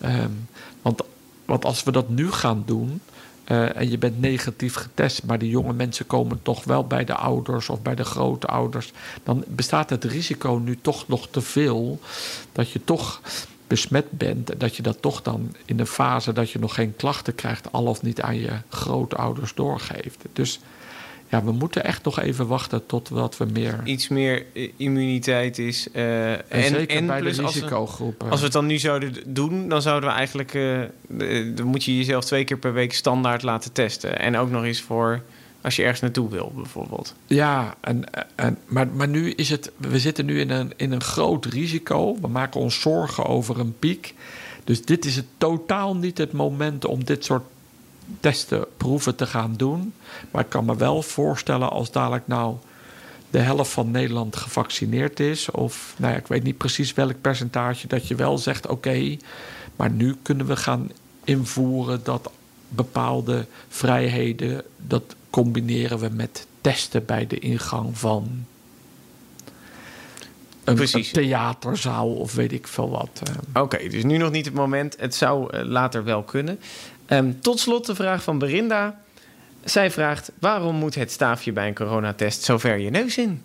Ehm, 0.00 0.30
want, 0.82 1.00
want 1.44 1.64
als 1.64 1.82
we 1.82 1.92
dat 1.92 2.08
nu 2.08 2.30
gaan 2.32 2.62
doen. 2.66 3.00
eh, 3.44 3.76
en 3.76 3.90
je 3.90 3.98
bent 3.98 4.20
negatief 4.20 4.74
getest, 4.74 5.22
maar 5.24 5.38
die 5.38 5.50
jonge 5.50 5.72
mensen 5.72 6.06
komen 6.06 6.42
toch 6.42 6.64
wel 6.64 6.86
bij 6.86 7.04
de 7.04 7.14
ouders 7.14 7.68
of 7.68 7.82
bij 7.82 7.94
de 7.94 8.04
grootouders. 8.04 8.92
Dan 9.24 9.44
bestaat 9.48 9.90
het 9.90 10.04
risico 10.04 10.60
nu 10.64 10.78
toch 10.80 11.08
nog 11.08 11.28
te 11.30 11.40
veel 11.40 12.00
dat 12.52 12.70
je 12.70 12.84
toch 12.84 13.20
besmet 13.72 14.10
bent. 14.10 14.50
En 14.50 14.58
dat 14.58 14.76
je 14.76 14.82
dat 14.82 15.02
toch 15.02 15.22
dan 15.22 15.54
in 15.64 15.80
een 15.80 15.86
fase 15.86 16.32
dat 16.32 16.50
je 16.50 16.58
nog 16.58 16.74
geen 16.74 16.96
klachten 16.96 17.34
krijgt, 17.34 17.72
al 17.72 17.84
of 17.84 18.02
niet 18.02 18.20
aan 18.20 18.40
je 18.40 18.50
grootouders 18.68 19.54
doorgeeft. 19.54 20.24
Dus 20.32 20.60
ja, 21.28 21.44
we 21.44 21.52
moeten 21.52 21.84
echt 21.84 22.04
nog 22.04 22.20
even 22.20 22.46
wachten 22.46 22.86
totdat 22.86 23.36
we 23.36 23.44
meer. 23.44 23.80
Iets 23.84 24.08
meer 24.08 24.44
eh, 24.54 24.68
immuniteit 24.76 25.58
is. 25.58 25.88
eh, 25.92 26.32
En, 26.32 26.64
zeker 26.68 27.06
bij 27.06 27.20
plus 27.20 27.36
de 27.36 27.42
als 27.42 27.54
we- 27.54 27.60
risicogroepen. 27.60 28.30
Als 28.30 28.38
we 28.38 28.44
het 28.44 28.54
dan 28.54 28.66
nu 28.66 28.78
zouden 28.78 29.14
doen, 29.26 29.68
dan 29.68 29.82
zouden 29.82 30.08
we 30.10 30.14
eigenlijk. 30.16 30.54
eh, 30.54 30.80
dan 31.56 31.66
moet 31.66 31.84
je 31.84 31.96
jezelf 31.96 32.24
twee 32.24 32.44
keer 32.44 32.58
per 32.58 32.72
week 32.72 32.92
standaard 32.94 33.42
laten 33.42 33.72
testen. 33.72 34.18
En 34.18 34.36
ook 34.36 34.50
nog 34.50 34.64
eens 34.64 34.80
voor 34.80 35.20
als 35.62 35.76
je 35.76 35.82
ergens 35.82 36.00
naartoe 36.00 36.30
wil, 36.30 36.52
bijvoorbeeld. 36.54 37.14
Ja, 37.26 37.74
en, 37.80 38.04
en, 38.34 38.58
maar, 38.66 38.88
maar 38.88 39.08
nu 39.08 39.30
is 39.30 39.50
het. 39.50 39.72
We 39.76 39.98
zitten 39.98 40.24
nu 40.24 40.40
in 40.40 40.50
een, 40.50 40.72
in 40.76 40.92
een 40.92 41.02
groot 41.02 41.44
risico. 41.44 42.16
We 42.20 42.28
maken 42.28 42.60
ons 42.60 42.80
zorgen 42.80 43.26
over 43.26 43.60
een 43.60 43.78
piek. 43.78 44.14
Dus 44.64 44.84
dit 44.84 45.04
is 45.04 45.16
het 45.16 45.26
totaal 45.38 45.96
niet 45.96 46.18
het 46.18 46.32
moment 46.32 46.84
om 46.84 47.04
dit 47.04 47.24
soort 47.24 47.44
testen, 48.20 48.64
proeven 48.76 49.16
te 49.16 49.26
gaan 49.26 49.54
doen. 49.56 49.94
Maar 50.30 50.42
ik 50.42 50.48
kan 50.48 50.64
me 50.64 50.76
wel 50.76 51.02
voorstellen 51.02 51.70
als 51.70 51.90
dadelijk 51.90 52.26
nou 52.26 52.56
de 53.30 53.38
helft 53.38 53.70
van 53.70 53.90
Nederland 53.90 54.36
gevaccineerd 54.36 55.20
is. 55.20 55.50
Of 55.50 55.94
nou 55.98 56.12
ja, 56.12 56.18
ik 56.18 56.26
weet 56.26 56.42
niet 56.42 56.56
precies 56.56 56.94
welk 56.94 57.20
percentage 57.20 57.86
dat 57.86 58.08
je 58.08 58.14
wel 58.14 58.38
zegt: 58.38 58.66
oké, 58.66 59.16
maar 59.76 59.90
nu 59.90 60.16
kunnen 60.22 60.46
we 60.46 60.56
gaan 60.56 60.90
invoeren 61.24 62.00
dat 62.04 62.30
bepaalde 62.68 63.46
vrijheden, 63.68 64.62
dat 64.76 65.14
combineren 65.32 65.98
we 65.98 66.08
met 66.08 66.46
testen 66.60 67.04
bij 67.04 67.26
de 67.26 67.38
ingang 67.38 67.98
van 67.98 68.44
een, 70.64 70.74
Precies. 70.74 71.06
een 71.06 71.12
theaterzaal 71.12 72.12
of 72.14 72.34
weet 72.34 72.52
ik 72.52 72.66
veel 72.66 72.90
wat. 72.90 73.22
eh. 73.54 73.62
Oké, 73.62 73.88
dus 73.88 74.02
nu 74.04 74.16
nog 74.16 74.30
niet 74.30 74.44
het 74.44 74.54
moment. 74.54 74.96
Het 74.98 75.14
zou 75.14 75.50
eh, 75.56 75.64
later 75.64 76.04
wel 76.04 76.22
kunnen. 76.22 76.58
Ehm, 77.06 77.32
tot 77.40 77.60
slot 77.60 77.86
de 77.86 77.94
vraag 77.94 78.22
van 78.22 78.38
Berinda. 78.38 79.00
Zij 79.64 79.90
vraagt: 79.90 80.32
waarom 80.38 80.76
moet 80.76 80.94
het 80.94 81.10
staafje 81.10 81.52
bij 81.52 81.68
een 81.68 81.74
coronatest 81.74 82.42
zo 82.42 82.58
ver 82.58 82.78
je 82.78 82.90
neus 82.90 83.18
in? 83.18 83.42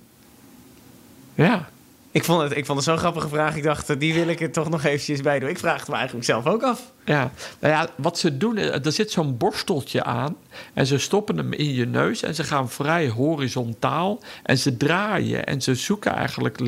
Ja, 1.35 1.69
Ik 2.17 2.23
vond 2.23 2.41
het, 2.41 2.57
ik 2.57 2.65
vond 2.65 2.77
het 2.77 2.87
zo'n 2.87 2.97
grappige 2.97 3.27
vraag. 3.27 3.55
Ik 3.55 3.63
dacht, 3.63 3.99
die 3.99 4.13
wil 4.13 4.27
ik 4.27 4.41
er 4.41 4.51
toch 4.51 4.69
nog 4.69 4.83
eventjes 4.83 5.21
bij 5.21 5.39
doen. 5.39 5.49
Ik 5.49 5.59
vraag 5.59 5.79
het 5.79 5.87
me 5.87 5.95
eigenlijk 5.95 6.25
zelf 6.25 6.45
ook 6.45 6.63
af. 6.63 6.91
Ja, 7.05 7.31
nou 7.59 7.73
ja, 7.73 7.89
wat 7.95 8.19
ze 8.19 8.37
doen, 8.37 8.57
eh, 8.57 8.85
er 8.85 8.91
zit 8.91 9.11
zo'n 9.11 9.37
borsteltje 9.37 10.03
aan 10.03 10.35
en 10.73 10.85
ze 10.85 10.97
stoppen 10.97 11.37
hem 11.37 11.53
in 11.53 11.73
je 11.73 11.85
neus 11.85 12.21
en 12.23 12.35
ze 12.35 12.43
gaan 12.43 12.69
vrij 12.69 13.09
horizontaal 13.09 14.19
en 14.43 14.57
ze 14.57 14.77
draaien 14.77 15.45
en 15.45 15.61
ze 15.61 15.75
zoeken 15.75 16.11
eigenlijk 16.11 16.59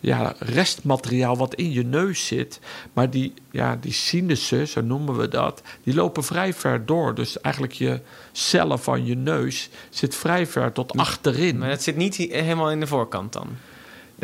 ja, 0.00 0.34
restmateriaal 0.38 1.36
wat 1.36 1.54
in 1.54 1.72
je 1.72 1.84
neus 1.84 2.26
zit. 2.26 2.60
Maar 2.92 3.10
die, 3.10 3.34
ja, 3.50 3.76
die 3.80 3.92
sinussen, 3.92 4.68
zo 4.68 4.80
noemen 4.80 5.16
we 5.16 5.28
dat, 5.28 5.62
die 5.82 5.94
lopen 5.94 6.24
vrij 6.24 6.54
ver 6.54 6.86
door. 6.86 7.14
Dus 7.14 7.40
eigenlijk 7.40 7.74
je 7.74 8.00
cellen 8.32 8.78
van 8.78 9.06
je 9.06 9.16
neus 9.16 9.68
zit 9.90 10.14
vrij 10.14 10.46
ver 10.46 10.72
tot 10.72 10.96
achterin. 10.96 11.58
Maar 11.58 11.68
dat 11.68 11.82
zit 11.82 11.96
niet 11.96 12.16
helemaal 12.16 12.70
in 12.70 12.80
de 12.80 12.86
voorkant 12.86 13.32
dan. 13.32 13.48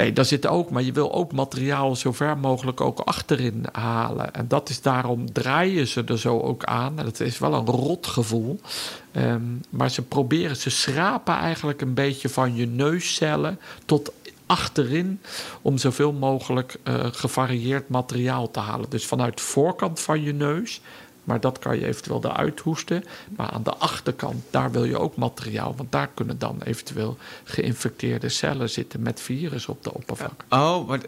Nee, 0.00 0.12
daar 0.12 0.24
zit 0.24 0.46
ook, 0.46 0.70
maar 0.70 0.82
je 0.82 0.92
wil 0.92 1.12
ook 1.12 1.32
materiaal 1.32 1.96
zo 1.96 2.12
ver 2.12 2.38
mogelijk 2.38 2.80
ook 2.80 2.98
achterin 2.98 3.64
halen. 3.72 4.34
En 4.34 4.48
dat 4.48 4.68
is 4.68 4.82
daarom 4.82 5.32
draaien 5.32 5.86
ze 5.86 6.04
er 6.04 6.18
zo 6.18 6.40
ook 6.40 6.64
aan. 6.64 6.98
En 6.98 7.04
dat 7.04 7.20
is 7.20 7.38
wel 7.38 7.54
een 7.54 7.66
rot 7.66 8.06
gevoel. 8.06 8.60
Ehm, 9.12 9.42
maar 9.70 9.90
ze 9.90 10.02
proberen, 10.02 10.56
ze 10.56 10.70
schrapen 10.70 11.34
eigenlijk 11.34 11.80
een 11.80 11.94
beetje 11.94 12.28
van 12.28 12.54
je 12.54 12.66
neuscellen 12.66 13.58
tot 13.84 14.12
achterin 14.46 15.20
om 15.62 15.78
zoveel 15.78 16.12
mogelijk 16.12 16.76
eh, 16.82 16.94
gevarieerd 17.10 17.88
materiaal 17.88 18.50
te 18.50 18.60
halen. 18.60 18.90
Dus 18.90 19.06
vanuit 19.06 19.36
de 19.36 19.42
voorkant 19.42 20.00
van 20.00 20.22
je 20.22 20.32
neus 20.32 20.80
Maar 21.24 21.40
dat 21.40 21.58
kan 21.58 21.78
je 21.78 21.86
eventueel 21.86 22.24
eruit 22.24 22.60
hoesten. 22.60 23.04
Maar 23.36 23.50
aan 23.50 23.62
de 23.62 23.74
achterkant, 23.74 24.42
daar 24.50 24.70
wil 24.70 24.84
je 24.84 24.98
ook 24.98 25.16
materiaal. 25.16 25.74
Want 25.76 25.92
daar 25.92 26.08
kunnen 26.14 26.38
dan 26.38 26.58
eventueel 26.64 27.16
geïnfecteerde 27.44 28.28
cellen 28.28 28.70
zitten 28.70 29.02
met 29.02 29.20
virus 29.20 29.66
op 29.66 29.82
de 29.84 29.94
oppervlak. 29.94 30.44
Oh, 30.48 30.88
maar, 30.88 31.00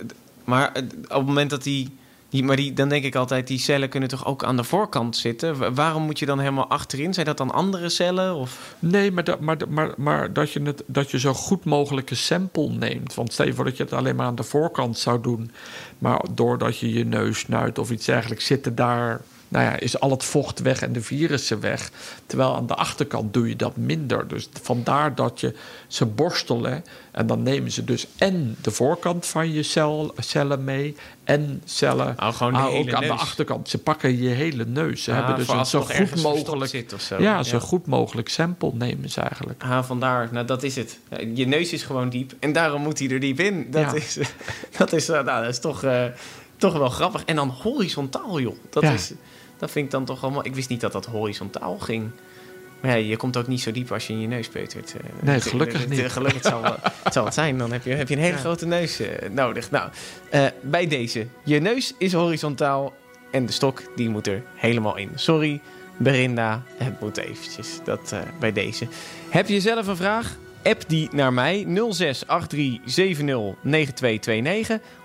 maar 0.44 0.72
eh, 0.72 0.82
op 1.02 1.08
het 1.16 1.26
moment 1.26 1.50
dat 1.50 1.62
die, 1.62 1.96
die... 2.28 2.44
Maar 2.44 2.56
die, 2.56 2.72
dan 2.72 2.88
denk 2.88 3.04
ik 3.04 3.14
altijd, 3.14 3.46
die 3.46 3.58
cellen 3.58 3.88
kunnen 3.88 4.08
toch 4.08 4.26
ook 4.26 4.44
aan 4.44 4.56
de 4.56 4.64
voorkant 4.64 5.16
zitten? 5.16 5.58
Wa- 5.58 5.72
Waarom 5.72 6.02
moet 6.02 6.18
je 6.18 6.26
dan 6.26 6.38
helemaal 6.38 6.68
achterin? 6.68 7.14
Zijn 7.14 7.26
dat 7.26 7.36
dan 7.36 7.50
andere 7.50 7.88
cellen? 7.88 8.34
Of? 8.34 8.74
Nee, 8.78 9.12
maar, 9.12 9.24
dat, 9.24 9.40
maar, 9.40 9.56
maar, 9.68 9.90
maar 9.96 10.32
dat, 10.32 10.52
je 10.52 10.62
het, 10.62 10.82
dat 10.86 11.10
je 11.10 11.18
zo 11.18 11.32
goed 11.34 11.64
mogelijke 11.64 12.14
sample 12.14 12.68
neemt. 12.68 13.14
Want 13.14 13.32
stel 13.32 13.46
je 13.46 13.54
voor 13.54 13.64
dat 13.64 13.76
je 13.76 13.82
het 13.82 13.92
alleen 13.92 14.16
maar 14.16 14.26
aan 14.26 14.34
de 14.34 14.42
voorkant 14.42 14.98
zou 14.98 15.20
doen. 15.22 15.50
Maar 15.98 16.20
doordat 16.30 16.78
je 16.78 16.92
je 16.92 17.04
neus 17.04 17.38
snuit 17.38 17.78
of 17.78 17.90
iets 17.90 18.06
dergelijks, 18.06 18.44
zitten 18.46 18.74
daar. 18.74 19.20
Nou 19.53 19.64
ja, 19.64 19.78
is 19.78 20.00
al 20.00 20.11
het 20.11 20.24
vocht 20.24 20.61
weg 20.61 20.82
en 20.82 20.92
de 20.92 21.03
virussen 21.03 21.61
weg. 21.61 21.90
Terwijl 22.26 22.57
aan 22.57 22.66
de 22.66 22.74
achterkant 22.74 23.32
doe 23.34 23.48
je 23.48 23.57
dat 23.57 23.76
minder. 23.76 24.28
Dus 24.28 24.48
vandaar 24.62 25.14
dat 25.14 25.40
je 25.40 25.55
ze 25.86 26.07
borstelen. 26.07 26.84
En 27.11 27.26
dan 27.26 27.42
nemen 27.42 27.70
ze 27.70 27.84
dus 27.84 28.07
en 28.16 28.57
de 28.62 28.70
voorkant 28.70 29.26
van 29.26 29.53
je 29.53 29.62
cel, 29.62 30.14
cellen 30.18 30.64
mee. 30.64 30.96
En 31.24 31.62
cellen 31.64 32.16
Oh, 32.20 32.34
gewoon 32.34 32.53
de 32.53 32.59
ah, 32.59 32.74
ook 32.74 32.92
aan 32.92 33.03
de 33.03 33.12
achterkant. 33.12 33.68
Ze 33.68 33.78
pakken 33.78 34.22
je 34.22 34.28
hele 34.28 34.64
neus. 34.64 35.03
Ze 35.03 35.11
Ah, 35.11 35.16
hebben 35.16 35.36
dus 35.36 35.48
een 35.48 35.66
zo 35.66 35.80
goed 35.82 36.22
mogelijk. 36.22 36.70
zit 36.70 36.92
of 36.92 37.00
zo. 37.00 37.20
Ja, 37.22 37.42
zo 37.42 37.59
goed 37.59 37.86
mogelijk 37.86 38.28
sample 38.28 38.70
nemen 38.74 39.11
ze 39.11 39.20
eigenlijk. 39.20 39.62
Ah, 39.62 39.84
vandaar. 39.84 40.28
Nou, 40.32 40.46
dat 40.46 40.62
is 40.62 40.76
het. 40.76 40.98
Ja, 41.11 41.18
Je 41.34 41.46
neus 41.46 41.72
is 41.72 41.82
gewoon 41.82 42.09
diep 42.09 42.32
en 42.38 42.53
daarom 42.53 42.82
moet 42.82 42.98
hij 42.98 43.09
er 43.11 43.20
diep 43.20 43.40
in. 43.40 43.66
Dat 43.70 43.82
Ja. 43.82 43.92
is, 43.94 44.18
dat 44.78 44.92
is, 44.92 45.09
eh, 45.09 45.24
nou, 45.24 45.40
dat 45.42 45.53
is 45.53 45.61
toch, 45.61 45.82
eh, 45.82 46.05
toch 46.57 46.72
wel 46.78 46.88
grappig. 46.88 47.24
En 47.24 47.36
dan 47.36 47.48
horizontaal, 47.48 48.40
joh. 48.40 48.57
Dat, 48.70 48.82
Ja. 48.82 48.90
is, 48.92 49.12
dat 49.62 49.70
vind 49.70 49.84
ik 49.84 49.90
dan 49.90 50.04
toch 50.04 50.22
allemaal... 50.22 50.44
Ik 50.46 50.54
wist 50.54 50.68
niet 50.68 50.80
dat 50.80 50.92
dat 50.92 51.06
horizontaal 51.06 51.78
ging. 51.78 52.10
Maar 52.80 52.90
ja, 52.90 52.96
je 52.96 53.16
komt 53.16 53.36
ook 53.36 53.46
niet 53.46 53.60
zo 53.60 53.72
diep 53.72 53.92
als 53.92 54.06
je 54.06 54.12
in 54.12 54.20
je 54.20 54.26
neus 54.26 54.48
peutert. 54.48 54.94
eh. 54.94 55.00
Nee, 55.20 55.40
gelukkig 55.40 55.88
niet. 55.88 56.10
Gelukkig 56.10 56.42
zal, 56.42 56.62
het 57.04 57.12
zal 57.12 57.24
het 57.24 57.34
zijn. 57.34 57.58
Dan 57.58 57.72
heb 57.72 57.84
je, 57.84 57.94
heb 57.94 58.08
je 58.08 58.14
een 58.14 58.20
hele 58.20 58.34
Ja. 58.34 58.40
grote 58.40 58.66
neus 58.66 59.00
eh, 59.00 59.30
nodig. 59.30 59.70
Nou, 59.70 59.90
eh, 60.30 60.46
bij 60.60 60.86
deze. 60.86 61.26
Je 61.44 61.60
neus 61.60 61.94
is 61.98 62.12
horizontaal 62.12 62.92
en 63.30 63.46
de 63.46 63.52
stok 63.52 63.82
die 63.96 64.08
moet 64.08 64.26
er 64.26 64.42
helemaal 64.54 64.96
in. 64.96 65.10
Sorry, 65.14 65.60
Berinda. 65.96 66.62
Het 66.76 67.00
moet 67.00 67.16
eventjes. 67.16 67.68
Dat 67.84 68.14
bij 68.40 68.52
deze. 68.52 68.86
Heb 69.28 69.48
je 69.48 69.60
zelf 69.60 69.86
een 69.86 69.96
vraag? 69.96 70.36
App 70.62 70.82
die 70.86 71.08
naar 71.12 71.32
mij 71.32 71.66
0683709229 71.66 71.70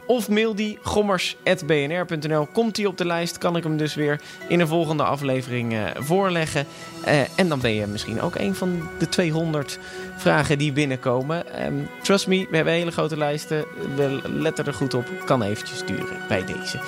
of 0.08 0.30
mail 0.30 0.56
die 0.56 0.78
gommers.bnr.nl. 0.82 2.46
Komt 2.46 2.76
die 2.76 2.88
op 2.88 2.98
de 2.98 3.06
lijst, 3.06 3.38
kan 3.38 3.56
ik 3.56 3.64
hem 3.64 3.78
dus 3.78 3.96
weer 3.96 4.22
in 4.48 4.60
een 4.60 4.68
volgende 4.68 5.04
aflevering 5.04 5.74
eh, 5.74 5.86
voorleggen. 5.98 6.66
Eh, 7.04 7.20
en 7.36 7.48
dan 7.50 7.60
ben 7.60 7.74
je 7.74 7.88
misschien 7.88 8.22
ook 8.22 8.36
een 8.36 8.56
van 8.56 8.90
de 9.00 9.10
200 9.10 9.80
vragen 10.16 10.58
die 10.58 10.72
binnenkomen. 10.72 11.54
Ehm, 11.54 11.74
trust 12.02 12.28
me, 12.28 12.48
we 12.50 12.56
hebben 12.56 12.74
hele 12.74 12.92
grote 12.92 13.18
lijsten. 13.18 13.66
We 13.96 14.20
letten 14.24 14.66
er 14.66 14.74
goed 14.74 14.94
op. 14.94 15.06
Kan 15.26 15.42
eventjes 15.42 15.86
duren 15.86 16.18
bij 16.28 16.46
deze. 16.46 16.80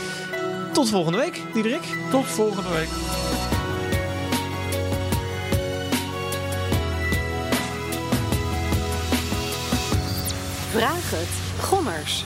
Tot 0.74 0.90
volgende 0.90 1.18
week, 1.18 1.42
Diederik. 1.54 1.84
Tot 2.12 2.26
volgende 2.26 2.70
week. 2.70 2.90
Vraag 10.72 11.10
het. 11.10 11.64
Gommers. 11.66 12.26